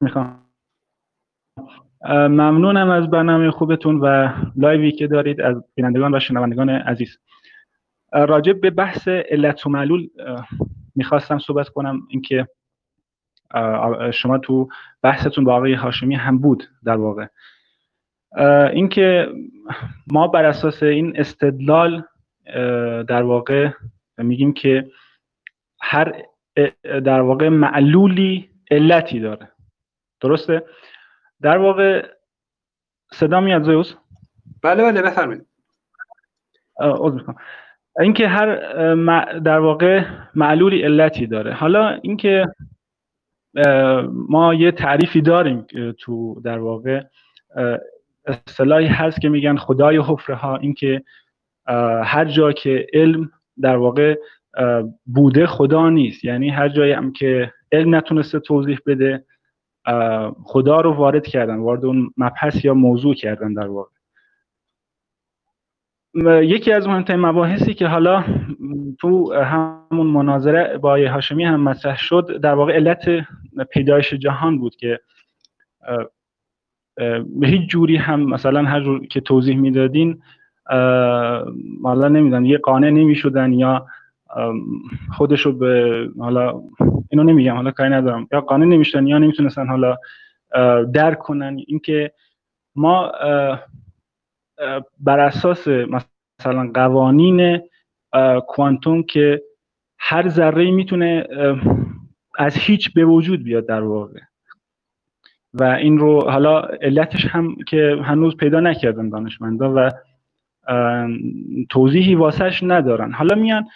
[0.00, 0.45] می‌خوام.
[2.04, 7.18] ممنونم از برنامه خوبتون و لایوی که دارید از بینندگان و شنوندگان عزیز.
[8.12, 10.08] راجع به بحث علت و معلول
[10.94, 12.00] می‌خواستم صحبت کنم.
[12.08, 12.48] اینکه
[14.12, 14.68] شما تو
[15.02, 17.26] بحثتون با آقای هاشمی هم بود در واقع.
[18.72, 19.28] اینکه
[20.12, 22.04] ما بر اساس این استدلال
[23.08, 23.70] در واقع
[24.18, 24.90] میگیم که
[25.80, 26.22] هر
[26.84, 29.48] در واقع معلولی علتی داره.
[30.20, 30.62] درسته؟
[31.42, 32.08] در واقع
[33.12, 33.94] صدا میاد زیوس
[34.62, 35.46] بله بله بفرمایید.
[38.00, 38.54] اینکه هر
[39.38, 40.04] در واقع
[40.34, 41.52] معلولی علتی داره.
[41.52, 42.46] حالا اینکه
[44.12, 45.66] ما یه تعریفی داریم
[45.98, 47.02] تو در واقع
[48.24, 51.02] اصطلاحی هست که میگن خدای حفره ها اینکه
[52.04, 53.30] هر جا که علم
[53.60, 54.14] در واقع
[55.06, 56.24] بوده خدا نیست.
[56.24, 59.24] یعنی هر جایی هم که علم نتونسته توضیح بده
[60.44, 63.90] خدا رو وارد کردن وارد اون مبحث یا موضوع کردن در واقع.
[66.42, 68.24] یکی از مهمترین مباحثی که حالا
[69.00, 73.04] تو همون مناظره با هاشمی هم مطرح شد در واقع علت
[73.70, 75.00] پیدایش جهان بود که
[77.26, 80.22] به هیچ جوری هم مثلا هر جور که توضیح می‌دادین
[81.82, 83.86] حالا نمیدن یه قانع نمی‌شدن یا
[85.16, 86.62] خودشو به حالا
[87.10, 88.28] اینو نمیگم حالا کاری ندارم.
[88.32, 89.96] یا قانع نمی‌شدن یا نمی‌تونستن حالا
[90.92, 91.60] درک کنن.
[91.66, 92.12] اینکه
[92.76, 93.12] ما
[95.00, 97.60] بر اساس مثلا قوانین
[98.46, 99.42] کوانتوم که
[99.98, 101.26] هر ذره می‌تونه
[102.38, 104.20] از هیچ به وجود بیاد در واقع.
[105.54, 109.90] و این رو حالا علتش هم که هنوز پیدا نکردن دانشمندا و
[111.68, 113.12] توضیحی واسش ندارن.
[113.12, 113.66] حالا میان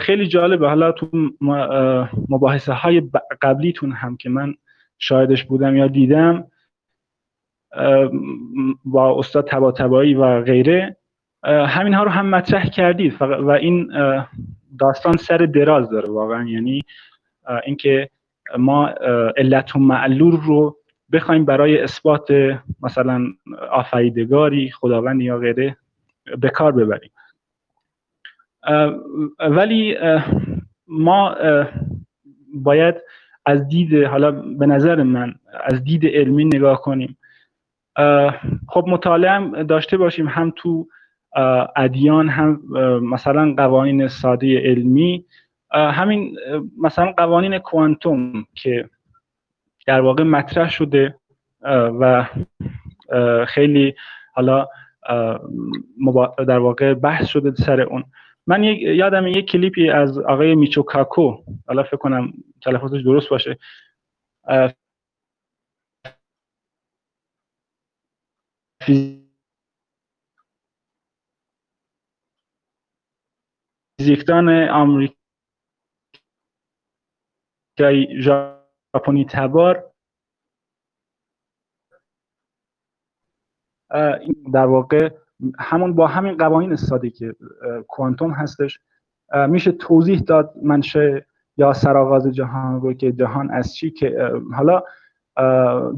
[0.00, 0.68] خیلی جالبه.
[0.68, 1.08] حالا تو
[2.28, 3.02] مباحثه های
[3.42, 4.54] قبلیتون هم که من
[4.98, 6.44] شاهدش بودم یا دیدم
[8.84, 10.96] با استاد تبا تبایی و غیره
[11.44, 13.22] همین ها رو هم مطرح کردید.
[13.22, 13.92] و این
[14.78, 16.48] داستان سر دراز داره واقعا.
[16.48, 16.82] یعنی
[17.64, 18.10] اینکه
[18.58, 18.88] ما
[19.36, 20.76] علت و معلول رو
[21.12, 22.28] بخوایم برای اثبات
[22.82, 23.26] مثلا
[23.70, 25.76] آفریدگاری خداوند یا غیره
[26.38, 27.10] به کار ببریم.
[29.40, 29.96] ولی
[30.88, 31.36] ما
[32.54, 32.94] باید
[33.46, 35.34] از دید حالا به نظر من
[35.64, 37.16] از دید علمی نگاه کنیم.
[38.68, 40.88] خب مطالعه داشته باشیم هم تو
[41.76, 42.60] ادیان هم
[43.02, 45.24] مثلا قوانین ساده علمی.
[45.70, 46.36] همین
[46.78, 48.90] مثلا قوانین کوانتوم که
[49.86, 51.14] در واقع مطرح شده
[52.00, 52.26] و
[53.46, 53.94] خیلی
[54.32, 54.68] حالا
[56.46, 58.04] در واقع بحث شده سر اون.
[58.46, 63.58] من یادم یک کلیپی از آقای میچو کاکو حالا فکر کنم تلفظش درست باشه.
[74.00, 75.18] فیزیکدان آمریکایی
[78.22, 79.90] ژاپنی تبار.
[84.54, 85.23] در واقع
[85.58, 87.34] همون با همین قوانین ساده که
[87.88, 88.80] کوانتوم هستش.
[89.48, 94.82] میشه توضیح داد منشه یا سرآغاز جهان رو که جهان از چی که حالا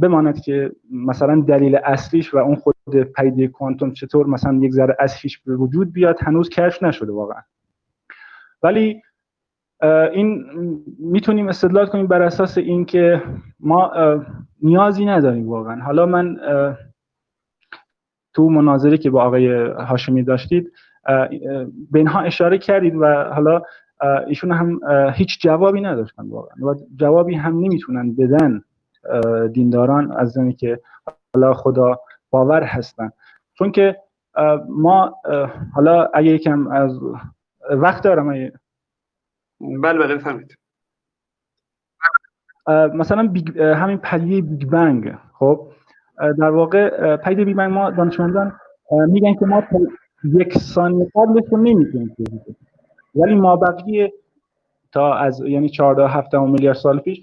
[0.00, 2.76] بماند که مثلا دلیل اصلیش و اون خود
[3.16, 7.40] پیده کوانتوم چطور مثلا یک ذره اصلیش به وجود بیاد هنوز کشف نشده واقعا.
[8.62, 9.02] ولی
[10.12, 10.44] این
[10.98, 13.22] می‌تونیم استدلال کنیم بر اساس اینکه
[13.60, 13.92] ما
[14.62, 15.80] نیازی نداریم واقعا.
[15.80, 16.36] حالا من
[18.36, 20.72] تو مناظری که با آقای هاشمی داشتید
[21.90, 23.62] به اینها اشاره کردید و حالا
[24.26, 24.80] ایشون هم
[25.14, 28.62] هیچ جوابی نداشتن واقعا و جوابی هم نمی‌تونن بدن
[29.52, 30.80] دینداران از زنی که
[31.34, 32.00] حالا خدا
[32.30, 33.10] باور هستن.
[33.54, 33.96] چون که
[34.68, 35.14] ما
[35.74, 37.00] حالا اگه یکم از
[37.70, 38.28] وقت دارم
[39.60, 40.58] بله بله بفرمایید.
[42.68, 45.68] مثلا همین پدیده بیگ بنگ خب؟
[46.18, 48.52] در واقع بیگ بنگ ما دانشمندان
[49.08, 49.62] میگن که ما
[50.24, 52.16] یک ثانیه قبلش رو نمی‌تونیم
[53.14, 54.12] ولی ما بقیه
[54.92, 57.22] تا از یعنی 14 17 میلیارد سال پیش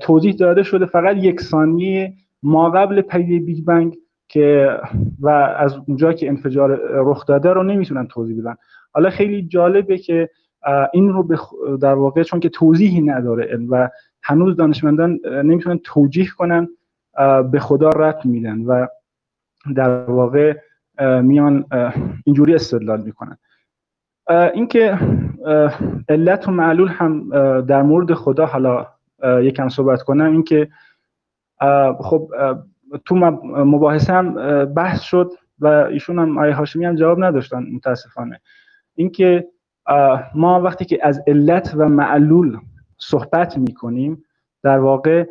[0.00, 2.12] توضیح داده شده فقط یک ثانیه
[2.42, 3.96] ما قبل پدیده بیگ بنگ
[4.28, 4.70] که
[5.20, 5.28] و
[5.58, 8.56] از اونجا که انفجار رخ داده رو نمی‌تونن توضیح بدن.
[8.92, 10.30] حالا خیلی جالبه که
[10.92, 11.28] این رو
[11.76, 13.90] در واقع چون که توضیحی نداره و
[14.22, 16.68] هنوز دانشمندان نمی‌تونن توجیه کنن
[17.50, 18.86] به خدا رد میدن و
[19.74, 20.56] در واقع
[21.22, 21.64] میان
[22.24, 23.38] اینجوری استدلال می‌کنن.
[24.54, 24.98] اینکه
[26.08, 27.30] علت و معلول هم
[27.60, 28.86] در مورد خدا حالا
[29.24, 30.32] یکم صحبت کنم.
[30.32, 30.68] اینکه
[31.98, 32.30] خب
[33.04, 33.14] تو
[33.44, 34.34] مباحثه هم
[34.64, 38.40] بحث شد و ایشون هم آیه هاشمی هم جواب نداشتن متاسفانه.
[38.94, 39.48] اینکه
[40.34, 42.58] ما وقتی که از علت و معلول
[42.98, 44.24] صحبت می‌کنیم
[44.62, 45.26] در واقع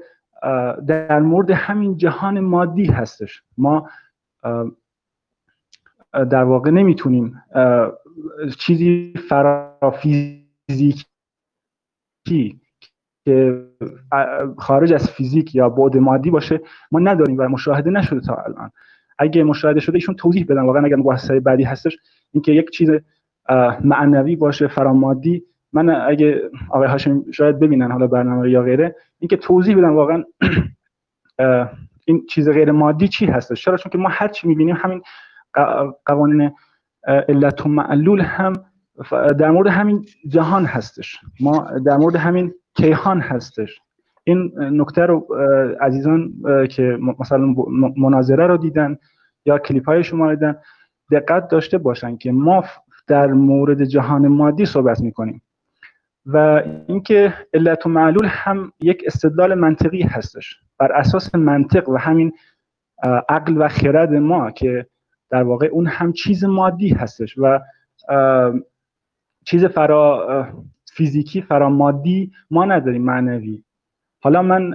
[0.88, 3.44] در مورد همین جهان مادی هستش.
[3.58, 3.90] ما
[6.14, 7.44] در واقع نمی‌تونیم
[8.58, 11.06] چیزی فرافیزیکی
[13.26, 13.68] که
[14.58, 18.72] خارج از فیزیک یا بعد مادی باشه ما نداریم و مشاهده نشده تا الان.
[19.18, 21.98] اگه مشاهده شده ایشون توضیح بدن واقعا اگر مباحثه بعدی هستش
[22.32, 22.90] اینکه یک چیز
[23.84, 25.44] معنوی باشه فرامادی
[25.76, 30.24] من اگه آقای هاشم شاید ببینن حالا برنامه یا غیره اینکه توضیح بدن واقعا
[32.06, 35.02] این چیز غیر مادی چی هستش؟ چرا؟ چون که ما هر چی می‌بینیم همین
[36.06, 36.52] قوانین
[37.08, 38.54] علت و معلول هم
[39.40, 41.20] در مورد همین جهان هستش.
[41.40, 43.80] ما در مورد همین کیهان هستش.
[44.24, 45.28] این نکته رو
[45.82, 46.34] عزیزان
[46.70, 47.56] که مثلا
[47.98, 48.98] مناظره رو دیدن
[49.46, 50.56] یا کلیپ های شما دیدن
[51.12, 52.64] دقت داشته باشن که ما
[53.08, 55.42] در مورد جهان مادی صحبت می‌کنیم.
[56.26, 60.62] و اینکه علت و معلول هم یک استدلال منطقی هستش.
[60.80, 62.34] بر اساس منطق و همین
[63.30, 64.88] عقل و خرد ما که
[65.30, 67.60] در واقع اون هم چیز مادی هستش و
[69.46, 70.48] چیز فرا
[70.94, 73.64] فیزیکی فرا مادی ما نداریم معنوی.
[74.24, 74.74] حالا من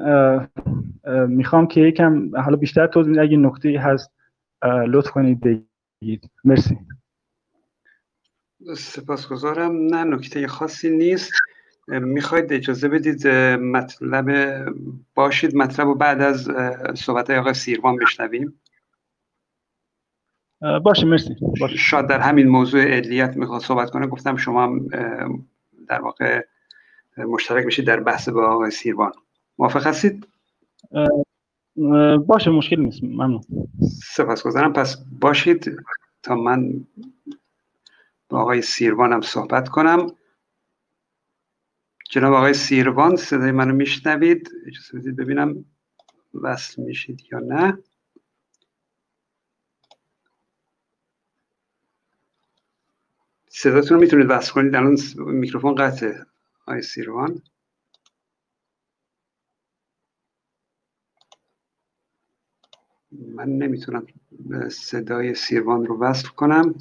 [1.28, 4.12] می‌خوام که یکم حالا بیشتر توضیح اگه نکته هست
[4.64, 6.30] لطف کنید بگید.
[6.44, 6.78] مرسی.
[8.74, 9.72] سپاسگزارم.
[9.72, 11.32] نه نکته خاصی نیست.
[11.88, 13.28] می‌خواید اجازه بدید
[13.58, 14.26] مطلب
[15.14, 15.56] باشید.
[15.56, 16.48] مطلب رو بعد از
[16.94, 18.60] صحبت آقای سیروان بشنویم.
[20.84, 21.36] باشه مرسی.
[21.60, 21.76] باشه.
[21.76, 24.06] شاید در همین موضوع عدلیت می‌خواد صحبت کنه.
[24.06, 24.88] گفتم شما هم
[25.88, 26.44] در واقع
[27.16, 29.12] مشترک بشید در بحث با آقای سیروان.
[29.58, 30.26] موافق هستید؟
[32.26, 33.04] باشه مشکل نیست.
[33.04, 33.40] ممنون.
[33.80, 34.72] سپاسگزارم.
[34.72, 35.76] پس باشید
[36.22, 36.86] تا من
[38.30, 40.16] با آقای سیروانم صحبت کنم.
[42.10, 45.64] جناب آقای سیروان صدای منو میشنوید؟ اجازه بدید ببینم
[46.34, 47.78] وصل میشید یا نه.
[53.48, 56.26] صداتون رو می‌تونید وصل کنید الان میکروفون قطعه.
[56.66, 57.42] آقای سیروان.
[63.12, 64.06] من نمی‌تونم
[64.70, 66.74] صدای سیروان رو وصل کنم.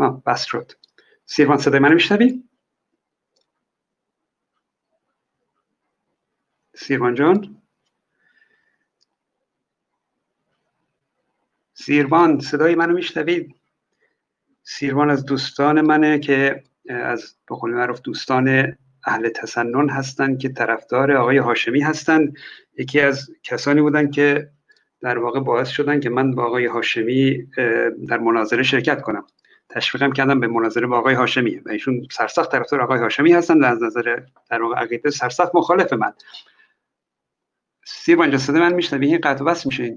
[0.00, 0.72] آه بس شد.
[1.26, 2.42] سیروان صدای منو میشنوی؟
[6.74, 7.62] سیروان جان؟
[11.74, 13.54] سیروان صدای منو میشنوید
[14.62, 21.38] سیروان از دوستان منه که از به معروف دوستان اهل تسنن هستند که طرفدار آقای
[21.38, 22.36] هاشمی هستند
[22.78, 24.50] یکی از کسانی بودن که
[25.00, 27.42] در واقع باعث شدن که من با آقای هاشمی
[28.08, 29.26] در مناظره شرکت کنم.
[29.70, 31.56] تشویقم کردم به مناظره با آقای هاشمی.
[31.56, 33.64] و ایشون سرسخت طرفدار آقای هاشمی هستن.
[33.64, 36.14] و از نظر در واقع عقیده سرسخت مخالف من.
[37.84, 39.96] سیر صدا من میشنوی؟ این قطع بس میشه.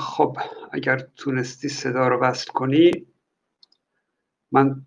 [0.00, 0.38] خب
[0.72, 3.06] اگر تونستی صدا رو وصل کنی
[4.52, 4.86] من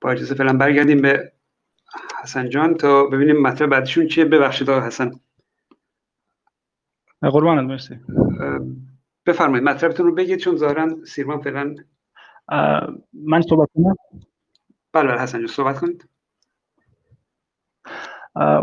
[0.00, 1.32] با اجازه فعلا برگردیم به
[2.22, 2.74] حسن جان.
[2.74, 4.24] تا ببینیم مطلب بعدشون چیه.
[4.24, 5.20] ببخشید آقا حسن.
[7.22, 7.98] قربانت مرسی.
[9.26, 11.74] بفرمایید مطلبتون رو بگید چون ظاهرا سیرمان فعلا
[13.12, 13.94] من صحبت کنم؟
[14.92, 16.08] بله بله حسن جان صحبت کنید.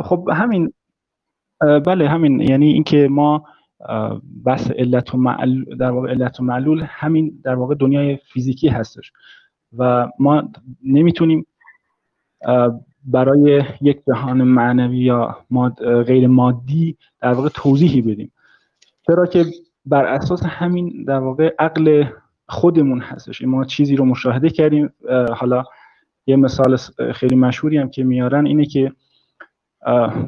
[0.03, 0.73] خب همین
[1.85, 3.45] بله همین یعنی اینکه ما
[4.45, 9.11] بحث علت و معلول در واقع علت و معلول همین در واقع دنیای فیزیکی هستش
[9.77, 10.51] و ما
[10.83, 11.47] نمی‌تونیم
[13.03, 15.45] برای یک جهان معنوی یا
[16.07, 18.31] غیر مادی در واقع توضیحی بدیم.
[19.07, 19.45] چرا که
[19.85, 22.05] بر اساس همین در واقع عقل
[22.47, 23.41] خودمون هستش.
[23.41, 24.93] ما چیزی رو مشاهده کردیم.
[25.35, 25.63] حالا
[26.27, 26.77] یه مثال
[27.13, 28.91] خیلی مشهوری هم که میارن اینه که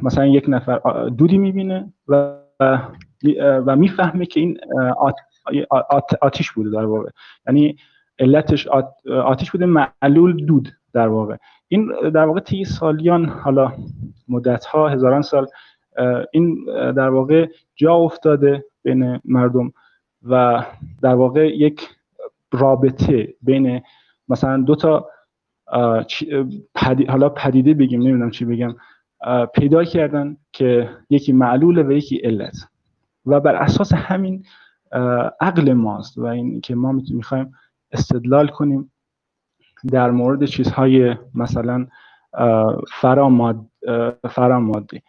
[0.02, 2.36] مثلا یک نفر دودی می‌بینه و
[3.38, 4.58] و می‌فهمه که این
[6.20, 7.10] آتیش بوده در واقع.
[7.46, 7.76] یعنی
[8.18, 8.66] علتش
[9.24, 11.36] آتیش بوده معلول دود در واقع.
[11.68, 13.72] این در واقع طی سالیان حالا
[14.28, 15.46] مدت ها هزاران سال
[16.32, 19.72] این در واقع جا افتاده بین مردم
[20.22, 20.64] و
[21.02, 21.88] در واقع یک
[22.52, 23.82] رابطه بین
[24.28, 25.08] مثلا دو تا
[27.08, 28.76] حالا پدیده بگیم نمی‌دونم چی بگم
[29.54, 32.56] پیدا کردن که یکی معلوله و یکی علت.
[33.26, 34.44] و بر اساس همین
[35.40, 37.54] عقل ماست و این که ما می‌خوایم
[37.92, 38.92] استدلال کنیم
[39.92, 41.86] در مورد چیزهای مثلا
[43.00, 43.66] فراماد
[44.30, 45.02] فرامادی.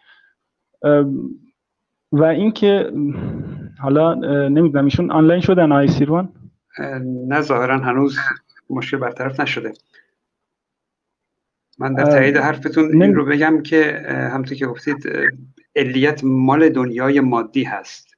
[2.12, 2.92] و اینکه
[3.78, 4.14] حالا
[4.48, 6.32] نمی‌دونم ایشون آنلاین شدن آی سیروان
[7.04, 8.18] نه ظاهرا هنوز
[8.70, 9.72] مشکل برطرف نشده.
[11.78, 15.12] من در تایید حرفتون این رو بگم که همطور که گفتید
[15.76, 18.08] علیت مال دنیای مادی هست.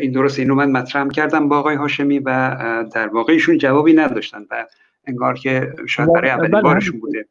[0.00, 2.56] این درست اینو من مطرح کردم با آقای هاشمی و
[2.94, 4.66] در واقع ایشون جوابی نداشتن و
[5.06, 7.26] انگار که شاید برای اولین بله، بارشون بوده.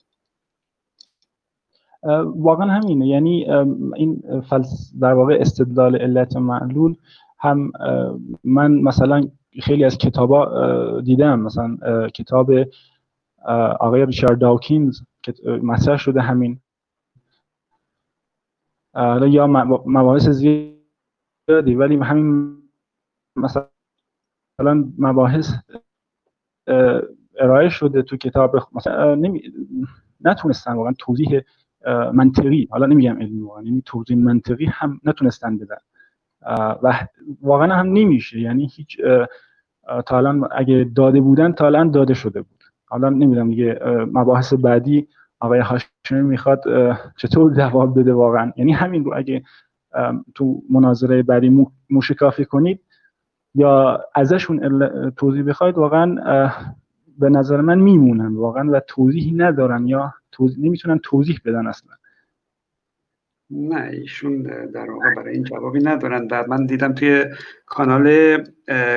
[2.36, 3.08] واقعا همینه.
[3.08, 3.52] یعنی
[3.96, 6.96] این فلس در واقع استدلال علت معلول
[7.40, 7.72] هم
[8.44, 9.28] من مثلا
[9.62, 11.40] خیلی از کتابا دیدم.
[11.40, 11.78] مثلا
[12.10, 12.52] کتاب
[13.80, 16.60] آقای ریچارد داوکینز که مطرح شده همین.
[19.30, 19.48] یا
[19.86, 22.58] مباحث زیادی ولی همین
[23.36, 23.68] مثلا
[24.98, 25.54] مباحث
[27.40, 29.42] ارائه شده تو کتاب مثلا نمی...
[30.22, 31.42] نتونستن واقعا توضیح
[32.14, 32.68] منطقی.
[32.72, 35.78] حالا نمیگم علمی یعنی توضیح منطقی هم نتونستن بدن.
[36.84, 37.08] و
[37.42, 38.40] واقعا هم نمیشه.
[38.40, 39.02] یعنی هیچ
[40.06, 42.64] تا الان اگه داده بودن تا الان داده شده بود.
[42.86, 43.80] حالا نمی‌دونم دیگه
[44.14, 45.08] مباحث بعدی
[45.40, 46.64] آقای هاشمی می‌خواد
[47.18, 49.44] چطور جواب بده واقعا؟ یعنی همین رو اگه
[50.36, 52.80] تو مناظره بعدی موشکافی کنید
[53.56, 56.16] یا ازشون توضیح بخواید واقعا
[57.20, 60.14] به نظر من میمونن واقعا و توضیحی ندارن یا
[60.58, 61.94] نمی‌تونن توضیح بدن اصلا.
[63.50, 64.42] نه ایشون
[64.74, 66.28] در واقع برای این جوابی ندارن.
[66.32, 67.26] و من دیدم توی
[67.66, 68.38] کانال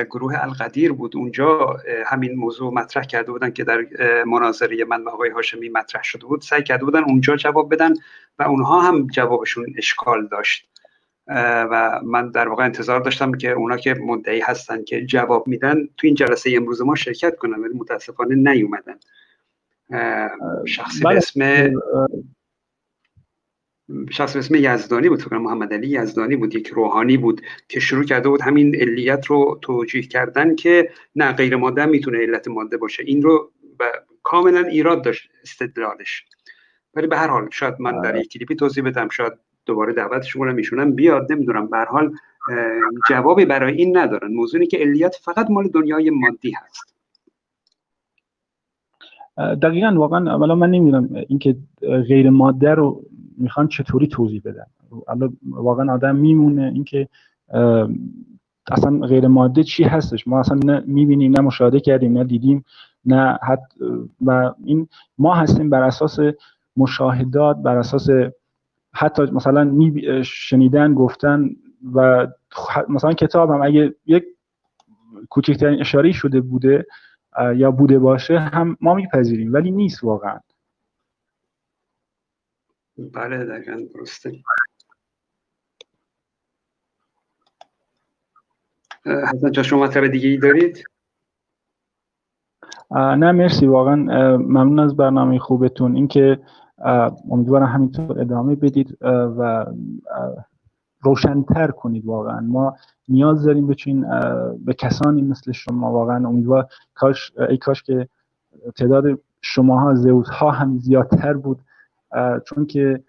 [0.09, 3.85] گروه القدیر بود اونجا همین موضوع مطرح کرده بودن که در
[4.27, 6.41] مناظره من و آقای هاشمی مطرح شده بود.
[6.41, 7.93] سعی کرده بودن اونجا جواب بدن
[8.39, 10.69] و اونها هم جوابشون اشکال داشت.
[11.29, 16.07] و من در واقع انتظار داشتم که اونا که مدعی هستن که جواب میدن تو
[16.07, 18.95] این جلسه امروز ما شرکت کنن ولی متاسفانه نیومدن
[20.65, 21.17] شخصی به بله.
[21.17, 21.71] اسم
[24.09, 28.29] شخص اسم یزدانی بود فکر محمد علی یزدانی بود یک روحانی بود که شروع کرده
[28.29, 33.21] بود همین علیت رو توجیه کردن که نه غیر ماده می‌تونه علت ماده باشه این
[33.21, 33.51] رو
[34.23, 36.25] کاملا ایراد داشت استدلالش
[36.93, 38.19] ولی به هر حال شاید من در آره.
[38.19, 39.33] یک کلیپی توضیح بدم شاید
[39.67, 42.11] دوباره دعوتش کنم میشونم بیاد نمی‌دونم به حال
[43.09, 44.33] جوابی برای این ندارن.
[44.33, 46.97] موضوعی که علیت فقط مال دنیای مادی هست.
[49.37, 53.03] دقیقا واقعا اولا من نمی‌دونم اینکه غیر ماده رو
[53.37, 54.65] می‌خوان چطوری توضیح بدن.
[55.51, 57.07] واقعا آدم میمونه اینکه
[58.71, 62.65] اصلا غیر ماده چی هستش؟ ما اصلا نه می‌بینیم نه مشاهده کردیم نه دیدیم
[63.05, 63.63] نه حد
[64.25, 64.87] و این
[65.17, 66.19] ما هستیم بر اساس
[66.77, 68.09] مشاهدات بر اساس
[68.93, 69.71] حتی مثلا
[70.23, 71.49] شنیدن گفتن
[71.93, 72.27] و
[72.89, 74.25] مثلا کتاب هم اگه یک
[75.29, 76.85] کوچکترین اشاره شده بوده
[77.55, 80.39] یا بوده باشه هم ما میپذیریم ولی نیست واقعا.
[82.97, 84.43] بله دقیقا درسته.
[89.05, 90.83] حسن جا شما مطلب دیگه ای دارید؟
[92.91, 93.95] نه مرسی واقعا
[94.37, 95.95] ممنون از برنامه خوبتون.
[95.95, 96.39] اینکه
[97.29, 99.65] امیدوارم همینطور ادامه بدید و
[101.01, 102.41] روشنتر کنید واقعا.
[102.41, 102.75] ما
[103.09, 104.05] نیاز داریم بچین
[104.65, 108.07] به کسانی مثل شما واقعا امیدوار کاش ای کاش که
[108.75, 109.93] تعداد شماها
[110.31, 111.59] ها هم زیادتر بود
[112.45, 113.03] چون که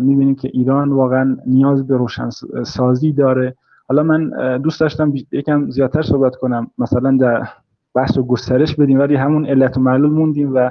[0.00, 2.30] می‌بینیم که ایران واقعا نیاز به روشن
[2.64, 3.56] سازی داره.
[3.88, 7.48] حالا من دوست داشتم یکم زیادتر صحبت کنم مثلا در
[7.94, 10.70] بحث و گسترش بدیم ولی همون علت و معلول موندیم و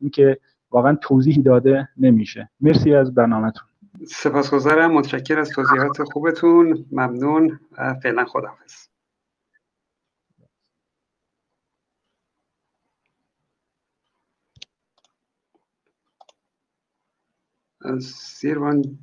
[0.00, 0.38] اینکه
[0.72, 2.50] واقعا توضیحی داده نمیشه.
[2.60, 3.68] مرسی از برنامهتون.
[4.06, 4.92] سپاسگزارم.
[4.92, 6.86] متشکر از توضیحات خوبتون.
[6.92, 8.88] ممنون و فعلا خداحافظ.
[18.00, 18.98] سیروان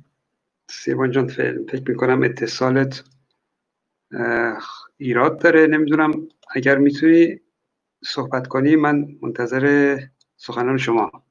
[0.70, 3.04] سیروان جان فکر می‌کنم اتصالت
[4.96, 5.66] ایراد داره.
[5.66, 6.12] نمی‌دونم
[6.54, 7.40] اگر می‌تونی
[8.04, 9.98] صحبت کنی من منتظر
[10.36, 11.29] سخنان شما.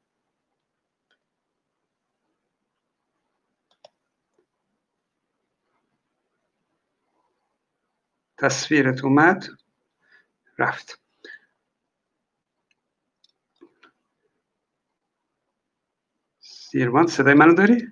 [8.40, 9.45] تصویرت اومد
[10.57, 10.99] رفت
[16.40, 17.88] سیروان صدای منو داری؟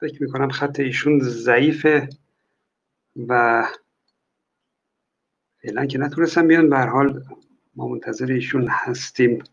[0.00, 2.08] فکر می‌کنم خط ایشون ضعیفه
[3.28, 3.64] و
[5.62, 7.24] فعلا که نتونستم بیان به حال
[7.74, 9.44] ما منتظر ایشون هستیم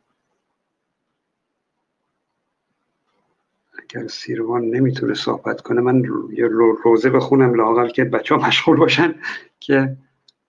[3.95, 5.81] اگر سیروان نمی‌تونه صحبت کنه.
[5.81, 6.03] من
[6.33, 6.47] یه
[6.83, 9.15] روزه بخونم لاغل که بچه ها مشغول باشن
[9.59, 9.97] که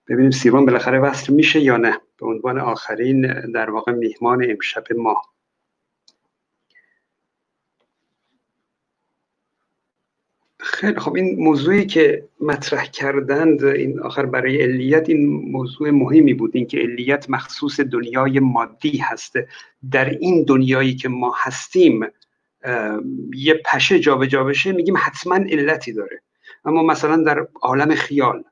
[0.07, 2.01] ببینیم سیروان بالاخره وصل میشه یا نه.
[2.19, 5.21] به عنوان آخرین در واقع میهمان امشب ما.
[10.59, 16.51] خیلی خب این موضوعی که مطرح کردند این آخر برای علیت این موضوع مهمی بود.
[16.53, 19.33] اینکه علیت مخصوص دنیای مادی هست
[19.91, 22.05] در این دنیایی که ما هستیم
[23.35, 26.21] یه پشه جابجا بشه میگیم حتما علتی داره.
[26.65, 28.43] اما مثلا در عالم خیال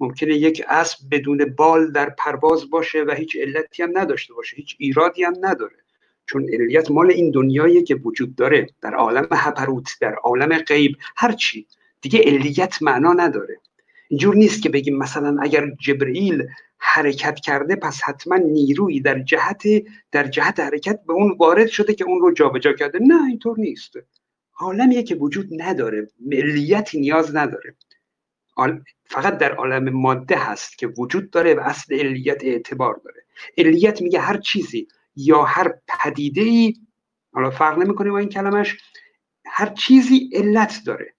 [0.00, 4.76] ممکنه یک اسب بدون بال در پرواز باشه و هیچ علتی هم نداشته باشه هیچ
[4.78, 5.76] ایرادی هم نداره.
[6.26, 8.66] چون علیت مال این دنیایی که وجود داره.
[8.82, 11.66] در عالم هپروت در عالم غیب هر چی.
[12.00, 13.60] دیگه علیت معنا نداره.
[14.08, 16.46] اینجور نیست که بگیم مثلا اگر جبرئیل
[16.86, 19.62] حرکت کرده پس حتما نیرویی در جهت
[20.12, 22.98] در جهت حرکت به اون وارد شده که اون رو جابجا کرده.
[23.02, 23.92] نه اینطور نیست.
[24.58, 26.08] عالمیه که وجود نداره.
[26.20, 27.76] ملیتی نیاز نداره.
[29.04, 33.24] فقط در عالم ماده هست که وجود داره و اصل علیت اعتبار داره.
[33.58, 36.74] علیت میگه هر چیزی یا هر پدیده ای
[37.32, 38.76] حالا فرق نمی‌کنه با این کلمش
[39.46, 41.14] هر چیزی علت داره.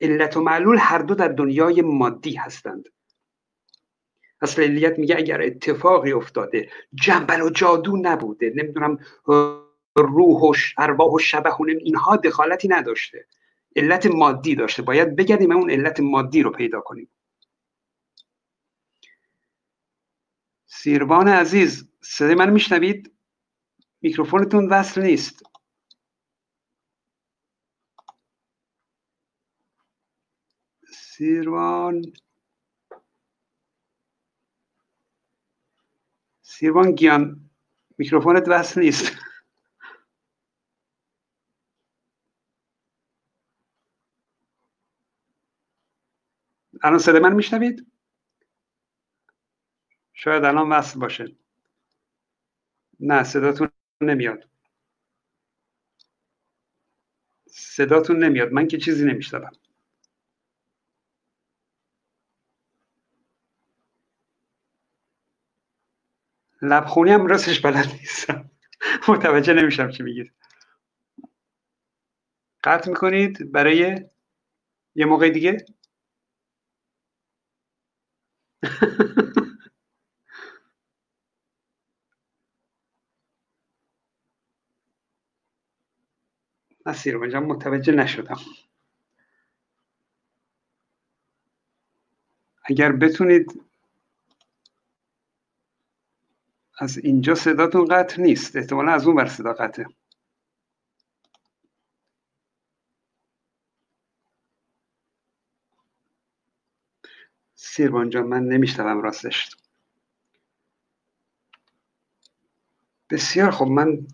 [0.00, 2.84] علت و معلول هر دو در دنیای مادی هستند.
[4.44, 8.98] اصل علیت میگه اگر اتفاقی افتاده جنبل و جادو نبوده نمی‌دونم
[9.96, 13.26] روح و ارواح و شبه و اینها دخالتی نداشته
[13.76, 14.82] علت مادی داشته.
[14.82, 17.08] باید بگردیم اون علت مادی رو پیدا کنیم.
[20.66, 23.12] سیروان عزیز صدای من میشنوید؟
[24.02, 25.42] میکروفونتون وصل نیست.
[30.92, 32.02] سیروان
[36.58, 37.50] سیروان گیان
[37.98, 39.12] میکروفونت وصل نیست.
[46.82, 47.86] الان صدای من میشنوید؟
[50.12, 51.36] شاید الان وصل باشه.
[53.00, 53.68] نه صداتون
[54.00, 54.48] نمیاد.
[57.50, 58.52] صداتون نمیاد.
[58.52, 59.52] من که چیزی نمیشتم
[66.64, 68.50] لبخونی هم راستش بلد نیستم.
[69.08, 70.32] متوجه نمیشم چی میگید.
[72.64, 74.04] قطع می‌کنید برای
[74.96, 75.66] یه موقع دیگه؟
[86.86, 88.40] نصیر متوجه نشدم.
[92.64, 93.62] اگر بتونید
[96.78, 98.56] از اینجا صداتون قطع نیست.
[98.56, 99.86] احتمالا از اون بر صدا قطعه.
[107.54, 109.56] سیربان جان من نمیشتم راستش.
[113.10, 114.06] بسیار خب من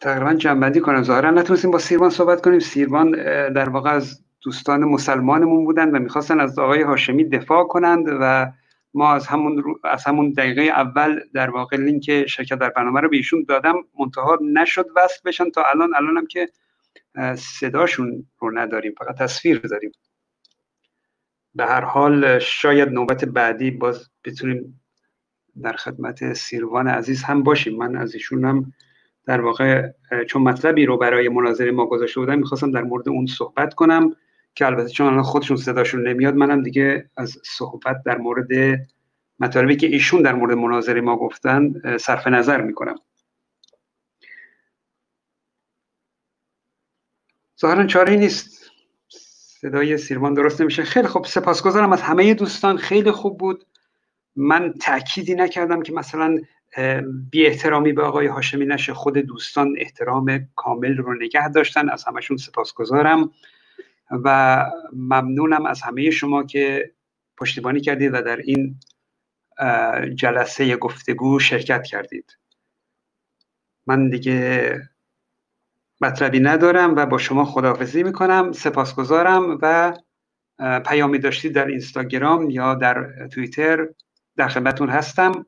[0.00, 1.02] تقریبا جنبندی کنم.
[1.02, 2.58] ظاهرا نتونستیم با سیربان صحبت کنیم.
[2.58, 3.10] سیربان
[3.52, 8.52] در واقع از دوستان مسلمانمون بودن و می‌خواستن از آقای هاشمی دفاع کنند و
[8.94, 13.16] ما از همون از همون دقیقه اول در واقع لینک شرکت در برنامه رو به
[13.16, 13.74] ایشون دادم.
[13.98, 15.50] منتها نشد وصل بشن.
[15.50, 16.48] تا الان الانم که
[17.36, 18.94] صداشون رو نداریم.
[18.98, 19.92] فقط تصویر داریم.
[21.54, 24.80] به هر حال شاید نوبت بعدی باز بتونیم
[25.62, 27.76] در خدمت سیروان عزیز هم باشیم.
[27.76, 28.72] من از ایشون هم
[29.26, 29.88] در واقع
[30.28, 34.16] چون مطلبی رو برای مناظره ما گذاشته بودم می‌خواستم در مورد اون صحبت کنم.
[34.54, 38.48] که البته چون الان خودشون صداشون نمیاد منم دیگه از صحبت در مورد
[39.38, 42.94] مطالبی که ایشون در مورد مناظره ما گفتن صرف نظر می‌کنم.
[47.60, 48.70] ظاهرا چاره نیست.
[49.60, 50.82] صدای سیرمان درست نمیشه.
[50.82, 51.26] خیلی خوب.
[51.26, 52.76] سپاسگزارم از همه دوستان.
[52.76, 53.66] خیلی خوب بود.
[54.36, 56.38] من تأکیدی نکردم که مثلا
[57.30, 58.94] بی احترامی به آقای هاشمی نشه.
[58.94, 61.88] خود دوستان احترام کامل رو نگه داشتن.
[61.88, 63.30] از همشون سپاسگزارم.
[64.10, 66.92] و ممنونم از همه شما که
[67.36, 68.80] پشتیبانی کردید و در این
[70.14, 72.38] جلسه گفتگو شرکت کردید.
[73.86, 74.78] من دیگه
[76.00, 79.94] مطلبی ندارم و با شما خداحافظی می‌کنم سپاسگزارم و
[80.86, 83.88] پیامی داشتید در اینستاگرام یا در توییتر
[84.36, 85.46] در خدمتتون هستم.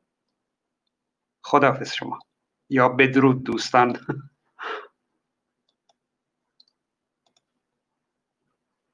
[1.44, 2.18] خداحافظ شما.
[2.70, 3.96] یا بدرود دوستان.